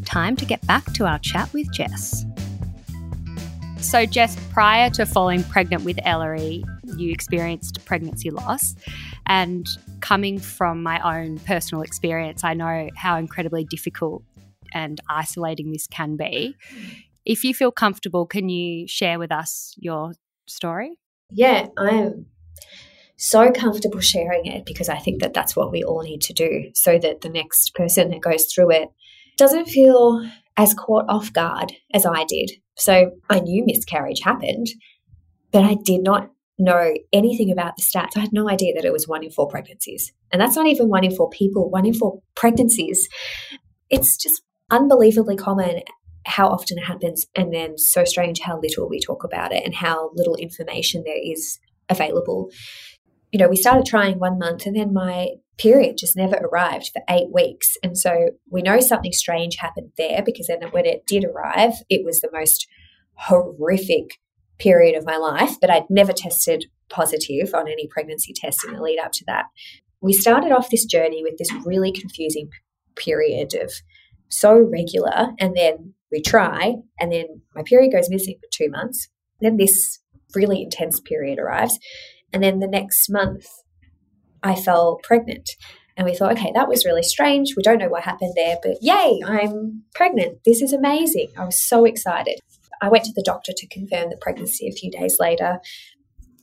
Time 0.05 0.35
to 0.35 0.45
get 0.45 0.65
back 0.67 0.85
to 0.93 1.05
our 1.05 1.19
chat 1.19 1.51
with 1.53 1.71
Jess. 1.71 2.25
So, 3.79 4.05
Jess, 4.05 4.37
prior 4.51 4.89
to 4.91 5.05
falling 5.05 5.43
pregnant 5.43 5.83
with 5.83 5.99
Ellery, 6.03 6.63
you 6.97 7.11
experienced 7.11 7.83
pregnancy 7.85 8.29
loss. 8.29 8.75
And 9.25 9.65
coming 10.01 10.39
from 10.39 10.83
my 10.83 10.99
own 11.19 11.39
personal 11.39 11.81
experience, 11.81 12.43
I 12.43 12.53
know 12.53 12.89
how 12.95 13.17
incredibly 13.17 13.63
difficult 13.63 14.23
and 14.73 14.99
isolating 15.09 15.71
this 15.71 15.87
can 15.87 16.17
be. 16.17 16.55
If 17.25 17.43
you 17.43 17.53
feel 17.53 17.71
comfortable, 17.71 18.25
can 18.25 18.49
you 18.49 18.87
share 18.87 19.19
with 19.19 19.31
us 19.31 19.75
your 19.77 20.13
story? 20.47 20.97
Yeah, 21.29 21.67
I 21.77 21.89
am 21.89 22.25
so 23.15 23.51
comfortable 23.51 24.01
sharing 24.01 24.45
it 24.45 24.65
because 24.65 24.89
I 24.89 24.97
think 24.97 25.21
that 25.21 25.33
that's 25.33 25.55
what 25.55 25.71
we 25.71 25.83
all 25.83 26.01
need 26.01 26.21
to 26.21 26.33
do 26.33 26.71
so 26.73 26.97
that 26.99 27.21
the 27.21 27.29
next 27.29 27.73
person 27.73 28.09
that 28.09 28.21
goes 28.21 28.45
through 28.45 28.71
it 28.71 28.89
doesn't 29.37 29.65
feel 29.67 30.27
as 30.57 30.73
caught 30.73 31.05
off 31.07 31.31
guard 31.31 31.73
as 31.93 32.05
I 32.05 32.25
did. 32.25 32.51
So 32.75 33.11
I 33.29 33.39
knew 33.39 33.63
miscarriage 33.65 34.21
happened, 34.21 34.67
but 35.51 35.63
I 35.63 35.75
did 35.83 36.03
not 36.03 36.31
know 36.59 36.93
anything 37.11 37.51
about 37.51 37.75
the 37.75 37.81
stats. 37.81 38.15
I 38.15 38.21
had 38.21 38.33
no 38.33 38.49
idea 38.49 38.73
that 38.75 38.85
it 38.85 38.93
was 38.93 39.07
one 39.07 39.23
in 39.23 39.31
four 39.31 39.47
pregnancies. 39.47 40.13
And 40.31 40.41
that's 40.41 40.55
not 40.55 40.67
even 40.67 40.89
one 40.89 41.03
in 41.03 41.15
four 41.15 41.29
people, 41.29 41.69
one 41.69 41.85
in 41.85 41.93
four 41.93 42.21
pregnancies. 42.35 43.09
It's 43.89 44.17
just 44.17 44.41
unbelievably 44.69 45.37
common 45.37 45.81
how 46.25 46.47
often 46.47 46.77
it 46.77 46.85
happens, 46.85 47.27
and 47.35 47.53
then 47.53 47.77
so 47.77 48.05
strange 48.05 48.39
how 48.39 48.59
little 48.59 48.87
we 48.87 48.99
talk 48.99 49.23
about 49.23 49.51
it 49.51 49.63
and 49.65 49.75
how 49.75 50.11
little 50.13 50.35
information 50.35 51.03
there 51.05 51.19
is 51.21 51.59
available. 51.89 52.49
You 53.31 53.39
know, 53.39 53.49
we 53.49 53.57
started 53.57 53.85
trying 53.85 54.19
one 54.19 54.39
month, 54.39 54.65
and 54.65 54.75
then 54.75 54.93
my 54.93 55.31
period 55.57 55.97
just 55.97 56.15
never 56.15 56.35
arrived 56.35 56.91
for 56.93 57.01
eight 57.09 57.31
weeks. 57.31 57.75
And 57.83 57.97
so 57.97 58.29
we 58.49 58.61
know 58.61 58.79
something 58.79 59.11
strange 59.11 59.57
happened 59.57 59.91
there 59.97 60.23
because 60.25 60.47
then 60.47 60.61
when 60.71 60.85
it 60.85 61.05
did 61.05 61.25
arrive, 61.25 61.73
it 61.89 62.05
was 62.05 62.21
the 62.21 62.31
most 62.31 62.67
horrific 63.15 64.19
period 64.59 64.95
of 64.95 65.05
my 65.05 65.17
life, 65.17 65.55
but 65.59 65.69
I'd 65.69 65.89
never 65.89 66.13
tested 66.13 66.65
positive 66.89 67.53
on 67.53 67.67
any 67.67 67.87
pregnancy 67.87 68.33
tests 68.33 68.63
in 68.63 68.73
the 68.73 68.81
lead 68.81 68.99
up 68.99 69.11
to 69.13 69.25
that. 69.25 69.45
We 70.01 70.13
started 70.13 70.51
off 70.51 70.69
this 70.69 70.85
journey 70.85 71.23
with 71.23 71.37
this 71.37 71.51
really 71.65 71.91
confusing 71.91 72.49
period 72.95 73.55
of 73.55 73.71
so 74.29 74.53
regular, 74.57 75.33
and 75.39 75.55
then 75.55 75.93
we 76.11 76.21
try, 76.21 76.75
and 76.99 77.11
then 77.11 77.41
my 77.55 77.63
period 77.63 77.91
goes 77.91 78.09
missing 78.09 78.35
for 78.39 78.47
two 78.51 78.69
months. 78.69 79.07
Then 79.41 79.57
this 79.57 79.99
really 80.35 80.61
intense 80.61 80.99
period 80.99 81.39
arrives, 81.39 81.79
and 82.31 82.43
then 82.43 82.59
the 82.59 82.67
next 82.67 83.09
month 83.09 83.45
I 84.41 84.55
fell 84.55 84.99
pregnant. 85.03 85.49
And 85.95 86.05
we 86.05 86.15
thought, 86.15 86.31
okay, 86.33 86.51
that 86.55 86.67
was 86.67 86.85
really 86.85 87.03
strange. 87.03 87.53
We 87.55 87.61
don't 87.61 87.77
know 87.77 87.87
what 87.87 88.03
happened 88.03 88.33
there, 88.35 88.57
but 88.63 88.77
yay, 88.81 89.19
I'm 89.25 89.83
pregnant. 89.93 90.39
This 90.43 90.61
is 90.61 90.73
amazing. 90.73 91.27
I 91.37 91.45
was 91.45 91.61
so 91.61 91.85
excited. 91.85 92.39
I 92.83 92.89
went 92.89 93.05
to 93.05 93.13
the 93.13 93.23
doctor 93.23 93.53
to 93.55 93.67
confirm 93.67 94.09
the 94.09 94.17
pregnancy 94.19 94.67
a 94.67 94.73
few 94.73 94.91
days 94.91 95.15
later, 95.17 95.61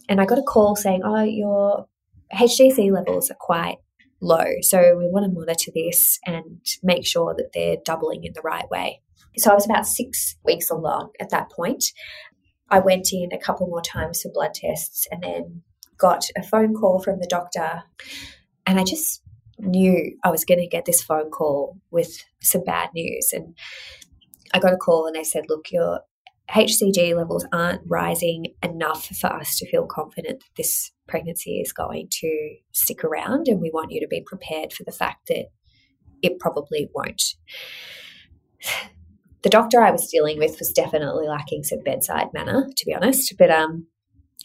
and 0.08 0.22
I 0.22 0.24
got 0.24 0.38
a 0.38 0.42
call 0.42 0.74
saying, 0.74 1.02
"Oh, 1.04 1.22
your 1.22 1.86
HCG 2.32 2.90
levels 2.90 3.30
are 3.30 3.36
quite 3.38 3.76
low, 4.22 4.46
so 4.62 4.96
we 4.96 5.06
want 5.06 5.26
to 5.26 5.38
monitor 5.38 5.70
this 5.74 6.18
and 6.26 6.64
make 6.82 7.06
sure 7.06 7.34
that 7.36 7.50
they're 7.52 7.76
doubling 7.84 8.24
in 8.24 8.32
the 8.32 8.40
right 8.40 8.68
way." 8.70 9.02
So 9.36 9.50
I 9.50 9.54
was 9.54 9.66
about 9.66 9.86
six 9.86 10.36
weeks 10.42 10.70
along 10.70 11.10
at 11.20 11.28
that 11.28 11.50
point. 11.50 11.84
I 12.70 12.78
went 12.78 13.12
in 13.12 13.32
a 13.32 13.38
couple 13.38 13.66
more 13.66 13.82
times 13.82 14.22
for 14.22 14.30
blood 14.32 14.54
tests 14.54 15.06
and 15.10 15.22
then 15.22 15.62
got 15.98 16.24
a 16.38 16.42
phone 16.42 16.74
call 16.74 17.02
from 17.02 17.20
the 17.20 17.26
doctor. 17.26 17.82
And 18.66 18.80
I 18.80 18.84
just 18.84 19.22
knew 19.58 20.16
I 20.24 20.30
was 20.30 20.46
going 20.46 20.60
to 20.60 20.66
get 20.66 20.86
this 20.86 21.02
phone 21.02 21.30
call 21.30 21.76
with 21.90 22.24
some 22.40 22.64
bad 22.64 22.90
news. 22.94 23.32
And 23.34 23.54
I 24.54 24.58
got 24.58 24.72
a 24.72 24.78
call 24.78 25.06
and 25.06 25.14
they 25.14 25.24
said, 25.24 25.44
Look, 25.48 25.70
your 25.70 26.00
HCG 26.50 27.16
levels 27.16 27.46
aren't 27.52 27.82
rising 27.86 28.54
enough 28.62 29.06
for 29.06 29.28
us 29.28 29.56
to 29.58 29.70
feel 29.70 29.86
confident 29.86 30.40
that 30.40 30.56
this 30.56 30.90
pregnancy 31.06 31.60
is 31.60 31.72
going 31.72 32.08
to 32.10 32.56
stick 32.72 33.04
around. 33.04 33.46
And 33.48 33.60
we 33.60 33.70
want 33.72 33.92
you 33.92 34.00
to 34.00 34.08
be 34.08 34.22
prepared 34.24 34.72
for 34.72 34.84
the 34.84 34.92
fact 34.92 35.28
that 35.28 35.46
it 36.22 36.38
probably 36.38 36.88
won't. 36.94 37.22
The 39.42 39.48
doctor 39.48 39.80
I 39.80 39.90
was 39.90 40.10
dealing 40.10 40.36
with 40.36 40.58
was 40.58 40.70
definitely 40.70 41.26
lacking 41.26 41.62
some 41.62 41.82
bedside 41.82 42.26
manner, 42.34 42.68
to 42.76 42.84
be 42.84 42.94
honest. 42.94 43.32
But 43.38 43.50
um, 43.50 43.86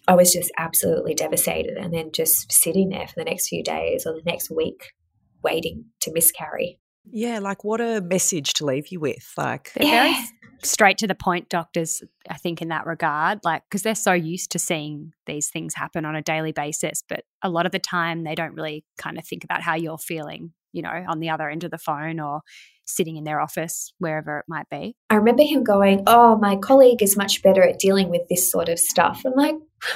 I 0.07 0.15
was 0.15 0.31
just 0.31 0.53
absolutely 0.57 1.13
devastated, 1.13 1.75
and 1.75 1.93
then 1.93 2.13
just 2.13 2.49
sitting 2.49 2.87
there 2.87 3.05
for 3.05 3.15
the 3.17 3.25
next 3.25 3.49
few 3.49 3.61
days 3.61 4.05
or 4.05 4.13
the 4.13 4.21
next 4.25 4.49
week, 4.49 4.93
waiting 5.43 5.87
to 5.99 6.13
miscarry. 6.13 6.79
Yeah, 7.11 7.39
like 7.39 7.63
what 7.63 7.81
a 7.81 8.01
message 8.01 8.53
to 8.53 8.65
leave 8.65 8.87
you 8.89 8.99
with. 8.99 9.33
Like, 9.37 9.71
they're 9.73 9.87
yeah. 9.87 10.03
very 10.03 10.15
straight 10.63 10.97
to 10.99 11.07
the 11.07 11.15
point, 11.15 11.49
doctors, 11.49 12.03
I 12.29 12.35
think, 12.35 12.61
in 12.61 12.69
that 12.69 12.85
regard, 12.85 13.39
like, 13.43 13.63
because 13.69 13.83
they're 13.83 13.95
so 13.95 14.13
used 14.13 14.51
to 14.51 14.59
seeing 14.59 15.13
these 15.25 15.49
things 15.49 15.75
happen 15.75 16.05
on 16.05 16.15
a 16.15 16.21
daily 16.21 16.51
basis. 16.51 17.03
But 17.07 17.23
a 17.41 17.49
lot 17.49 17.65
of 17.65 17.71
the 17.71 17.79
time, 17.79 18.23
they 18.23 18.35
don't 18.35 18.55
really 18.55 18.83
kind 18.97 19.17
of 19.17 19.25
think 19.25 19.43
about 19.43 19.61
how 19.61 19.75
you're 19.75 19.97
feeling, 19.97 20.53
you 20.73 20.81
know, 20.81 21.05
on 21.07 21.19
the 21.19 21.29
other 21.29 21.49
end 21.49 21.63
of 21.63 21.71
the 21.71 21.77
phone 21.77 22.19
or 22.19 22.41
sitting 22.85 23.17
in 23.17 23.23
their 23.23 23.41
office, 23.41 23.93
wherever 23.97 24.39
it 24.39 24.45
might 24.47 24.69
be. 24.69 24.95
I 25.09 25.15
remember 25.15 25.43
him 25.43 25.63
going, 25.63 26.03
Oh, 26.05 26.37
my 26.37 26.55
colleague 26.55 27.01
is 27.01 27.17
much 27.17 27.41
better 27.41 27.63
at 27.63 27.79
dealing 27.79 28.09
with 28.09 28.27
this 28.29 28.49
sort 28.51 28.69
of 28.69 28.79
stuff. 28.79 29.23
I'm 29.25 29.33
like, 29.33 29.55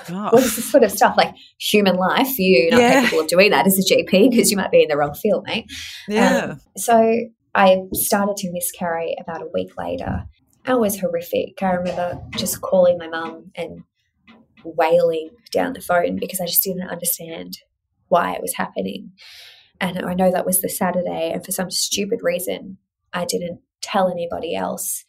oh. 0.10 0.30
What 0.32 0.44
is 0.44 0.56
this 0.56 0.70
sort 0.72 0.84
of 0.84 0.92
stuff? 0.92 1.16
Like 1.18 1.36
human 1.60 1.96
life, 1.96 2.38
you're 2.38 2.72
not 2.72 2.82
yeah. 2.82 3.02
capable 3.02 3.22
of 3.24 3.28
doing 3.28 3.52
that 3.52 3.68
as 3.68 3.78
a 3.78 3.94
GP 3.94 4.32
because 4.32 4.52
you 4.52 4.58
might 4.58 4.72
be 4.72 4.84
in 4.84 4.90
the 4.90 4.98
wrong 4.98 5.14
field, 5.14 5.46
mate. 5.48 5.66
Yeah. 6.08 6.38
Um, 6.38 6.62
so 6.78 7.20
I 7.56 7.82
started 7.94 8.38
to 8.38 8.52
miscarry 8.52 9.16
about 9.20 9.42
a 9.42 9.50
week 9.54 9.78
later. 9.78 10.26
It 10.66 10.80
was 10.80 11.00
horrific. 11.00 11.62
I 11.62 11.72
remember 11.72 12.22
just 12.36 12.62
calling 12.62 12.98
my 12.98 13.08
mum 13.08 13.52
and 13.56 13.84
wailing 14.64 15.30
down 15.52 15.74
the 15.74 15.82
phone 15.82 16.18
because 16.18 16.40
I 16.40 16.46
just 16.46 16.64
didn't 16.64 16.90
understand 16.90 17.58
why 18.10 18.34
it 18.34 18.42
was 18.42 18.56
happening. 18.56 19.12
And 19.82 20.06
I 20.06 20.14
know 20.14 20.32
that 20.32 20.46
was 20.46 20.62
the 20.62 20.70
Saturday, 20.70 21.32
and 21.34 21.44
for 21.44 21.52
some 21.52 21.72
stupid 21.72 22.20
reason, 22.22 22.78
I 23.14 23.26
didn't 23.26 23.62
tell 23.82 24.12
anybody 24.12 24.56
else. 24.56 25.06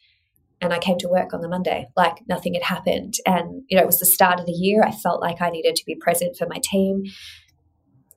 And 0.60 0.72
I 0.72 0.78
came 0.78 0.98
to 0.98 1.08
work 1.08 1.32
on 1.32 1.40
the 1.40 1.48
Monday 1.48 1.86
like 1.96 2.18
nothing 2.28 2.54
had 2.54 2.62
happened. 2.62 3.14
And, 3.24 3.62
you 3.68 3.76
know, 3.76 3.82
it 3.82 3.86
was 3.86 3.98
the 3.98 4.06
start 4.06 4.40
of 4.40 4.46
the 4.46 4.52
year. 4.52 4.82
I 4.82 4.92
felt 4.92 5.20
like 5.20 5.40
I 5.40 5.50
needed 5.50 5.74
to 5.76 5.86
be 5.86 5.94
present 5.94 6.36
for 6.36 6.46
my 6.48 6.60
team. 6.62 7.04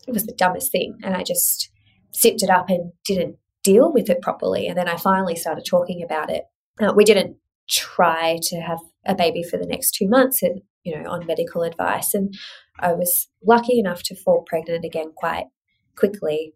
It 0.08 0.14
was 0.14 0.26
the 0.26 0.36
dumbest 0.38 0.72
thing. 0.72 0.98
And 1.04 1.16
I 1.16 1.24
just 1.24 1.72
sipped 2.12 2.44
it 2.44 2.50
up 2.50 2.70
and 2.70 2.92
didn't 3.06 3.38
deal 3.64 3.94
with 3.94 4.10
it 4.10 4.22
properly. 4.22 4.68
And 4.68 4.78
then 4.78 4.90
I 4.90 4.98
finally 4.98 5.36
started 5.36 5.66
talking 5.66 6.04
about 6.04 6.30
it. 6.30 6.44
Uh, 6.80 6.94
we 6.96 7.06
didn't 7.06 7.38
try 7.70 8.38
to 8.42 8.58
have 8.58 8.80
a 9.06 9.16
baby 9.16 9.42
for 9.44 9.58
the 9.58 9.66
next 9.66 9.92
two 9.92 10.08
months 10.08 10.44
and, 10.44 10.62
you 10.84 10.98
know, 10.98 11.10
on 11.10 11.26
medical 11.26 11.64
advice. 11.64 12.14
And 12.14 12.34
I 12.80 12.94
was 12.94 13.30
lucky 13.46 13.80
enough 13.80 14.04
to 14.04 14.16
fall 14.16 14.44
pregnant 14.46 14.84
again 14.84 15.12
quite 15.16 15.46
quickly, 15.96 16.54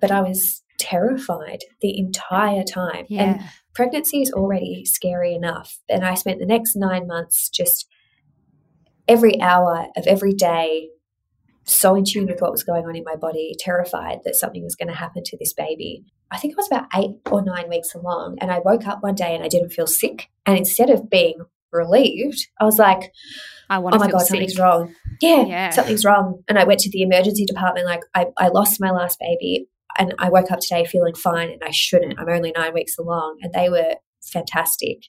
but 0.00 0.10
I 0.10 0.20
was 0.20 0.62
terrified 0.78 1.60
the 1.80 1.98
entire 1.98 2.62
time. 2.62 3.06
Yeah. 3.08 3.22
And 3.22 3.42
pregnancy 3.74 4.22
is 4.22 4.32
already 4.32 4.84
scary 4.84 5.34
enough. 5.34 5.78
And 5.88 6.04
I 6.04 6.14
spent 6.14 6.38
the 6.38 6.46
next 6.46 6.76
nine 6.76 7.06
months 7.06 7.48
just 7.48 7.86
every 9.06 9.40
hour 9.40 9.88
of 9.96 10.06
every 10.06 10.32
day 10.32 10.88
so 11.68 11.94
in 11.94 12.04
tune 12.04 12.26
with 12.26 12.40
what 12.40 12.50
was 12.50 12.64
going 12.64 12.86
on 12.86 12.96
in 12.96 13.04
my 13.04 13.16
body, 13.16 13.54
terrified 13.58 14.20
that 14.24 14.36
something 14.36 14.64
was 14.64 14.74
going 14.74 14.88
to 14.88 14.94
happen 14.94 15.22
to 15.24 15.36
this 15.36 15.52
baby. 15.52 16.04
I 16.30 16.38
think 16.38 16.52
it 16.52 16.56
was 16.56 16.66
about 16.66 16.86
eight 16.94 17.16
or 17.30 17.42
nine 17.42 17.68
weeks 17.68 17.94
along. 17.94 18.38
And 18.40 18.50
I 18.50 18.60
woke 18.64 18.86
up 18.86 19.02
one 19.02 19.14
day 19.14 19.34
and 19.34 19.44
I 19.44 19.48
didn't 19.48 19.70
feel 19.70 19.86
sick. 19.86 20.30
And 20.46 20.56
instead 20.56 20.88
of 20.90 21.10
being 21.10 21.40
relieved, 21.70 22.48
I 22.58 22.64
was 22.64 22.78
like, 22.78 23.12
I 23.68 23.78
want 23.78 23.96
oh 23.96 23.98
my 23.98 24.10
God, 24.10 24.20
sick. 24.20 24.28
something's 24.28 24.58
wrong. 24.58 24.94
Yeah, 25.20 25.44
yeah, 25.44 25.70
something's 25.70 26.04
wrong. 26.04 26.42
And 26.48 26.58
I 26.58 26.64
went 26.64 26.80
to 26.80 26.90
the 26.90 27.02
emergency 27.02 27.44
department, 27.44 27.86
like, 27.86 28.00
I, 28.14 28.26
I 28.38 28.48
lost 28.48 28.80
my 28.80 28.90
last 28.90 29.18
baby. 29.20 29.68
And 29.98 30.14
I 30.18 30.30
woke 30.30 30.50
up 30.50 30.60
today 30.60 30.84
feeling 30.84 31.14
fine, 31.14 31.50
and 31.50 31.62
I 31.64 31.70
shouldn't. 31.70 32.18
I'm 32.18 32.28
only 32.28 32.52
nine 32.56 32.72
weeks 32.72 32.96
along. 32.98 33.38
And 33.42 33.52
they 33.52 33.68
were 33.68 33.96
fantastic 34.22 35.02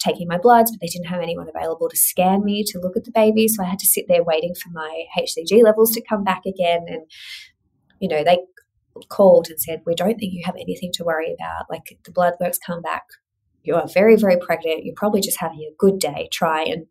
taking 0.00 0.26
my 0.26 0.38
bloods, 0.38 0.70
but 0.70 0.80
they 0.80 0.86
didn't 0.86 1.08
have 1.08 1.20
anyone 1.20 1.46
available 1.54 1.88
to 1.88 1.96
scan 1.96 2.42
me 2.42 2.64
to 2.66 2.80
look 2.80 2.96
at 2.96 3.04
the 3.04 3.10
baby. 3.10 3.46
So 3.48 3.62
I 3.62 3.68
had 3.68 3.78
to 3.80 3.86
sit 3.86 4.06
there 4.08 4.24
waiting 4.24 4.54
for 4.54 4.70
my 4.72 5.04
HCG 5.16 5.62
levels 5.62 5.92
to 5.92 6.02
come 6.02 6.24
back 6.24 6.42
again. 6.46 6.86
And, 6.88 7.02
you 8.00 8.08
know, 8.08 8.24
they 8.24 8.38
called 9.08 9.48
and 9.48 9.60
said, 9.60 9.82
We 9.86 9.94
don't 9.94 10.18
think 10.18 10.32
you 10.32 10.42
have 10.44 10.56
anything 10.56 10.90
to 10.94 11.04
worry 11.04 11.34
about. 11.34 11.66
Like 11.70 11.98
the 12.04 12.12
blood 12.12 12.34
work's 12.40 12.58
come 12.58 12.82
back. 12.82 13.04
You 13.62 13.74
are 13.74 13.86
very, 13.86 14.16
very 14.16 14.38
pregnant. 14.38 14.84
You're 14.84 14.94
probably 14.96 15.20
just 15.20 15.40
having 15.40 15.60
a 15.60 15.76
good 15.78 15.98
day. 15.98 16.28
Try 16.32 16.62
and 16.62 16.86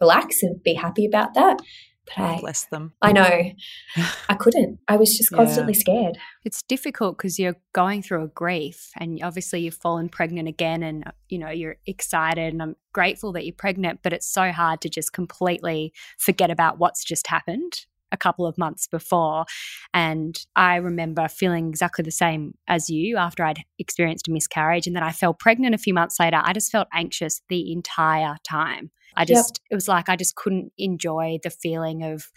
relax 0.00 0.42
and 0.42 0.62
be 0.62 0.74
happy 0.74 1.04
about 1.04 1.34
that. 1.34 1.60
But 2.06 2.22
I 2.22 2.40
bless 2.40 2.64
them. 2.66 2.92
I 3.00 3.12
know. 3.12 3.52
I 4.28 4.34
couldn't. 4.34 4.78
I 4.88 4.96
was 4.96 5.16
just 5.16 5.30
constantly 5.30 5.72
yeah. 5.72 5.80
scared. 5.80 6.18
It's 6.44 6.62
difficult 6.62 7.16
because 7.16 7.38
you're 7.38 7.56
going 7.72 8.02
through 8.02 8.24
a 8.24 8.28
grief 8.28 8.90
and 8.96 9.22
obviously 9.22 9.60
you've 9.60 9.74
fallen 9.74 10.08
pregnant 10.08 10.48
again 10.48 10.82
and 10.82 11.06
uh, 11.06 11.12
you 11.28 11.38
know 11.38 11.50
you're 11.50 11.76
excited 11.86 12.52
and 12.52 12.62
I'm 12.62 12.76
grateful 12.92 13.32
that 13.32 13.44
you're 13.44 13.54
pregnant, 13.54 14.00
but 14.02 14.12
it's 14.12 14.26
so 14.26 14.52
hard 14.52 14.80
to 14.82 14.88
just 14.88 15.12
completely 15.12 15.92
forget 16.18 16.50
about 16.50 16.78
what's 16.78 17.04
just 17.04 17.26
happened 17.28 17.86
a 18.14 18.16
couple 18.16 18.46
of 18.46 18.56
months 18.56 18.86
before. 18.86 19.44
And 19.92 20.38
I 20.56 20.76
remember 20.76 21.28
feeling 21.28 21.68
exactly 21.68 22.02
the 22.02 22.10
same 22.10 22.54
as 22.68 22.88
you 22.88 23.18
after 23.18 23.44
I'd 23.44 23.64
experienced 23.78 24.28
a 24.28 24.30
miscarriage. 24.30 24.86
And 24.86 24.96
then 24.96 25.02
I 25.02 25.12
fell 25.12 25.34
pregnant 25.34 25.74
a 25.74 25.78
few 25.78 25.92
months 25.92 26.18
later. 26.18 26.40
I 26.42 26.54
just 26.54 26.72
felt 26.72 26.88
anxious 26.94 27.42
the 27.48 27.72
entire 27.72 28.36
time. 28.48 28.90
I 29.16 29.24
just, 29.24 29.60
yep. 29.60 29.72
it 29.72 29.74
was 29.74 29.88
like 29.88 30.08
I 30.08 30.16
just 30.16 30.34
couldn't 30.34 30.72
enjoy 30.78 31.38
the 31.42 31.50
feeling 31.50 32.02
of, 32.02 32.30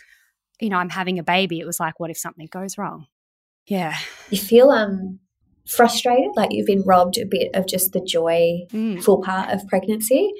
you 0.59 0.69
know, 0.69 0.77
I'm 0.77 0.89
having 0.89 1.19
a 1.19 1.23
baby. 1.23 1.59
It 1.59 1.65
was 1.65 1.79
like, 1.79 1.99
what 1.99 2.09
if 2.09 2.17
something 2.17 2.47
goes 2.51 2.77
wrong? 2.77 3.07
Yeah. 3.65 3.95
You 4.29 4.37
feel 4.37 4.69
um 4.69 5.19
frustrated, 5.67 6.31
like 6.35 6.49
you've 6.51 6.67
been 6.67 6.83
robbed 6.83 7.17
a 7.17 7.25
bit 7.25 7.53
of 7.53 7.67
just 7.67 7.91
the 7.91 8.01
joy, 8.01 8.65
mm. 8.71 9.03
full 9.03 9.21
part 9.21 9.51
of 9.51 9.67
pregnancy. 9.67 10.31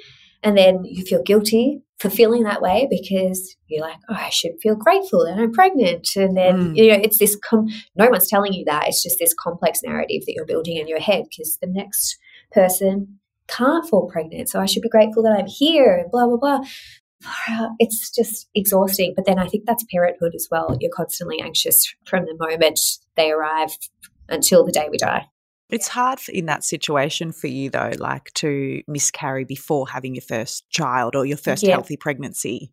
And 0.42 0.56
then 0.56 0.84
you 0.84 1.04
feel 1.04 1.22
guilty 1.22 1.82
for 1.98 2.10
feeling 2.10 2.44
that 2.44 2.62
way 2.62 2.86
because 2.88 3.56
you're 3.66 3.82
like, 3.82 3.96
oh, 4.08 4.14
I 4.14 4.30
should 4.30 4.52
feel 4.62 4.76
grateful 4.76 5.24
that 5.24 5.38
I'm 5.38 5.52
pregnant. 5.52 6.08
And 6.14 6.36
then, 6.36 6.74
mm. 6.74 6.76
you 6.76 6.92
know, 6.92 7.00
it's 7.02 7.18
this, 7.18 7.36
com- 7.36 7.68
no 7.96 8.08
one's 8.08 8.28
telling 8.28 8.52
you 8.52 8.64
that. 8.66 8.86
It's 8.86 9.02
just 9.02 9.18
this 9.18 9.34
complex 9.34 9.82
narrative 9.82 10.22
that 10.26 10.34
you're 10.34 10.46
building 10.46 10.76
in 10.76 10.86
your 10.86 11.00
head 11.00 11.24
because 11.28 11.58
the 11.60 11.66
next 11.66 12.16
person 12.52 13.17
can't 13.48 13.88
fall 13.88 14.08
pregnant. 14.08 14.48
So 14.48 14.60
I 14.60 14.66
should 14.66 14.82
be 14.82 14.88
grateful 14.88 15.22
that 15.24 15.36
I'm 15.38 15.46
here 15.46 16.06
blah, 16.12 16.26
blah, 16.26 16.36
blah. 16.36 16.60
It's 17.78 18.10
just 18.10 18.48
exhausting. 18.54 19.14
But 19.16 19.26
then 19.26 19.38
I 19.38 19.46
think 19.46 19.64
that's 19.66 19.84
parenthood 19.92 20.34
as 20.34 20.48
well. 20.50 20.76
You're 20.80 20.92
constantly 20.94 21.40
anxious 21.40 21.92
from 22.04 22.26
the 22.26 22.36
moment 22.38 22.78
they 23.16 23.32
arrive 23.32 23.76
until 24.28 24.64
the 24.64 24.72
day 24.72 24.88
we 24.90 24.98
die. 24.98 25.26
It's 25.70 25.88
hard 25.88 26.20
in 26.28 26.46
that 26.46 26.64
situation 26.64 27.30
for 27.32 27.46
you, 27.46 27.68
though, 27.68 27.92
like 27.98 28.32
to 28.34 28.82
miscarry 28.88 29.44
before 29.44 29.86
having 29.88 30.14
your 30.14 30.22
first 30.22 30.68
child 30.70 31.14
or 31.14 31.26
your 31.26 31.36
first 31.36 31.62
yeah. 31.62 31.72
healthy 31.72 31.96
pregnancy, 31.96 32.70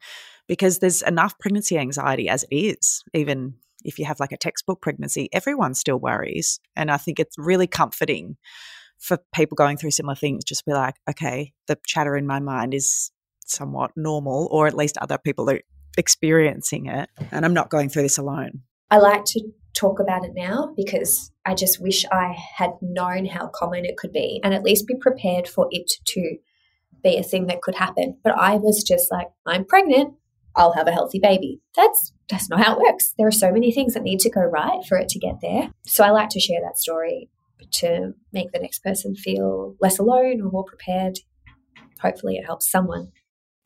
because 0.48 0.80
there's 0.80 1.02
enough 1.02 1.38
pregnancy 1.38 1.78
anxiety 1.78 2.30
as 2.30 2.44
it 2.44 2.56
is, 2.56 3.04
even 3.14 3.56
if 3.84 4.00
you 4.00 4.06
have 4.06 4.20
like 4.22 4.32
a 4.32 4.38
textbook 4.38 4.82
pregnancy, 4.82 5.30
everyone 5.34 5.74
still 5.74 6.00
worries. 6.00 6.60
And 6.76 6.90
I 6.90 6.98
think 6.98 7.20
it's 7.20 7.38
really 7.38 7.68
comforting 7.68 8.38
for 9.06 9.20
people 9.34 9.56
going 9.56 9.78
through 9.78 9.92
similar 9.92 10.16
things, 10.16 10.44
just 10.44 10.66
be 10.66 10.74
like, 10.74 10.96
okay, 11.10 11.54
the 11.68 11.78
chatter 11.86 12.18
in 12.18 12.26
my 12.26 12.40
mind 12.40 12.74
is 12.74 13.12
somewhat 13.46 13.92
normal, 13.96 14.48
or 14.52 14.66
at 14.66 14.76
least 14.76 14.98
other 14.98 15.20
people 15.20 15.50
are 15.50 15.62
experiencing 15.98 16.88
it, 16.88 17.10
and 17.32 17.46
I'm 17.46 17.54
not 17.54 17.70
going 17.70 17.90
through 17.90 18.04
this 18.04 18.18
alone. 18.18 18.64
I 18.90 18.98
like 18.98 19.24
to 19.26 19.42
talk 19.74 20.00
about 20.00 20.26
it 20.26 20.32
now 20.36 20.74
because 20.76 21.32
I 21.46 21.54
just 21.54 21.82
wish 21.82 22.06
I 22.12 22.36
had 22.58 22.72
known 22.82 23.26
how 23.26 23.52
common 23.54 23.86
it 23.86 23.98
could 23.98 24.12
be 24.12 24.40
and 24.44 24.54
at 24.54 24.64
least 24.64 24.88
be 24.88 24.96
prepared 24.96 25.48
for 25.48 25.68
it 25.70 25.92
to 26.06 26.38
be 27.04 27.18
a 27.18 27.24
thing 27.24 27.48
that 27.48 27.62
could 27.62 27.76
happen. 27.76 28.18
But 28.24 28.38
I 28.38 28.56
was 28.56 28.84
just 28.84 29.12
like, 29.12 29.28
I'm 29.46 29.66
pregnant, 29.66 30.16
I'll 30.56 30.74
have 30.74 30.88
a 30.88 30.92
healthy 30.92 31.20
baby. 31.20 31.62
That's 31.76 32.14
that's 32.30 32.50
not 32.50 32.64
how 32.64 32.76
it 32.76 32.82
works. 32.82 33.14
There 33.18 33.28
are 33.28 33.32
so 33.32 33.52
many 33.52 33.72
things 33.72 33.94
that 33.94 34.04
need 34.04 34.20
to 34.20 34.32
go 34.32 34.42
right 34.42 34.84
for 34.88 34.98
it 34.98 35.10
to 35.10 35.20
get 35.20 35.36
there. 35.42 35.70
So 35.86 36.04
I 36.04 36.10
like 36.10 36.30
to 36.30 36.40
share 36.40 36.62
that 36.64 36.80
story 36.80 37.30
to 37.72 38.14
make 38.32 38.52
the 38.52 38.60
next 38.60 38.84
person 38.84 39.16
feel 39.16 39.76
less 39.82 40.00
alone 40.00 40.42
or 40.42 40.52
more 40.52 40.64
prepared. 40.64 41.20
Hopefully, 42.02 42.36
it 42.38 42.46
helps 42.46 42.70
someone. 42.70 43.12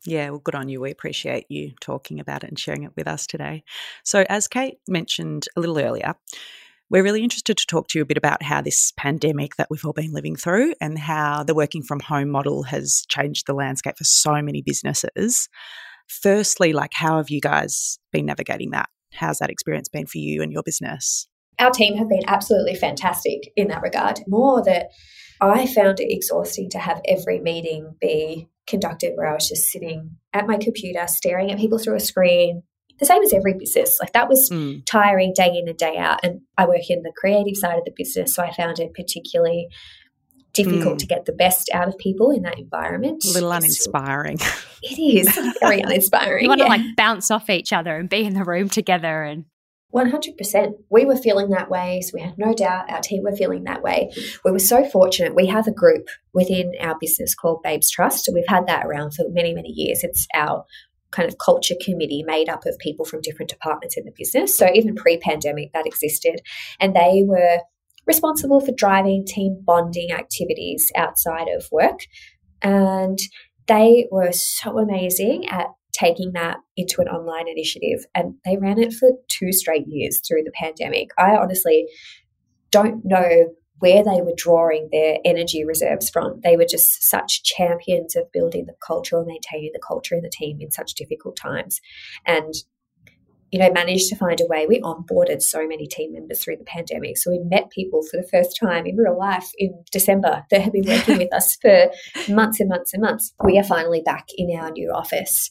Yeah, 0.05 0.29
well, 0.29 0.39
good 0.39 0.55
on 0.55 0.69
you. 0.69 0.79
We 0.79 0.91
appreciate 0.91 1.45
you 1.49 1.73
talking 1.81 2.19
about 2.19 2.43
it 2.43 2.49
and 2.49 2.57
sharing 2.57 2.83
it 2.83 2.93
with 2.95 3.07
us 3.07 3.27
today. 3.27 3.63
So, 4.03 4.25
as 4.29 4.47
Kate 4.47 4.77
mentioned 4.87 5.47
a 5.57 5.59
little 5.59 5.77
earlier, 5.77 6.15
We're 6.91 7.03
really 7.03 7.23
interested 7.23 7.55
to 7.57 7.67
talk 7.67 7.87
to 7.89 7.99
you 7.99 8.01
a 8.01 8.05
bit 8.07 8.17
about 8.17 8.41
how 8.41 8.61
this 8.61 8.91
pandemic 8.97 9.57
that 9.57 9.67
we've 9.69 9.85
all 9.85 9.93
been 9.93 10.11
living 10.11 10.35
through 10.35 10.73
and 10.81 10.97
how 10.97 11.43
the 11.43 11.53
working 11.53 11.83
from 11.83 11.99
home 11.99 12.29
model 12.29 12.63
has 12.63 13.03
changed 13.07 13.45
the 13.45 13.53
landscape 13.53 13.95
for 13.95 14.05
so 14.05 14.41
many 14.41 14.63
businesses. 14.63 15.49
Firstly, 16.07 16.73
like 16.73 16.91
how 16.93 17.17
have 17.17 17.29
you 17.29 17.41
guys 17.41 17.99
been 18.11 18.25
navigating 18.25 18.71
that? 18.71 18.89
How's 19.13 19.37
that 19.37 19.51
experience 19.51 19.87
been 19.87 20.07
for 20.07 20.17
you 20.17 20.41
and 20.41 20.51
your 20.51 20.63
business? 20.63 21.27
Our 21.59 21.71
team 21.71 21.97
have 21.97 22.09
been 22.09 22.23
absolutely 22.27 22.75
fantastic 22.75 23.51
in 23.55 23.67
that 23.67 23.81
regard. 23.81 24.21
More 24.27 24.63
that 24.63 24.87
I 25.41 25.67
found 25.67 25.99
it 25.99 26.11
exhausting 26.11 26.69
to 26.71 26.79
have 26.79 27.01
every 27.07 27.39
meeting 27.39 27.95
be 27.99 28.47
conducted 28.67 29.13
where 29.15 29.27
I 29.27 29.33
was 29.33 29.49
just 29.49 29.67
sitting 29.67 30.11
at 30.33 30.47
my 30.47 30.57
computer, 30.57 31.05
staring 31.07 31.51
at 31.51 31.57
people 31.57 31.79
through 31.79 31.95
a 31.95 31.99
screen, 31.99 32.63
the 32.99 33.05
same 33.05 33.23
as 33.23 33.33
every 33.33 33.53
business. 33.53 33.97
Like 33.99 34.13
that 34.13 34.29
was 34.29 34.49
mm. 34.51 34.85
tiring 34.85 35.33
day 35.33 35.49
in 35.57 35.67
and 35.67 35.77
day 35.77 35.97
out. 35.97 36.19
And 36.23 36.41
I 36.57 36.65
work 36.65 36.89
in 36.89 37.03
the 37.03 37.13
creative 37.17 37.57
side 37.57 37.77
of 37.77 37.85
the 37.85 37.93
business, 37.95 38.35
so 38.35 38.43
I 38.43 38.53
found 38.53 38.79
it 38.79 38.93
particularly 38.93 39.67
difficult 40.53 40.95
mm. 40.95 40.99
to 40.99 41.05
get 41.05 41.25
the 41.25 41.31
best 41.31 41.69
out 41.73 41.87
of 41.87 41.97
people 41.97 42.31
in 42.31 42.41
that 42.43 42.59
environment. 42.59 43.23
A 43.25 43.33
little 43.33 43.51
uninspiring. 43.51 44.39
It 44.81 44.99
is 44.99 45.33
very 45.59 45.81
uninspiring. 45.81 46.43
You 46.43 46.49
want 46.49 46.59
yeah. 46.59 46.65
to 46.65 46.69
like 46.69 46.95
bounce 46.97 47.31
off 47.31 47.49
each 47.49 47.71
other 47.71 47.95
and 47.95 48.09
be 48.09 48.25
in 48.25 48.33
the 48.33 48.43
room 48.43 48.67
together 48.67 49.23
and 49.23 49.45
100%. 49.93 50.73
We 50.89 51.05
were 51.05 51.15
feeling 51.15 51.49
that 51.49 51.69
way. 51.69 52.01
So 52.01 52.11
we 52.13 52.21
had 52.21 52.37
no 52.37 52.53
doubt 52.53 52.91
our 52.91 53.01
team 53.01 53.23
were 53.23 53.35
feeling 53.35 53.63
that 53.63 53.81
way. 53.81 54.11
We 54.45 54.51
were 54.51 54.59
so 54.59 54.85
fortunate. 54.85 55.35
We 55.35 55.47
have 55.47 55.67
a 55.67 55.73
group 55.73 56.07
within 56.33 56.73
our 56.79 56.95
business 56.99 57.33
called 57.33 57.63
Babes 57.63 57.89
Trust. 57.89 58.25
So 58.25 58.33
we've 58.33 58.43
had 58.47 58.67
that 58.67 58.85
around 58.85 59.15
for 59.15 59.25
many, 59.29 59.53
many 59.53 59.69
years. 59.69 60.03
It's 60.03 60.27
our 60.35 60.65
kind 61.11 61.27
of 61.27 61.37
culture 61.43 61.75
committee 61.83 62.23
made 62.23 62.49
up 62.49 62.65
of 62.67 62.77
people 62.77 63.03
from 63.03 63.21
different 63.21 63.49
departments 63.49 63.97
in 63.97 64.05
the 64.05 64.13
business. 64.15 64.55
So 64.55 64.69
even 64.73 64.95
pre 64.95 65.17
pandemic, 65.17 65.73
that 65.73 65.87
existed. 65.87 66.41
And 66.79 66.95
they 66.95 67.23
were 67.25 67.59
responsible 68.05 68.59
for 68.59 68.71
driving 68.71 69.25
team 69.25 69.61
bonding 69.65 70.11
activities 70.11 70.91
outside 70.95 71.47
of 71.47 71.67
work. 71.71 72.01
And 72.61 73.17
they 73.67 74.07
were 74.11 74.31
so 74.31 74.77
amazing 74.77 75.47
at 75.49 75.67
taking 75.93 76.33
that 76.33 76.57
into 76.77 77.01
an 77.01 77.07
online 77.07 77.47
initiative. 77.47 78.05
And 78.15 78.35
they 78.45 78.57
ran 78.57 78.79
it 78.79 78.93
for 78.93 79.09
two 79.27 79.51
straight 79.51 79.85
years 79.87 80.21
through 80.25 80.43
the 80.43 80.51
pandemic. 80.51 81.09
I 81.17 81.35
honestly 81.35 81.87
don't 82.71 83.03
know 83.03 83.47
where 83.79 84.03
they 84.03 84.21
were 84.21 84.33
drawing 84.35 84.89
their 84.91 85.17
energy 85.23 85.63
reserves 85.63 86.09
from. 86.09 86.39
They 86.43 86.57
were 86.57 86.65
just 86.65 87.09
such 87.09 87.43
champions 87.43 88.15
of 88.15 88.31
building 88.31 88.65
the 88.65 88.75
culture 88.85 89.17
or 89.17 89.25
maintaining 89.25 89.71
the 89.73 89.81
culture 89.85 90.15
in 90.15 90.21
the 90.21 90.31
team 90.31 90.57
in 90.59 90.69
such 90.71 90.95
difficult 90.95 91.37
times. 91.37 91.79
And 92.25 92.53
you 93.51 93.59
know, 93.59 93.71
managed 93.71 94.09
to 94.09 94.15
find 94.15 94.39
a 94.39 94.45
way. 94.47 94.67
We 94.67 94.81
onboarded 94.81 95.41
so 95.41 95.67
many 95.67 95.87
team 95.87 96.13
members 96.13 96.43
through 96.43 96.57
the 96.57 96.63
pandemic. 96.63 97.17
So 97.17 97.31
we 97.31 97.39
met 97.39 97.69
people 97.71 98.01
for 98.03 98.17
the 98.17 98.27
first 98.27 98.57
time 98.59 98.85
in 98.85 98.95
real 98.95 99.17
life 99.17 99.49
in 99.57 99.83
December 99.91 100.45
that 100.51 100.61
had 100.61 100.73
been 100.73 100.85
working 100.87 101.17
with 101.17 101.33
us 101.33 101.57
for 101.61 101.91
months 102.29 102.59
and 102.59 102.69
months 102.69 102.93
and 102.93 103.01
months. 103.01 103.33
We 103.43 103.57
are 103.57 103.63
finally 103.63 104.01
back 104.01 104.27
in 104.37 104.55
our 104.57 104.71
new 104.71 104.91
office. 104.91 105.49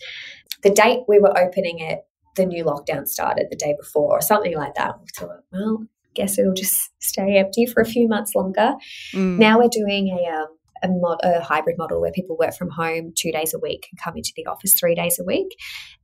The 0.62 0.70
date 0.70 1.00
we 1.08 1.18
were 1.18 1.36
opening 1.38 1.78
it, 1.80 2.00
the 2.36 2.46
new 2.46 2.64
lockdown 2.64 3.06
started 3.06 3.46
the 3.50 3.56
day 3.56 3.74
before 3.78 4.18
or 4.18 4.20
something 4.20 4.56
like 4.56 4.74
that. 4.74 4.94
We 5.00 5.06
thought, 5.16 5.40
well, 5.52 5.86
guess 6.14 6.38
it'll 6.38 6.54
just 6.54 6.90
stay 7.00 7.38
empty 7.38 7.66
for 7.66 7.80
a 7.80 7.86
few 7.86 8.08
months 8.08 8.34
longer. 8.34 8.74
Mm. 9.14 9.38
Now 9.38 9.58
we're 9.58 9.68
doing 9.68 10.08
a 10.08 10.30
um, 10.30 10.46
a, 10.82 10.88
mod, 10.88 11.18
a, 11.24 11.40
hybrid 11.40 11.76
model 11.76 12.00
where 12.00 12.12
people 12.12 12.36
work 12.38 12.54
from 12.54 12.70
home 12.70 13.12
two 13.16 13.32
days 13.32 13.52
a 13.52 13.58
week 13.58 13.88
and 13.90 14.00
come 14.00 14.16
into 14.16 14.32
the 14.36 14.46
office 14.46 14.74
three 14.78 14.94
days 14.94 15.18
a 15.18 15.24
week. 15.24 15.48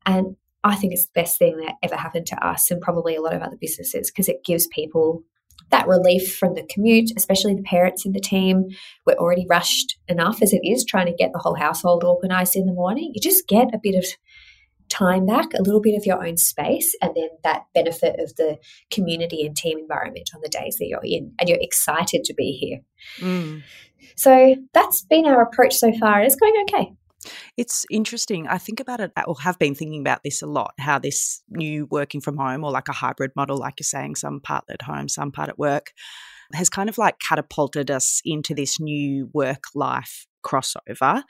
And 0.05 0.37
I 0.65 0.75
think 0.75 0.95
it's 0.95 1.07
the 1.07 1.21
best 1.21 1.39
thing 1.39 1.59
that 1.59 1.75
ever 1.83 1.97
happened 1.97 2.27
to 2.29 2.47
us 2.47 2.71
and 2.71 2.81
probably 2.81 3.15
a 3.15 3.21
lot 3.21 3.35
of 3.35 3.43
other 3.43 3.59
businesses 3.61 4.11
because 4.11 4.29
it 4.29 4.45
gives 4.45 4.67
people 4.69 5.23
that 5.71 5.87
relief 5.87 6.37
from 6.37 6.55
the 6.55 6.67
commute, 6.69 7.11
especially 7.17 7.55
the 7.55 7.63
parents 7.63 8.05
in 8.05 8.13
the 8.13 8.21
team. 8.21 8.69
We're 9.07 9.15
already 9.15 9.47
rushed 9.49 9.99
enough 10.09 10.43
as 10.43 10.53
it 10.53 10.61
is 10.65 10.85
trying 10.85 11.07
to 11.07 11.15
get 11.15 11.33
the 11.33 11.39
whole 11.39 11.55
household 11.55 12.03
organized 12.03 12.57
in 12.57 12.67
the 12.67 12.73
morning. 12.73 13.13
You 13.15 13.21
just 13.21 13.47
get 13.47 13.75
a 13.75 13.81
bit 13.83 13.95
of 13.95 14.07
time 14.89 15.27
back, 15.27 15.49
a 15.55 15.63
little 15.63 15.81
bit 15.81 15.97
of 15.97 16.07
your 16.07 16.25
own 16.25 16.37
space, 16.37 16.95
and 17.01 17.15
then 17.15 17.29
that 17.43 17.65
benefit 17.75 18.17
of 18.21 18.35
the 18.37 18.59
community 18.91 19.45
and 19.47 19.57
team 19.57 19.79
environment 19.79 20.31
on 20.35 20.41
the 20.43 20.49
days 20.49 20.77
that 20.79 20.87
you're 20.87 21.01
in, 21.03 21.33
and 21.39 21.49
you're 21.49 21.59
excited 21.61 22.25
to 22.25 22.35
be 22.35 22.53
here. 22.53 22.81
Mm. 23.27 23.63
So 24.17 24.57
that's 24.73 25.03
been 25.03 25.27
our 25.27 25.43
approach 25.43 25.75
so 25.75 25.93
far, 25.93 26.19
and 26.19 26.27
it's 26.27 26.37
going 26.37 26.55
okay. 26.69 26.93
It's 27.57 27.85
interesting. 27.91 28.47
I 28.49 28.59
think 28.59 28.81
about 28.81 29.01
it, 29.01 29.13
uh, 29.17 29.23
or 29.27 29.41
have 29.41 29.59
been 29.59 29.75
thinking 29.75 30.01
about 30.01 30.23
this 30.25 30.43
a 30.43 30.47
lot 30.47 30.75
how 30.79 30.99
this 30.99 31.43
new 31.49 31.87
working 31.91 32.21
from 32.21 32.37
home, 32.37 32.65
or 32.65 32.71
like 32.71 32.89
a 32.89 32.93
hybrid 32.93 33.31
model, 33.37 33.57
like 33.59 33.75
you're 33.79 33.85
saying, 33.85 34.17
some 34.17 34.41
part 34.41 34.65
at 34.69 34.83
home, 34.83 35.09
some 35.09 35.33
part 35.33 35.49
at 35.49 35.59
work, 35.59 35.93
has 36.53 36.69
kind 36.69 36.89
of 36.89 36.99
like 36.99 37.17
catapulted 37.27 37.91
us 37.91 38.21
into 38.25 38.55
this 38.55 38.79
new 38.79 39.31
work 39.33 39.65
life 39.75 40.27
crossover. 40.45 41.23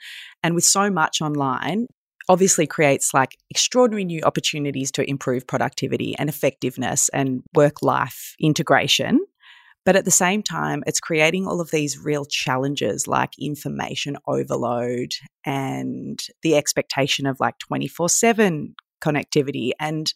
And 0.43 0.55
with 0.55 0.65
so 0.65 0.89
much 0.89 1.21
online, 1.21 1.87
obviously 2.27 2.67
creates 2.67 3.13
like 3.13 3.37
extraordinary 3.49 4.03
new 4.03 4.21
opportunities 4.23 4.91
to 4.91 5.09
improve 5.09 5.47
productivity 5.47 6.15
and 6.17 6.27
effectiveness 6.27 7.09
and 7.09 7.43
work 7.53 7.81
life 7.81 8.35
integration. 8.39 9.19
But 9.85 9.95
at 9.95 10.03
the 10.03 10.11
same 10.11 10.41
time, 10.41 10.83
it's 10.87 10.99
creating 10.99 11.47
all 11.47 11.61
of 11.61 11.69
these 11.71 11.99
real 11.99 12.25
challenges 12.25 13.07
like 13.07 13.31
information 13.39 14.17
overload 14.27 15.13
and 15.45 16.19
the 16.41 16.55
expectation 16.55 17.27
of 17.27 17.39
like 17.39 17.59
24 17.59 18.09
7 18.09 18.75
connectivity 19.01 19.71
and 19.79 20.11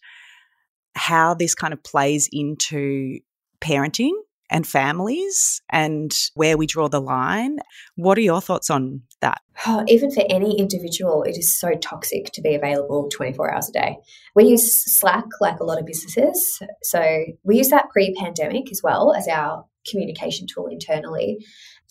how 0.96 1.36
this 1.36 1.54
kind 1.54 1.72
of 1.72 1.84
plays 1.84 2.28
into 2.32 3.20
parenting 3.62 4.14
and 4.50 4.68
families 4.68 5.62
and 5.70 6.12
where 6.34 6.58
we 6.58 6.66
draw 6.66 6.88
the 6.88 7.02
line. 7.02 7.58
What 7.96 8.18
are 8.18 8.22
your 8.22 8.42
thoughts 8.42 8.70
on 8.70 9.02
that? 9.22 9.42
Oh, 9.68 9.84
even 9.88 10.12
for 10.12 10.24
any 10.30 10.58
individual, 10.58 11.24
it 11.24 11.38
is 11.38 11.58
so 11.58 11.74
toxic 11.82 12.32
to 12.34 12.42
be 12.42 12.56
available 12.56 13.10
24 13.14 13.54
hours 13.54 13.70
a 13.70 13.74
day. 13.74 13.98
We 14.36 14.46
use 14.46 14.84
Slack 15.00 15.26
like 15.42 15.60
a 15.60 15.66
lot 15.66 15.80
of 15.80 15.86
businesses. 15.86 16.60
So 16.84 17.26
we 17.44 17.58
use 17.58 17.70
that 17.70 17.90
pre 17.90 18.16
pandemic 18.16 18.72
as 18.72 18.82
well 18.84 19.14
as 19.14 19.28
our 19.28 19.66
communication 19.90 20.48
tool 20.48 20.68
internally. 20.68 21.38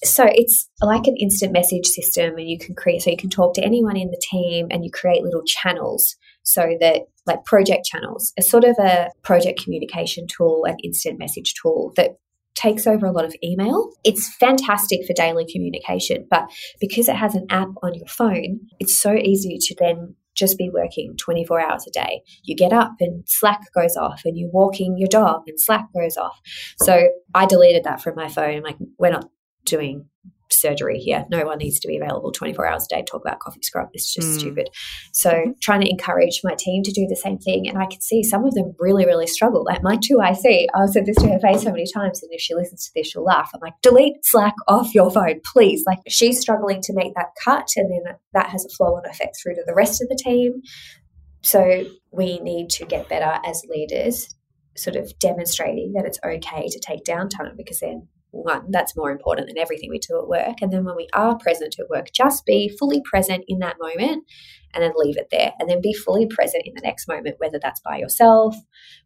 So 0.05 0.25
it's 0.29 0.69
like 0.81 1.07
an 1.07 1.17
instant 1.17 1.53
message 1.53 1.87
system, 1.87 2.37
and 2.37 2.49
you 2.49 2.59
can 2.59 2.75
create, 2.77 3.03
so 3.03 3.11
you 3.11 3.17
can 3.17 3.31
talk 3.31 3.55
to 3.55 3.65
anyone 3.65 3.97
in 3.97 4.11
the 4.11 4.23
team 4.31 4.69
and 4.71 4.85
you 4.85 4.91
create 4.93 5.25
little 5.25 5.43
channels 5.45 6.17
so 6.45 6.77
that 6.81 7.03
like 7.27 7.45
project 7.45 7.85
channels 7.85 8.33
a 8.39 8.43
sort 8.43 8.65
of 8.65 8.75
a 8.81 9.11
project 9.23 9.63
communication 9.63 10.27
tool 10.27 10.65
an 10.65 10.77
instant 10.83 11.19
message 11.19 11.53
tool 11.61 11.93
that 11.97 12.13
takes 12.59 12.87
over 12.87 13.07
a 13.07 13.13
lot 13.13 13.25
of 13.25 13.35
email. 13.43 13.91
It's 14.05 14.35
fantastic 14.35 15.07
for 15.07 15.13
daily 15.13 15.47
communication, 15.51 16.27
but 16.29 16.49
because 16.81 17.09
it 17.09 17.17
has 17.17 17.35
an 17.35 17.47
app 17.51 17.69
on 17.83 17.95
your 17.95 18.09
phone, 18.09 18.61
it's 18.81 18.97
so 18.97 19.15
easy 19.15 19.59
to 19.61 19.77
then 19.79 20.17
just 20.35 20.59
be 20.59 20.71
working 20.73 21.15
24 21.19 21.61
hours 21.61 21.87
a 21.87 21.91
day. 21.91 22.23
You 22.43 22.57
get 22.57 22.73
up 22.73 22.93
and 23.01 23.25
Slack 23.27 23.61
goes 23.75 23.97
off, 23.97 24.23
and 24.25 24.37
you're 24.37 24.51
walking 24.51 24.97
your 24.99 25.09
dog 25.09 25.43
and 25.47 25.61
Slack 25.61 25.87
goes 25.95 26.17
off. 26.17 26.39
So 26.83 27.09
I 27.35 27.47
deleted 27.47 27.85
that 27.85 28.01
from 28.01 28.15
my 28.15 28.29
phone. 28.29 28.63
Like, 28.63 28.77
we're 28.99 29.11
not 29.11 29.29
doing 29.65 30.07
surgery 30.51 30.99
here. 30.99 31.27
No 31.31 31.45
one 31.45 31.59
needs 31.59 31.79
to 31.81 31.89
be 31.89 31.97
available 31.97 32.33
24 32.33 32.67
hours 32.67 32.87
a 32.87 32.89
day 32.89 33.03
to 33.03 33.05
talk 33.05 33.23
about 33.23 33.41
coffee 33.41 33.61
scrub. 33.63 33.89
It's 33.93 34.13
just 34.13 34.29
mm. 34.29 34.39
stupid. 34.39 34.69
So 35.13 35.31
mm-hmm. 35.31 35.51
trying 35.61 35.81
to 35.83 35.91
encourage 35.91 36.41
my 36.45 36.55
team 36.59 36.83
to 36.83 36.93
do 36.93 37.07
the 37.07 37.17
same 37.17 37.39
thing. 37.39 37.69
And 37.69 37.79
I 37.79 37.87
could 37.87 38.03
see 38.03 38.23
some 38.23 38.45
of 38.45 38.55
them 38.55 38.75
really, 38.79 39.07
really 39.07 39.27
struggle. 39.27 39.65
Like 39.65 39.83
my 39.83 39.97
two 39.97 40.21
IC, 40.21 40.69
I've 40.75 40.91
said 40.91 41.07
this 41.07 41.17
to 41.17 41.29
her 41.29 41.39
face 41.41 41.63
so 41.63 41.71
many 41.71 41.87
times. 41.93 42.23
And 42.23 42.33
if 42.33 42.41
she 42.41 42.55
listens 42.55 42.87
to 42.87 42.91
this, 42.95 43.09
she'll 43.09 43.25
laugh. 43.25 43.51
I'm 43.55 43.61
like, 43.61 43.75
delete 43.83 44.25
Slack 44.25 44.55
off 44.67 44.95
your 44.95 45.11
phone, 45.11 45.41
please. 45.53 45.85
Like 45.87 46.01
she's 46.09 46.41
struggling 46.41 46.81
to 46.83 46.95
make 46.95 47.15
that 47.15 47.31
cut. 47.45 47.69
And 47.77 47.91
then 47.91 48.15
that 48.33 48.51
has 48.51 48.65
a 48.65 48.69
flow 48.69 48.97
on 48.97 49.07
effect 49.09 49.39
through 49.43 49.55
to 49.55 49.65
the 49.67 49.75
rest 49.75 50.03
of 50.03 50.09
the 50.09 50.17
team. 50.17 50.63
So 51.43 51.85
we 52.11 52.41
need 52.41 52.71
to 52.71 52.85
get 52.85 53.09
better 53.09 53.39
as 53.45 53.63
leaders 53.69 54.35
sort 54.77 54.97
of 54.97 55.19
demonstrating 55.19 55.93
that 55.93 56.05
it's 56.05 56.19
okay 56.25 56.69
to 56.69 56.81
take 56.81 57.05
downtime 57.05 57.57
because 57.57 57.81
then 57.81 58.09
one, 58.31 58.71
that's 58.71 58.97
more 58.97 59.11
important 59.11 59.49
than 59.49 59.59
everything 59.59 59.91
we 59.91 59.99
do 59.99 60.19
at 60.19 60.29
work. 60.29 60.57
And 60.61 60.73
then 60.73 60.85
when 60.85 60.97
we 60.97 61.09
are 61.13 61.37
present 61.39 61.77
at 61.79 61.89
work, 61.89 62.09
just 62.13 62.45
be 62.45 62.69
fully 62.79 63.01
present 63.03 63.45
in 63.49 63.59
that 63.61 63.77
moment 63.81 64.25
and 64.75 64.85
then 64.85 64.93
leave 64.97 65.17
it 65.17 65.29
there. 65.31 65.53
And 65.59 65.69
then 65.69 65.81
be 65.81 65.95
fully 65.95 66.27
present 66.27 66.65
in 66.67 66.75
the 66.75 66.83
next 66.83 67.09
moment, 67.09 67.37
whether 67.39 67.59
that's 67.61 67.81
by 67.81 67.97
yourself, 67.97 68.55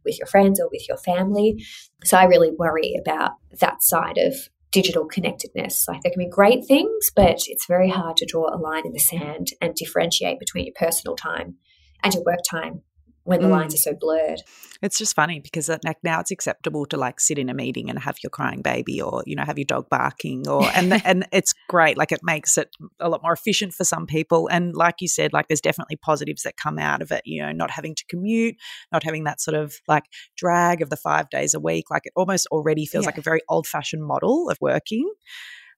with 0.04 0.18
your 0.18 0.26
friends, 0.26 0.60
or 0.60 0.68
with 0.70 0.88
your 0.88 0.98
family. 0.98 1.64
So 2.04 2.16
I 2.16 2.24
really 2.24 2.50
worry 2.50 2.94
about 3.00 3.32
that 3.60 3.82
side 3.82 4.18
of 4.18 4.34
digital 4.72 5.06
connectedness. 5.06 5.86
Like 5.86 6.02
there 6.02 6.12
can 6.12 6.24
be 6.24 6.28
great 6.28 6.64
things, 6.66 7.10
but 7.14 7.42
it's 7.46 7.66
very 7.66 7.90
hard 7.90 8.16
to 8.16 8.26
draw 8.26 8.52
a 8.52 8.58
line 8.58 8.86
in 8.86 8.92
the 8.92 8.98
sand 8.98 9.48
and 9.60 9.74
differentiate 9.74 10.40
between 10.40 10.64
your 10.64 10.74
personal 10.76 11.14
time 11.14 11.56
and 12.02 12.12
your 12.14 12.24
work 12.24 12.40
time 12.50 12.82
when 13.24 13.40
the 13.40 13.46
Mm. 13.46 13.52
lines 13.52 13.74
are 13.74 13.78
so 13.78 13.94
blurred. 13.94 14.40
It's 14.82 14.98
just 14.98 15.14
funny 15.14 15.38
because 15.38 15.68
like 15.84 15.98
now 16.02 16.18
it's 16.18 16.32
acceptable 16.32 16.86
to 16.86 16.96
like 16.96 17.20
sit 17.20 17.38
in 17.38 17.48
a 17.48 17.54
meeting 17.54 17.88
and 17.88 17.98
have 18.00 18.16
your 18.22 18.30
crying 18.30 18.62
baby 18.62 19.00
or 19.00 19.22
you 19.26 19.36
know 19.36 19.44
have 19.44 19.56
your 19.58 19.64
dog 19.64 19.88
barking 19.88 20.48
or 20.48 20.64
and 20.74 20.92
and 21.06 21.26
it's 21.32 21.52
great 21.68 21.96
like 21.96 22.10
it 22.10 22.20
makes 22.24 22.58
it 22.58 22.68
a 22.98 23.08
lot 23.08 23.22
more 23.22 23.32
efficient 23.32 23.72
for 23.74 23.84
some 23.84 24.06
people 24.06 24.48
and 24.48 24.74
like 24.74 24.96
you 25.00 25.06
said 25.06 25.32
like 25.32 25.46
there's 25.46 25.60
definitely 25.60 25.94
positives 25.96 26.42
that 26.42 26.56
come 26.56 26.80
out 26.80 27.00
of 27.00 27.12
it 27.12 27.22
you 27.24 27.40
know 27.40 27.52
not 27.52 27.70
having 27.70 27.94
to 27.94 28.04
commute 28.10 28.56
not 28.90 29.04
having 29.04 29.22
that 29.22 29.40
sort 29.40 29.54
of 29.56 29.74
like 29.86 30.04
drag 30.36 30.82
of 30.82 30.90
the 30.90 30.96
5 30.96 31.30
days 31.30 31.54
a 31.54 31.60
week 31.60 31.90
like 31.90 32.02
it 32.06 32.12
almost 32.16 32.48
already 32.50 32.84
feels 32.86 33.04
Yeah. 33.04 33.08
like 33.10 33.18
a 33.18 33.22
very 33.22 33.40
old 33.48 33.68
fashioned 33.68 34.04
model 34.04 34.50
of 34.50 34.58
working 34.60 35.08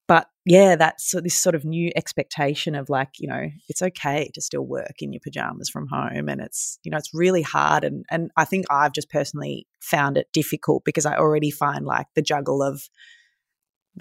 but 0.07 0.29
yeah 0.45 0.77
that's 0.77 1.11
so 1.11 1.21
this 1.21 1.35
sort 1.35 1.55
of 1.55 1.65
new 1.65 1.91
expectation 1.97 2.75
of 2.75 2.89
like 2.89 3.09
you 3.19 3.27
know 3.29 3.49
it's 3.69 3.83
okay 3.83 4.31
to 4.35 4.41
still 4.41 4.65
work 4.67 4.97
in 5.01 5.13
your 5.13 5.21
pajamas 5.21 5.69
from 5.71 5.87
home 5.89 6.29
and 6.29 6.41
it's 6.41 6.79
you 6.85 6.91
know 6.91 6.99
it's 6.99 7.15
really 7.15 7.43
hard 7.43 7.85
and 7.85 8.05
and 8.11 8.31
i 8.37 8.45
think 8.45 8.65
i've 8.71 8.93
just 8.93 9.11
personally 9.11 9.67
found 9.81 10.17
it 10.17 10.29
difficult 10.33 10.83
because 10.85 11.07
i 11.07 11.17
already 11.17 11.51
find 11.51 11.85
like 11.87 12.07
the 12.15 12.23
juggle 12.23 12.63
of 12.63 12.83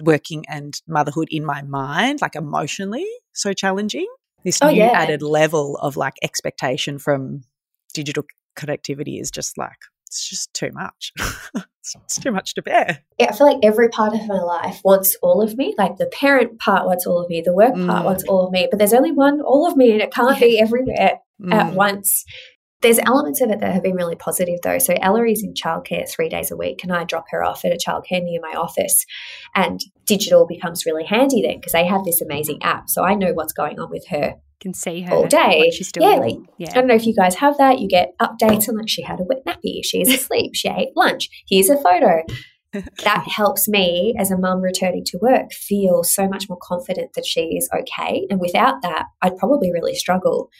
working 0.02 0.44
and 0.48 0.80
motherhood 0.88 1.28
in 1.30 1.44
my 1.44 1.62
mind 1.62 2.20
like 2.20 2.34
emotionally 2.34 3.06
so 3.32 3.52
challenging 3.52 4.06
this 4.44 4.58
Oh, 4.60 4.68
new 4.70 4.76
yeah. 4.76 4.90
added 4.92 5.22
level 5.22 5.76
of 5.78 5.96
like 5.96 6.14
expectation 6.22 6.98
from 6.98 7.44
digital 7.94 8.24
connectivity 8.58 9.20
is 9.20 9.30
just 9.30 9.56
like 9.56 9.78
it's 10.14 10.28
just 10.28 10.54
too 10.54 10.70
much 10.72 11.12
it's, 11.18 11.94
it's 12.04 12.18
too 12.20 12.30
much 12.30 12.54
to 12.54 12.62
bear 12.62 13.02
Yeah, 13.18 13.26
I 13.30 13.32
feel 13.36 13.46
like 13.46 13.58
every 13.62 13.88
part 13.88 14.14
of 14.14 14.26
my 14.26 14.40
life 14.40 14.80
wants 14.84 15.16
all 15.22 15.42
of 15.42 15.56
me. 15.56 15.74
Like 15.76 15.96
the 15.96 16.06
parent 16.06 16.58
part 16.60 16.86
wants 16.86 17.06
all 17.06 17.20
of 17.20 17.28
me, 17.28 17.42
the 17.44 17.52
work 17.52 17.74
part 17.74 18.02
Mm. 18.02 18.04
wants 18.04 18.24
all 18.24 18.46
of 18.46 18.52
me, 18.52 18.68
but 18.70 18.78
there's 18.78 18.94
only 18.94 19.12
one 19.12 19.40
all 19.40 19.66
of 19.66 19.76
me 19.76 19.92
and 19.92 20.00
it 20.00 20.12
can't 20.12 20.38
be 20.40 20.58
everywhere 20.60 21.18
at 21.50 21.66
Mm. 21.66 21.74
once. 21.74 22.24
There's 22.80 22.98
elements 23.00 23.40
of 23.40 23.50
it 23.50 23.60
that 23.60 23.72
have 23.72 23.82
been 23.82 23.96
really 23.96 24.14
positive 24.14 24.58
though. 24.62 24.78
So 24.78 24.94
Ellery's 25.00 25.42
in 25.42 25.54
childcare 25.54 26.08
three 26.08 26.28
days 26.28 26.50
a 26.50 26.56
week 26.56 26.84
and 26.84 26.92
I 26.92 27.04
drop 27.04 27.24
her 27.30 27.42
off 27.42 27.64
at 27.64 27.72
a 27.72 27.76
childcare 27.76 28.22
near 28.22 28.40
my 28.42 28.54
office. 28.56 29.04
And 29.54 29.80
digital 30.06 30.46
becomes 30.46 30.84
really 30.86 31.04
handy 31.04 31.42
then 31.42 31.56
because 31.56 31.72
they 31.72 31.86
have 31.86 32.04
this 32.04 32.20
amazing 32.20 32.62
app. 32.62 32.88
So 32.88 33.02
I 33.04 33.14
know 33.14 33.32
what's 33.32 33.52
going 33.54 33.78
on 33.80 33.90
with 33.90 34.06
her. 34.08 34.34
Can 34.60 34.74
see 34.74 35.02
her 35.02 35.12
All 35.12 35.26
day. 35.26 35.70
she's 35.72 35.92
doing. 35.92 36.08
Yeah, 36.08 36.16
like, 36.16 36.38
I 36.70 36.72
don't 36.74 36.86
know 36.86 36.94
if 36.94 37.06
you 37.06 37.14
guys 37.14 37.34
have 37.36 37.58
that. 37.58 37.80
You 37.80 37.88
get 37.88 38.14
updates 38.20 38.68
on 38.68 38.76
like 38.76 38.88
she 38.88 39.02
had 39.02 39.20
a 39.20 39.24
wet 39.24 39.44
nappy, 39.46 39.80
she's 39.84 40.08
asleep, 40.12 40.52
she 40.54 40.68
ate 40.68 40.96
lunch, 40.96 41.28
here's 41.48 41.68
a 41.68 41.76
photo. 41.76 42.22
that 43.04 43.24
helps 43.28 43.68
me 43.68 44.14
as 44.18 44.30
a 44.30 44.38
mum 44.38 44.60
returning 44.60 45.04
to 45.04 45.18
work 45.18 45.52
feel 45.52 46.02
so 46.02 46.28
much 46.28 46.48
more 46.48 46.58
confident 46.60 47.12
that 47.14 47.24
she 47.24 47.56
is 47.56 47.68
okay. 47.72 48.26
And 48.28 48.40
without 48.40 48.82
that, 48.82 49.06
I'd 49.22 49.36
probably 49.36 49.70
really 49.72 49.94
struggle 49.94 50.50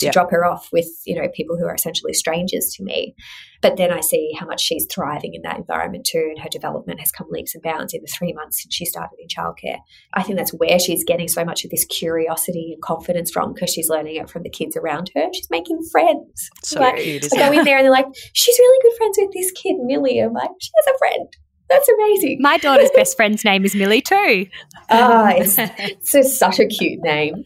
to 0.00 0.06
Yeah. 0.06 0.12
drop 0.12 0.30
her 0.30 0.44
off 0.44 0.68
with, 0.72 0.88
you 1.06 1.14
know, 1.14 1.28
people 1.34 1.56
who 1.56 1.66
are 1.66 1.74
essentially 1.74 2.12
strangers 2.12 2.72
to 2.76 2.82
me. 2.82 3.14
But 3.62 3.76
then 3.76 3.90
I 3.92 4.00
see 4.00 4.32
how 4.38 4.44
much 4.46 4.60
she's 4.60 4.86
thriving 4.92 5.32
in 5.34 5.42
that 5.42 5.56
environment 5.56 6.04
too, 6.04 6.32
and 6.34 6.38
her 6.42 6.48
development 6.50 7.00
has 7.00 7.10
come 7.10 7.28
leaps 7.30 7.54
and 7.54 7.62
bounds 7.62 7.94
in 7.94 8.02
the 8.02 8.08
three 8.08 8.32
months 8.32 8.62
since 8.62 8.74
she 8.74 8.84
started 8.84 9.16
in 9.18 9.28
childcare. 9.28 9.78
I 10.12 10.22
think 10.22 10.36
that's 10.36 10.52
where 10.52 10.78
she's 10.78 11.04
getting 11.04 11.28
so 11.28 11.44
much 11.44 11.64
of 11.64 11.70
this 11.70 11.84
curiosity 11.86 12.72
and 12.74 12.82
confidence 12.82 13.30
from 13.30 13.54
because 13.54 13.70
she's 13.70 13.88
learning 13.88 14.16
it 14.16 14.28
from 14.28 14.42
the 14.42 14.50
kids 14.50 14.76
around 14.76 15.10
her. 15.14 15.28
She's 15.32 15.48
making 15.50 15.80
friends. 15.90 16.50
so 16.62 16.80
Like, 16.80 16.96
cute 16.96 17.26
I 17.32 17.36
go 17.36 17.52
in 17.58 17.64
there 17.64 17.78
and 17.78 17.84
they're 17.84 17.90
like, 17.92 18.06
she's 18.34 18.58
really 18.58 18.82
good 18.82 18.96
friends 18.98 19.16
with 19.20 19.32
this 19.32 19.50
kid, 19.52 19.76
Millie. 19.80 20.18
I'm 20.18 20.32
like, 20.32 20.50
she 20.60 20.70
has 20.76 20.94
a 20.94 20.98
friend. 20.98 21.28
That's 21.68 21.88
amazing. 21.88 22.38
My 22.40 22.58
daughter's 22.58 22.90
best 22.94 23.16
friend's 23.16 23.44
name 23.44 23.64
is 23.64 23.74
Millie 23.74 24.02
too. 24.02 24.46
Ah, 24.90 25.30
it's, 25.30 25.56
it's 25.58 26.12
just 26.12 26.38
such 26.38 26.58
a 26.58 26.66
cute 26.66 27.00
name. 27.02 27.42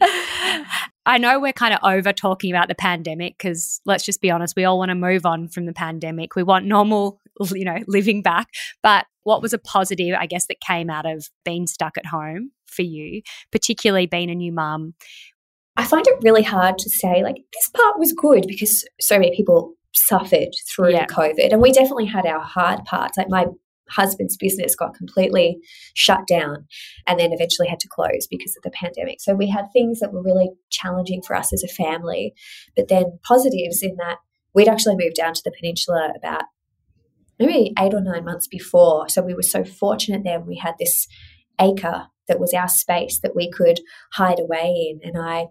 I 1.05 1.17
know 1.17 1.39
we're 1.39 1.53
kind 1.53 1.73
of 1.73 1.79
over 1.83 2.13
talking 2.13 2.51
about 2.51 2.67
the 2.67 2.75
pandemic 2.75 3.37
because 3.37 3.81
let's 3.85 4.03
just 4.03 4.21
be 4.21 4.29
honest, 4.29 4.55
we 4.55 4.65
all 4.65 4.77
want 4.77 4.89
to 4.89 4.95
move 4.95 5.25
on 5.25 5.47
from 5.47 5.65
the 5.65 5.73
pandemic. 5.73 6.35
We 6.35 6.43
want 6.43 6.65
normal, 6.65 7.19
you 7.53 7.65
know, 7.65 7.79
living 7.87 8.21
back. 8.21 8.47
But 8.83 9.05
what 9.23 9.41
was 9.41 9.53
a 9.53 9.57
positive, 9.57 10.15
I 10.19 10.25
guess, 10.25 10.47
that 10.47 10.59
came 10.59 10.89
out 10.89 11.05
of 11.05 11.29
being 11.45 11.65
stuck 11.65 11.97
at 11.97 12.05
home 12.05 12.51
for 12.67 12.83
you, 12.83 13.21
particularly 13.51 14.05
being 14.05 14.29
a 14.29 14.35
new 14.35 14.51
mum? 14.51 14.93
I 15.77 15.85
find 15.85 16.05
it 16.05 16.19
really 16.21 16.43
hard 16.43 16.77
to 16.79 16.89
say, 16.89 17.23
like, 17.23 17.37
this 17.53 17.69
part 17.69 17.97
was 17.97 18.11
good 18.11 18.45
because 18.47 18.85
so 18.99 19.17
many 19.17 19.35
people 19.35 19.75
suffered 19.95 20.49
through 20.69 20.91
Yeah. 20.91 21.05
COVID. 21.05 21.51
And 21.51 21.61
we 21.61 21.71
definitely 21.71 22.05
had 22.05 22.25
our 22.25 22.41
hard 22.41 22.83
parts. 22.85 23.17
Like, 23.17 23.29
my 23.29 23.45
husband's 23.89 24.37
business 24.37 24.75
got 24.75 24.95
completely 24.95 25.57
shut 25.93 26.27
down 26.27 26.65
and 27.07 27.19
then 27.19 27.31
eventually 27.33 27.67
had 27.67 27.79
to 27.79 27.87
close 27.87 28.27
because 28.29 28.55
of 28.55 28.63
the 28.63 28.71
pandemic. 28.71 29.21
So 29.21 29.33
we 29.33 29.49
had 29.49 29.65
things 29.71 29.99
that 29.99 30.13
were 30.13 30.23
really 30.23 30.51
challenging 30.69 31.21
for 31.21 31.35
us 31.35 31.53
as 31.53 31.63
a 31.63 31.67
family, 31.67 32.33
but 32.75 32.87
then 32.87 33.19
positives 33.23 33.81
in 33.83 33.95
that 33.97 34.17
we'd 34.53 34.67
actually 34.67 34.95
moved 34.97 35.15
down 35.15 35.33
to 35.33 35.41
the 35.43 35.53
peninsula 35.57 36.13
about 36.15 36.43
maybe 37.39 37.73
eight 37.79 37.93
or 37.93 38.01
nine 38.01 38.25
months 38.25 38.47
before. 38.47 39.07
So 39.09 39.21
we 39.21 39.33
were 39.33 39.41
so 39.41 39.63
fortunate 39.63 40.23
then 40.23 40.45
we 40.45 40.57
had 40.57 40.75
this 40.79 41.07
acre 41.59 42.07
that 42.27 42.39
was 42.39 42.53
our 42.53 42.67
space 42.67 43.19
that 43.19 43.35
we 43.35 43.49
could 43.49 43.79
hide 44.13 44.39
away 44.39 44.91
in. 44.91 44.99
And 45.03 45.21
I 45.21 45.47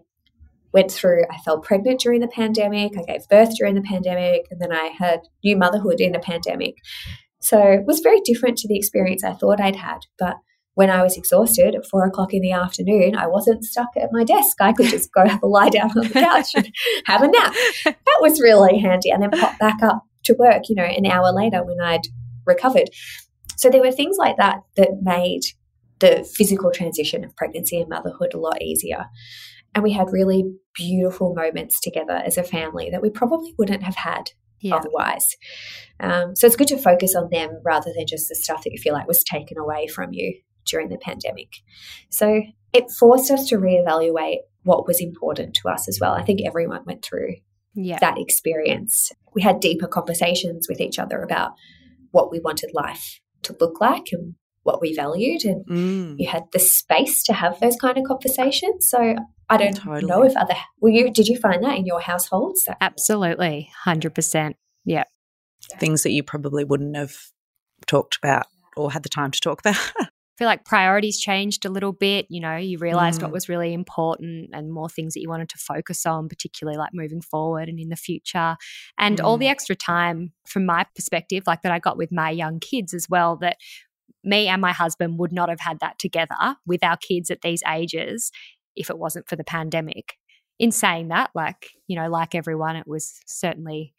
went 0.71 0.91
through, 0.91 1.23
I 1.29 1.37
fell 1.39 1.59
pregnant 1.59 1.99
during 1.99 2.21
the 2.21 2.27
pandemic, 2.27 2.93
I 2.97 3.03
gave 3.03 3.27
birth 3.27 3.55
during 3.57 3.75
the 3.75 3.81
pandemic, 3.81 4.45
and 4.51 4.61
then 4.61 4.71
I 4.71 4.91
had 4.97 5.21
new 5.43 5.57
motherhood 5.57 5.99
in 5.99 6.11
the 6.11 6.19
pandemic. 6.19 6.75
So 7.39 7.59
it 7.59 7.85
was 7.85 8.01
very 8.01 8.19
different 8.21 8.57
to 8.59 8.67
the 8.67 8.77
experience 8.77 9.23
I 9.23 9.33
thought 9.33 9.61
I'd 9.61 9.77
had. 9.77 9.99
But 10.17 10.37
when 10.75 10.89
I 10.89 11.03
was 11.03 11.17
exhausted 11.17 11.75
at 11.75 11.85
four 11.85 12.05
o'clock 12.05 12.33
in 12.33 12.41
the 12.41 12.51
afternoon, 12.51 13.15
I 13.15 13.27
wasn't 13.27 13.65
stuck 13.65 13.89
at 13.97 14.09
my 14.11 14.23
desk. 14.23 14.57
I 14.61 14.73
could 14.73 14.87
just 14.87 15.11
go 15.13 15.27
have 15.27 15.43
a 15.43 15.47
lie 15.47 15.69
down 15.69 15.91
on 15.91 16.07
the 16.07 16.09
couch 16.09 16.55
and 16.55 16.71
have 17.05 17.21
a 17.21 17.27
nap. 17.27 17.53
That 17.85 18.19
was 18.21 18.39
really 18.39 18.79
handy. 18.79 19.09
And 19.09 19.21
then 19.21 19.31
pop 19.31 19.57
back 19.59 19.81
up 19.81 20.03
to 20.25 20.35
work, 20.37 20.63
you 20.69 20.75
know, 20.75 20.83
an 20.83 21.05
hour 21.05 21.31
later 21.31 21.63
when 21.63 21.81
I'd 21.81 22.07
recovered. 22.45 22.89
So 23.57 23.69
there 23.69 23.81
were 23.81 23.91
things 23.91 24.17
like 24.17 24.37
that 24.37 24.61
that 24.77 25.01
made 25.01 25.41
the 25.99 26.29
physical 26.33 26.71
transition 26.71 27.23
of 27.23 27.35
pregnancy 27.35 27.79
and 27.79 27.89
motherhood 27.89 28.33
a 28.33 28.39
lot 28.39 28.61
easier. 28.61 29.07
And 29.75 29.83
we 29.83 29.91
had 29.91 30.11
really 30.11 30.45
beautiful 30.73 31.35
moments 31.35 31.79
together 31.79 32.21
as 32.25 32.37
a 32.37 32.43
family 32.43 32.89
that 32.89 33.01
we 33.01 33.09
probably 33.09 33.53
wouldn't 33.57 33.83
have 33.83 33.95
had 33.95 34.31
Yeah. 34.61 34.75
otherwise. 34.75 35.35
Um, 35.99 36.35
so 36.35 36.47
it's 36.47 36.55
good 36.55 36.67
to 36.69 36.77
focus 36.77 37.15
on 37.15 37.29
them 37.31 37.59
rather 37.63 37.91
than 37.95 38.05
just 38.07 38.27
the 38.29 38.35
stuff 38.35 38.63
that 38.63 38.71
you 38.71 38.77
feel 38.79 38.93
like 38.93 39.07
was 39.07 39.23
taken 39.23 39.57
away 39.57 39.87
from 39.87 40.09
you 40.13 40.39
during 40.65 40.89
the 40.89 40.97
pandemic. 40.97 41.47
So 42.09 42.41
it 42.73 42.91
forced 42.91 43.31
us 43.31 43.47
to 43.49 43.57
reevaluate 43.57 44.39
what 44.63 44.85
was 44.87 45.01
important 45.01 45.55
to 45.55 45.69
us 45.69 45.87
as 45.87 45.99
well. 45.99 46.13
I 46.13 46.23
think 46.23 46.41
everyone 46.45 46.83
went 46.85 47.03
through 47.03 47.35
Yeah. 47.73 47.97
that 47.99 48.17
experience. 48.19 49.11
We 49.33 49.41
had 49.41 49.59
deeper 49.59 49.87
conversations 49.87 50.67
with 50.69 50.79
each 50.81 50.99
other 50.99 51.21
about 51.21 51.51
what 52.11 52.31
we 52.31 52.39
wanted 52.39 52.71
life 52.73 53.19
to 53.43 53.55
look 53.59 53.79
like 53.79 54.07
and 54.11 54.35
what 54.63 54.81
we 54.81 54.93
valued. 54.95 55.45
And 55.45 55.65
Mm. 55.67 56.15
you 56.17 56.27
had 56.27 56.43
the 56.51 56.59
space 56.59 57.23
to 57.23 57.33
have 57.33 57.59
those 57.59 57.77
kind 57.77 57.97
of 57.97 58.03
conversations. 58.03 58.89
So 58.89 59.15
I 59.49 59.57
don't 59.57 59.73
Totally. 59.75 60.05
know 60.05 60.23
if 60.23 60.35
other 60.37 60.53
were 60.79 60.89
you 60.89 61.11
did 61.11 61.27
you 61.27 61.37
find 61.37 61.63
that 61.63 61.77
in 61.77 61.85
your 61.85 61.99
households? 62.01 62.67
Absolutely. 62.81 63.69
100%. 63.85 64.53
Yeah. 64.85 65.03
things 65.79 66.03
that 66.03 66.11
you 66.11 66.23
probably 66.23 66.63
wouldn't 66.63 66.95
have 66.95 67.15
talked 67.85 68.17
about 68.23 68.45
or 68.77 68.91
had 68.91 69.03
the 69.03 69.09
time 69.09 69.29
to 69.31 69.39
talk 69.39 69.59
about. 69.59 69.75
I 69.99 70.07
feel 70.37 70.47
like 70.47 70.63
priorities 70.65 71.19
changed 71.19 71.65
a 71.65 71.69
little 71.69 71.91
bit. 71.91 72.25
You 72.29 72.39
know, 72.39 72.55
you 72.55 72.77
realized 72.77 73.21
what 73.21 73.29
Mm. 73.31 73.33
was 73.33 73.49
really 73.49 73.73
important 73.73 74.49
and 74.53 74.71
more 74.71 74.87
things 74.89 75.13
that 75.13 75.21
you 75.21 75.27
wanted 75.29 75.49
to 75.49 75.57
focus 75.57 76.05
on, 76.05 76.29
particularly 76.29 76.77
like 76.77 76.91
moving 76.93 77.21
forward 77.21 77.67
and 77.67 77.77
in 77.79 77.89
the 77.89 77.97
future. 77.97 78.55
And 78.97 79.19
all 79.19 79.37
the 79.37 79.47
Mm. 79.47 79.51
extra 79.51 79.75
time 79.75 80.31
from 80.47 80.65
my 80.65 80.85
perspective, 80.95 81.43
like 81.45 81.61
that 81.63 81.73
I 81.73 81.79
got 81.79 81.97
with 81.97 82.11
my 82.11 82.29
young 82.29 82.59
kids 82.61 82.93
as 82.93 83.07
well, 83.09 83.35
that 83.41 83.57
me 84.23 84.47
and 84.47 84.61
my 84.61 84.71
husband 84.71 85.19
would 85.19 85.33
not 85.33 85.49
have 85.49 85.59
had 85.59 85.79
that 85.81 85.99
together 85.99 86.55
with 86.65 86.83
our 86.85 86.97
kids 86.97 87.29
at 87.29 87.41
these 87.41 87.61
ages 87.69 88.31
if 88.79 88.89
it 88.89 88.97
wasn't 88.97 89.29
for 89.29 89.35
the 89.35 89.43
pandemic. 89.43 90.15
In 90.57 90.71
saying 90.71 91.09
that, 91.09 91.29
like, 91.35 91.69
you 91.87 91.95
know, 91.95 92.09
like 92.09 92.35
everyone, 92.35 92.75
it 92.75 92.87
was 92.87 93.21
certainly 93.27 93.93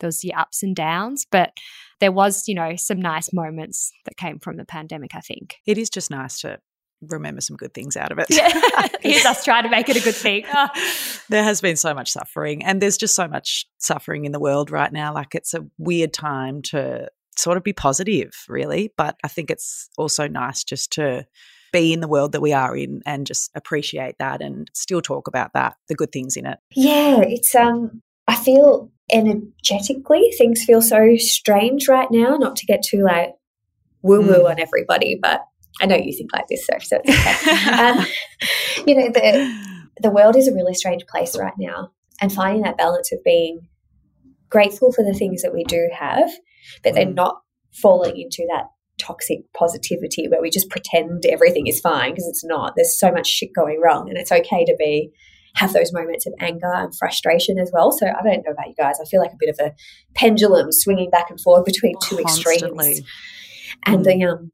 there 0.00 0.08
was 0.08 0.20
the 0.20 0.34
ups 0.34 0.62
and 0.62 0.76
downs, 0.76 1.26
but 1.30 1.52
there 2.00 2.12
was, 2.12 2.46
you 2.46 2.54
know, 2.54 2.76
some 2.76 3.00
nice 3.00 3.32
moments 3.32 3.90
that 4.04 4.16
came 4.16 4.38
from 4.38 4.56
the 4.56 4.64
pandemic, 4.64 5.14
I 5.14 5.20
think. 5.20 5.56
it 5.66 5.78
is 5.78 5.88
just 5.88 6.10
nice 6.10 6.40
to 6.40 6.58
remember 7.10 7.40
some 7.40 7.56
good 7.56 7.74
things 7.74 7.96
out 7.96 8.12
of 8.12 8.18
it. 8.18 8.26
Yeah. 8.30 8.88
Here's 9.00 9.24
us 9.24 9.44
trying 9.44 9.64
to 9.64 9.70
make 9.70 9.88
it 9.88 9.96
a 9.96 10.00
good 10.00 10.14
thing. 10.14 10.44
There 11.30 11.42
has 11.42 11.62
been 11.62 11.76
so 11.76 11.94
much 11.94 12.12
suffering 12.12 12.62
and 12.62 12.82
there's 12.82 12.98
just 12.98 13.14
so 13.14 13.26
much 13.26 13.66
suffering 13.78 14.26
in 14.26 14.32
the 14.32 14.38
world 14.38 14.70
right 14.70 14.92
now 14.92 15.14
like 15.14 15.34
it's 15.34 15.54
a 15.54 15.64
weird 15.78 16.12
time 16.12 16.60
to 16.62 17.08
sort 17.38 17.56
of 17.56 17.64
be 17.64 17.72
positive 17.72 18.32
really 18.46 18.92
but 18.98 19.16
i 19.24 19.28
think 19.28 19.50
it's 19.50 19.88
also 19.96 20.28
nice 20.28 20.62
just 20.62 20.92
to 20.92 21.26
be 21.74 21.92
in 21.92 22.00
the 22.00 22.08
world 22.08 22.32
that 22.32 22.40
we 22.40 22.52
are 22.52 22.74
in 22.76 23.02
and 23.04 23.26
just 23.26 23.50
appreciate 23.54 24.14
that 24.18 24.40
and 24.40 24.70
still 24.74 25.02
talk 25.02 25.28
about 25.28 25.52
that 25.54 25.74
the 25.88 25.94
good 25.94 26.12
things 26.12 26.36
in 26.36 26.46
it 26.46 26.58
Yeah, 26.74 27.20
it's 27.22 27.54
um 27.54 28.00
I 28.26 28.36
feel 28.36 28.90
energetically 29.12 30.30
things 30.38 30.64
feel 30.64 30.80
so 30.80 31.16
strange 31.16 31.88
right 31.88 32.08
now, 32.10 32.36
not 32.36 32.56
to 32.56 32.66
get 32.66 32.82
too 32.82 33.02
like 33.02 33.34
woo 34.02 34.20
woo 34.20 34.44
Mm. 34.44 34.50
on 34.50 34.60
everybody, 34.60 35.18
but 35.20 35.40
I 35.80 35.86
know 35.86 35.96
you 35.96 36.12
think 36.16 36.32
like 36.32 36.46
this, 36.48 36.64
so 36.66 36.74
so 36.80 36.98
it's 37.04 37.10
okay. 37.48 37.70
um, 37.82 38.06
you 38.86 38.94
know, 38.94 39.08
the 39.08 39.26
the 40.00 40.10
world 40.10 40.36
is 40.36 40.48
a 40.48 40.54
really 40.54 40.74
strange 40.74 41.04
place 41.06 41.36
right 41.36 41.58
now, 41.58 41.90
and 42.20 42.32
finding 42.32 42.62
that 42.62 42.78
balance 42.78 43.12
of 43.12 43.18
being 43.24 43.68
grateful 44.50 44.92
for 44.92 45.04
the 45.04 45.14
things 45.14 45.42
that 45.42 45.52
we 45.52 45.64
do 45.64 45.88
have, 45.92 46.30
but 46.82 46.94
they're 46.94 47.06
Mm. 47.06 47.14
not 47.14 47.40
falling 47.72 48.16
into 48.20 48.46
that 48.52 48.66
toxic 48.98 49.40
positivity 49.56 50.28
where 50.28 50.40
we 50.42 50.50
just 50.50 50.70
pretend 50.70 51.24
everything 51.26 51.66
is 51.66 51.80
fine 51.80 52.10
because 52.10 52.28
it's 52.28 52.44
not. 52.44 52.74
There's 52.76 52.98
so 52.98 53.10
much 53.10 53.26
shit 53.26 53.50
going 53.54 53.80
wrong, 53.80 54.08
and 54.08 54.18
it's 54.18 54.32
okay 54.32 54.64
to 54.64 54.76
be 54.78 55.10
have 55.56 55.72
those 55.72 55.92
moments 55.92 56.26
of 56.26 56.34
anger 56.40 56.72
and 56.72 56.94
frustration 56.96 57.58
as 57.58 57.70
well. 57.72 57.92
So 57.92 58.06
I 58.06 58.22
don't 58.22 58.44
know 58.44 58.52
about 58.52 58.68
you 58.68 58.74
guys. 58.76 58.98
I 59.00 59.04
feel 59.04 59.20
like 59.20 59.32
a 59.32 59.38
bit 59.38 59.50
of 59.50 59.64
a 59.64 59.72
pendulum 60.14 60.72
swinging 60.72 61.10
back 61.10 61.30
and 61.30 61.40
forth 61.40 61.64
between 61.64 61.94
two 62.02 62.16
Constantly. 62.16 62.90
extremes. 62.90 63.08
And 63.86 64.04
the 64.04 64.24
um 64.24 64.50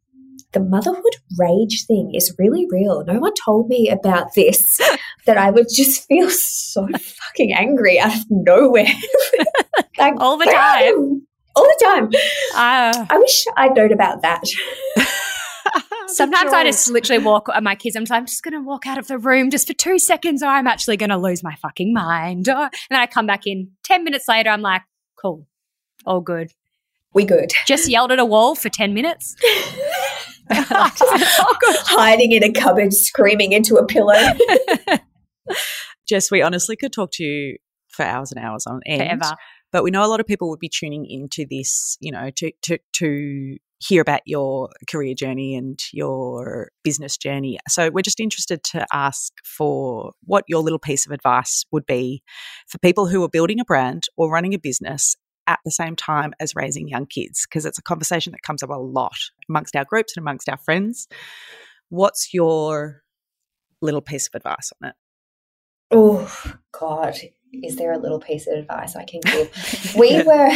the 0.53 0.61
motherhood 0.61 1.17
rage 1.39 1.87
thing 1.87 2.13
is 2.15 2.35
really 2.39 2.67
real. 2.71 3.05
No 3.05 3.19
one 3.21 3.33
told 3.45 3.69
me 3.69 3.89
about 3.89 4.35
this 4.35 4.81
that 5.27 5.39
I 5.39 5.51
would 5.51 5.67
just 5.73 6.07
feel 6.07 6.29
so 6.31 6.87
fucking 6.89 7.53
angry 7.55 8.01
out 8.01 8.15
of 8.15 8.25
nowhere. 8.29 8.87
like, 9.99 10.15
All 10.19 10.37
the 10.37 10.47
time. 10.47 11.27
All 11.61 11.67
the 11.67 11.85
time. 11.85 12.05
Uh, 12.55 13.07
I 13.11 13.19
wish 13.19 13.45
I'd 13.57 13.75
known 13.75 13.93
about 13.93 14.23
that. 14.23 14.43
sometimes 16.07 16.53
I 16.53 16.65
just 16.65 16.91
literally 16.91 17.23
walk 17.23 17.49
at 17.53 17.63
my 17.63 17.75
kids. 17.75 17.97
I'm 17.97 18.03
just, 18.03 18.13
I'm 18.13 18.27
just 18.27 18.43
going 18.43 18.55
to 18.55 18.61
walk 18.61 18.87
out 18.87 18.99
of 18.99 19.09
the 19.09 19.19
room 19.19 19.51
just 19.51 19.67
for 19.67 19.75
two 19.75 19.99
seconds, 19.99 20.43
or 20.43 20.47
I'm 20.47 20.67
actually 20.67 20.97
going 20.97 21.11
to 21.11 21.19
lose 21.19 21.43
my 21.43 21.55
fucking 21.57 21.93
mind. 21.93 22.49
Or- 22.49 22.55
and 22.63 22.71
then 22.91 23.01
I 23.01 23.07
come 23.07 23.27
back 23.27 23.47
in 23.47 23.73
ten 23.85 24.05
minutes 24.05 24.27
later. 24.29 24.51
I'm 24.51 24.63
like, 24.63 24.83
cool, 25.21 25.47
all 26.07 26.21
good. 26.21 26.53
We 27.13 27.25
good. 27.25 27.53
Just 27.67 27.89
yelled 27.89 28.13
at 28.13 28.19
a 28.19 28.25
wall 28.25 28.55
for 28.55 28.69
ten 28.69 28.95
minutes. 28.95 29.37
all. 30.51 30.89
Hiding 31.87 32.33
in 32.33 32.43
a 32.43 32.53
cupboard, 32.53 32.93
screaming 32.93 33.53
into 33.53 33.77
a 33.77 33.85
pillow. 33.85 34.17
Jess, 36.09 36.31
we 36.31 36.41
honestly 36.43 36.77
could 36.77 36.93
talk 36.93 37.11
to 37.13 37.25
you 37.25 37.57
for 37.89 38.05
hours 38.05 38.33
and 38.33 38.45
hours 38.45 38.67
on 38.67 38.81
end. 38.87 39.23
Forever. 39.23 39.37
But 39.73 39.85
we 39.85 39.91
know 39.91 40.05
a 40.05 40.09
lot 40.09 40.21
of 40.21 40.27
people 40.27 40.49
would 40.51 40.59
be 40.59 40.69
tuning 40.69 41.07
into 41.07 41.47
this, 41.49 41.97
you 42.01 42.13
know, 42.13 42.31
to 42.37 42.53
to 42.63 42.79
to 42.95 43.57
hear 43.81 44.03
about 44.03 44.21
your 44.27 44.69
career 44.91 45.15
journey 45.15 45.55
and 45.57 45.81
your 45.93 46.71
business 46.85 47.17
journey. 47.17 47.59
So 47.69 47.91
we're 47.91 48.03
just 48.03 48.21
interested 48.21 48.63
to 48.65 48.87
ask 48.93 49.33
for 49.43 50.13
what 50.25 50.45
your 50.49 50.63
little 50.63 50.79
piece 50.79 51.07
of 51.07 51.13
advice 51.13 51.65
would 51.73 51.87
be 51.87 52.23
for 52.69 52.79
people 52.79 53.07
who 53.07 53.25
are 53.25 53.29
building 53.29 53.59
a 53.59 53.65
brand 53.65 54.05
or 54.17 54.31
running 54.31 54.53
a 54.53 54.59
business 54.59 55.17
at 55.47 55.59
the 55.65 55.71
same 55.71 55.97
time 55.97 56.33
as 56.39 56.55
raising 56.55 56.89
young 56.89 57.07
kids 57.07 57.47
because 57.49 57.65
it's 57.65 57.79
a 57.79 57.83
conversation 57.83 58.33
that 58.33 58.43
comes 58.43 58.63
up 58.63 58.71
a 58.71 58.75
lot 58.75 59.17
amongst 59.49 59.75
our 59.75 59.85
groups 59.85 60.13
and 60.15 60.23
amongst 60.23 60.49
our 60.49 60.59
friends. 60.59 61.09
What's 61.89 62.35
your 62.35 63.03
little 63.81 64.03
piece 64.03 64.29
of 64.29 64.35
advice 64.35 64.73
on 64.83 64.91
it? 64.91 64.95
Oh 65.91 66.55
God, 66.71 67.19
is 67.53 67.77
there 67.77 67.93
a 67.93 67.99
little 67.99 68.21
piece 68.21 68.47
of 68.47 68.59
advice 68.59 68.97
I 68.97 69.05
can 69.05 69.21
give? 69.21 69.95
We 69.99 70.23
were. 70.23 70.51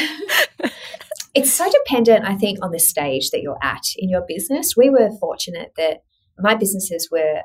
It's 1.34 1.52
so 1.52 1.68
dependent, 1.68 2.24
I 2.24 2.36
think, 2.36 2.60
on 2.62 2.70
the 2.70 2.78
stage 2.78 3.30
that 3.30 3.42
you're 3.42 3.58
at 3.60 3.82
in 3.96 4.08
your 4.08 4.22
business. 4.26 4.76
We 4.76 4.88
were 4.88 5.10
fortunate 5.18 5.72
that 5.76 6.02
my 6.38 6.54
businesses 6.54 7.08
were 7.10 7.40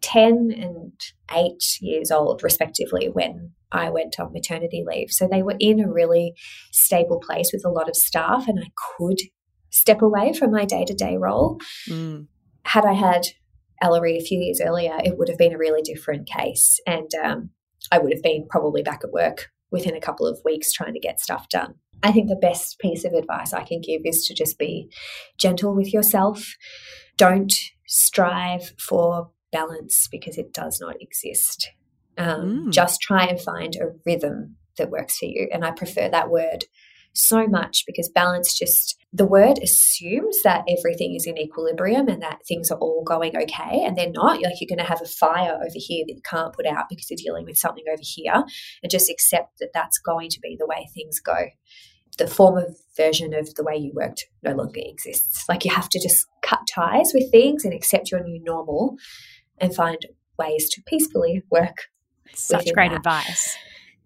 10 0.00 0.52
and 0.52 0.92
8 1.30 1.62
years 1.80 2.10
old, 2.10 2.42
respectively, 2.42 3.08
when 3.08 3.52
I 3.70 3.90
went 3.90 4.18
on 4.18 4.32
maternity 4.32 4.84
leave. 4.86 5.10
So 5.10 5.28
they 5.30 5.42
were 5.42 5.56
in 5.60 5.80
a 5.80 5.90
really 5.90 6.34
stable 6.72 7.20
place 7.20 7.50
with 7.52 7.64
a 7.64 7.70
lot 7.70 7.88
of 7.88 7.94
staff, 7.94 8.48
and 8.48 8.58
I 8.58 8.70
could 8.96 9.20
step 9.70 10.02
away 10.02 10.32
from 10.32 10.50
my 10.50 10.64
day 10.64 10.84
to 10.84 10.94
day 10.94 11.16
role. 11.16 11.60
Mm. 11.88 12.26
Had 12.64 12.84
I 12.84 12.94
had 12.94 13.22
Ellery 13.80 14.18
a 14.18 14.24
few 14.24 14.40
years 14.40 14.60
earlier, 14.60 14.98
it 15.04 15.16
would 15.18 15.28
have 15.28 15.38
been 15.38 15.54
a 15.54 15.58
really 15.58 15.82
different 15.82 16.28
case. 16.28 16.80
And 16.86 17.10
um, 17.22 17.50
I 17.90 17.98
would 17.98 18.12
have 18.12 18.22
been 18.22 18.46
probably 18.48 18.82
back 18.82 19.00
at 19.04 19.12
work 19.12 19.50
within 19.70 19.96
a 19.96 20.00
couple 20.00 20.26
of 20.26 20.40
weeks 20.44 20.72
trying 20.72 20.94
to 20.94 21.00
get 21.00 21.20
stuff 21.20 21.48
done. 21.48 21.74
I 22.02 22.12
think 22.12 22.28
the 22.28 22.36
best 22.36 22.78
piece 22.78 23.04
of 23.04 23.12
advice 23.12 23.52
I 23.52 23.64
can 23.64 23.80
give 23.80 24.02
is 24.04 24.24
to 24.26 24.34
just 24.34 24.58
be 24.58 24.90
gentle 25.36 25.74
with 25.74 25.92
yourself. 25.92 26.54
Don't 27.16 27.52
strive 27.86 28.72
for 28.78 29.30
balance 29.50 30.08
because 30.10 30.38
it 30.38 30.52
does 30.52 30.80
not 30.80 31.00
exist. 31.00 31.70
Um, 32.16 32.66
Mm. 32.66 32.72
Just 32.72 33.00
try 33.00 33.24
and 33.26 33.40
find 33.40 33.76
a 33.76 33.92
rhythm 34.04 34.56
that 34.76 34.90
works 34.90 35.18
for 35.18 35.26
you. 35.26 35.48
And 35.52 35.64
I 35.64 35.70
prefer 35.70 36.08
that 36.08 36.30
word 36.30 36.64
so 37.18 37.46
much 37.46 37.84
because 37.86 38.08
balance 38.08 38.58
just 38.58 38.96
the 39.12 39.26
word 39.26 39.58
assumes 39.62 40.36
that 40.44 40.64
everything 40.68 41.14
is 41.14 41.26
in 41.26 41.38
equilibrium 41.38 42.08
and 42.08 42.22
that 42.22 42.38
things 42.46 42.70
are 42.70 42.78
all 42.78 43.02
going 43.04 43.36
okay 43.36 43.82
and 43.84 43.96
they're 43.96 44.10
not 44.10 44.40
like 44.42 44.54
you're 44.60 44.68
going 44.68 44.78
to 44.78 44.84
have 44.84 45.00
a 45.02 45.06
fire 45.06 45.54
over 45.54 45.66
here 45.74 46.04
that 46.06 46.14
you 46.14 46.22
can't 46.24 46.54
put 46.54 46.66
out 46.66 46.84
because 46.88 47.10
you're 47.10 47.16
dealing 47.16 47.44
with 47.44 47.56
something 47.56 47.84
over 47.90 48.02
here 48.02 48.44
and 48.82 48.90
just 48.90 49.10
accept 49.10 49.58
that 49.58 49.70
that's 49.72 49.98
going 49.98 50.28
to 50.28 50.40
be 50.40 50.56
the 50.58 50.66
way 50.66 50.88
things 50.94 51.20
go 51.20 51.46
the 52.18 52.26
former 52.26 52.66
version 52.96 53.32
of 53.32 53.54
the 53.54 53.62
way 53.62 53.76
you 53.76 53.92
worked 53.94 54.26
no 54.42 54.52
longer 54.52 54.80
exists 54.84 55.44
like 55.48 55.64
you 55.64 55.72
have 55.72 55.88
to 55.88 56.00
just 56.00 56.26
cut 56.42 56.60
ties 56.72 57.12
with 57.14 57.30
things 57.30 57.64
and 57.64 57.72
accept 57.72 58.10
your 58.10 58.22
new 58.22 58.42
normal 58.44 58.96
and 59.58 59.74
find 59.74 60.06
ways 60.38 60.68
to 60.70 60.82
peacefully 60.86 61.42
work 61.50 61.88
Such 62.34 62.72
great 62.72 62.90
that. 62.90 62.98
advice. 62.98 63.56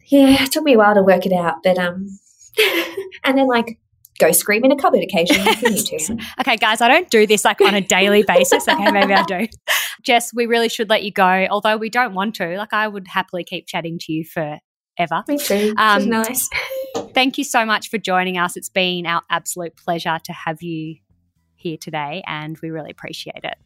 yeah, 0.07 0.43
it 0.45 0.53
took 0.53 0.65
me 0.65 0.75
a 0.75 0.79
while 0.79 0.95
to 0.95 1.03
work 1.03 1.27
it 1.27 1.33
out, 1.33 1.57
but 1.63 1.79
um, 1.79 2.19
and 3.25 3.39
then 3.39 3.47
like 3.47 3.79
go 4.19 4.33
scream 4.33 4.65
in 4.65 4.73
a 4.73 4.77
cupboard 4.77 5.03
occasionally 5.03 5.51
if 5.51 5.63
you 5.63 5.71
need 5.71 5.87
to. 5.87 6.19
Okay, 6.41 6.57
guys, 6.57 6.81
I 6.81 6.89
don't 6.89 7.11
do 7.11 7.27
this 7.27 7.45
like 7.45 7.61
on 7.61 7.75
a 7.75 7.81
daily 7.81 8.23
basis. 8.23 8.69
Okay, 8.69 8.91
maybe 8.91 9.13
I 9.13 9.25
do. 9.25 9.49
Jess, 10.03 10.33
we 10.35 10.47
really 10.47 10.69
should 10.69 10.89
let 10.89 11.03
you 11.03 11.13
go, 11.13 11.47
although 11.51 11.77
we 11.77 11.89
don't 11.89 12.15
want 12.15 12.35
to. 12.37 12.57
Like, 12.57 12.73
I 12.73 12.89
would 12.89 13.07
happily 13.09 13.45
keep 13.45 13.67
chatting 13.67 13.99
to 14.01 14.13
you 14.13 14.25
forever. 14.25 15.25
Me 15.29 15.39
too. 15.39 15.75
Um, 15.77 16.09
nice. 16.09 16.49
Thank 17.15 17.39
you 17.39 17.45
so 17.45 17.65
much 17.65 17.89
for 17.89 17.99
joining 17.99 18.39
us. 18.39 18.57
It's 18.57 18.69
been 18.69 19.07
our 19.07 19.23
absolute 19.31 19.77
pleasure 19.77 20.19
to 20.25 20.33
have 20.33 20.63
you 20.63 20.97
here 21.55 21.77
today, 21.81 22.23
and 22.27 22.59
we 22.63 22.71
really 22.71 22.91
appreciate 22.91 23.45
it. 23.45 23.57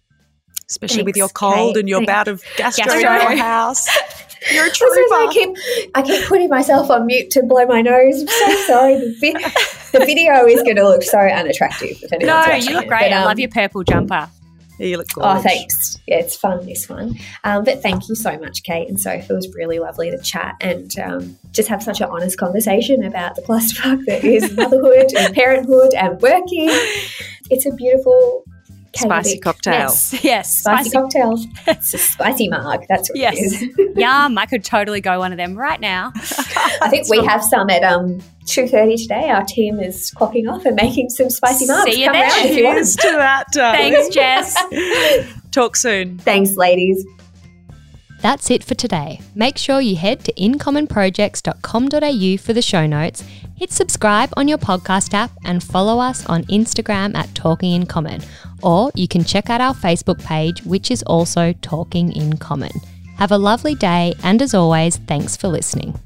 Especially 0.69 1.03
with 1.05 1.17
your 1.17 1.29
cold 1.29 1.75
Kate. 1.75 1.81
and 1.81 1.89
your 1.89 2.01
Thanks. 2.01 2.13
bout 2.13 2.29
of 2.29 2.43
gastro, 2.57 2.85
Gastro. 2.87 3.31
in 3.31 3.37
your 3.37 3.45
house. 3.45 3.87
You're 4.53 4.67
a 4.67 4.69
This 4.69 4.81
is- 4.81 5.13
I 5.13 5.29
keep 5.33 5.57
I 5.95 6.03
keep 6.03 6.25
putting 6.27 6.49
myself 6.49 6.91
on 6.91 7.07
mute 7.07 7.31
to 7.33 7.43
blow 7.43 7.67
my 7.67 7.83
nose. 7.83 8.21
I'm 8.21 8.29
so 8.29 8.55
sorry. 8.67 8.95
The, 8.95 9.17
vi- 9.21 9.99
the 9.99 10.05
video 10.07 10.47
is 10.47 10.63
going 10.63 10.77
to 10.77 10.85
look 10.85 11.03
so 11.03 11.19
unattractive. 11.19 11.99
If 12.03 12.11
No, 12.11 12.17
anyone's 12.17 12.47
watching 12.49 12.69
you 12.71 12.77
look 12.77 12.87
great. 12.87 13.01
But, 13.11 13.13
I 13.13 13.17
um, 13.19 13.25
love 13.25 13.39
your 13.41 13.49
purple 13.49 13.83
jumper. 13.83 14.29
Yeah, 14.79 14.87
you 14.89 14.99
look 14.99 15.09
gorgeous. 15.15 15.41
Oh, 15.41 15.43
thanks. 15.43 15.99
Yeah, 16.07 16.17
it's 16.19 16.37
fun, 16.37 16.65
this 16.67 16.87
one. 16.89 17.15
Um, 17.45 17.65
but 17.65 17.81
thank 17.81 18.09
you 18.11 18.15
so 18.15 18.39
much, 18.39 18.63
Kate 18.63 18.89
and 18.89 19.01
Soph. 19.01 19.29
It 19.31 19.33
was 19.33 19.53
really 19.55 19.79
lovely 19.79 20.11
to 20.11 20.19
chat 20.19 20.55
and 20.61 20.97
um, 20.99 21.39
just 21.53 21.69
have 21.71 21.83
such 21.83 22.01
an 22.03 22.09
honest 22.11 22.39
conversation 22.39 23.03
about 23.03 23.37
the 23.37 23.43
clusterfuck 23.43 24.05
that 24.07 24.23
is 24.23 24.53
motherhood 24.55 25.13
and 25.17 25.35
parenthood 25.35 25.95
and 25.95 26.21
working. 26.21 26.69
It's 27.49 27.65
a 27.65 27.73
beautiful, 27.73 28.45
Spicy 28.97 29.29
chaotic 29.39 29.43
cocktail. 29.43 29.79
mess. 29.81 30.25
Yes, 30.25 30.59
Spicy, 30.61 30.91
spicy. 30.91 30.91
cocktail. 30.91 31.45
It's 31.67 31.95
a 31.95 31.99
spicy 31.99 32.49
marg. 32.49 32.85
That's 32.89 33.09
what 33.11 33.19
Yes. 33.19 33.37
it 33.39 33.71
is. 33.79 33.97
Yum. 33.97 34.37
I 34.39 34.47
could 34.47 34.65
totally 34.65 35.01
go 35.01 35.19
one 35.19 35.33
of 35.33 35.39
them 35.39 35.57
right 35.57 35.81
now. 35.81 36.13
I 36.17 36.89
think 36.91 37.09
we 37.09 37.25
have 37.25 37.43
some 37.45 37.69
at 37.71 37.83
um, 37.83 38.21
2.30 38.47 39.03
today. 39.03 39.31
Our 39.31 39.45
team 39.45 39.81
is 39.81 40.13
clocking 40.17 40.51
off 40.51 40.65
and 40.65 40.77
making 40.77 41.11
some 41.11 41.31
spicy 41.31 41.67
margs. 41.67 41.85
See 41.85 42.01
you 42.01 42.07
Come 42.07 42.13
there. 42.15 42.29
round 42.29 42.47
if 42.51 42.57
you 42.57 42.65
want. 42.65 42.77
Cheers 42.77 42.97
to 42.97 43.13
that. 43.13 43.45
Thanks, 43.53 44.15
Jess. 44.15 45.33
Talk 45.51 45.77
soon. 45.77 46.19
Thanks, 46.19 46.57
ladies. 46.57 47.05
That's 48.23 48.51
it 48.51 48.65
for 48.65 48.75
today. 48.75 49.21
Make 49.35 49.59
sure 49.59 49.81
you 49.81 49.97
head 49.97 50.25
to 50.25 50.33
incommonprojects.com.au 50.35 52.37
for 52.39 52.53
the 52.53 52.63
show 52.63 52.87
notes, 52.87 53.25
hit 53.57 53.73
subscribe 53.73 54.31
on 54.37 54.47
your 54.49 54.59
podcast 54.59 55.15
app, 55.15 55.31
and 55.45 55.63
follow 55.63 56.01
us 56.01 56.27
on 56.27 56.43
Instagram 56.45 57.15
at 57.15 57.33
Talking 57.35 57.75
in 57.75 57.87
Common. 57.87 58.23
Or 58.63 58.91
you 58.95 59.09
can 59.09 59.25
check 59.25 59.51
out 59.51 59.61
our 59.61 59.75
Facebook 59.75 60.25
page, 60.25 60.63
which 60.65 60.91
is 60.91 61.03
also 61.05 61.53
Talking 61.63 62.13
in 62.13 62.39
Common. 62.39 62.73
Have 63.19 63.33
a 63.33 63.39
lovely 63.39 63.75
day, 63.75 64.15
and 64.23 64.41
as 64.43 64.55
always, 64.55 64.97
thanks 64.97 65.37
for 65.37 65.49
listening. 65.49 65.99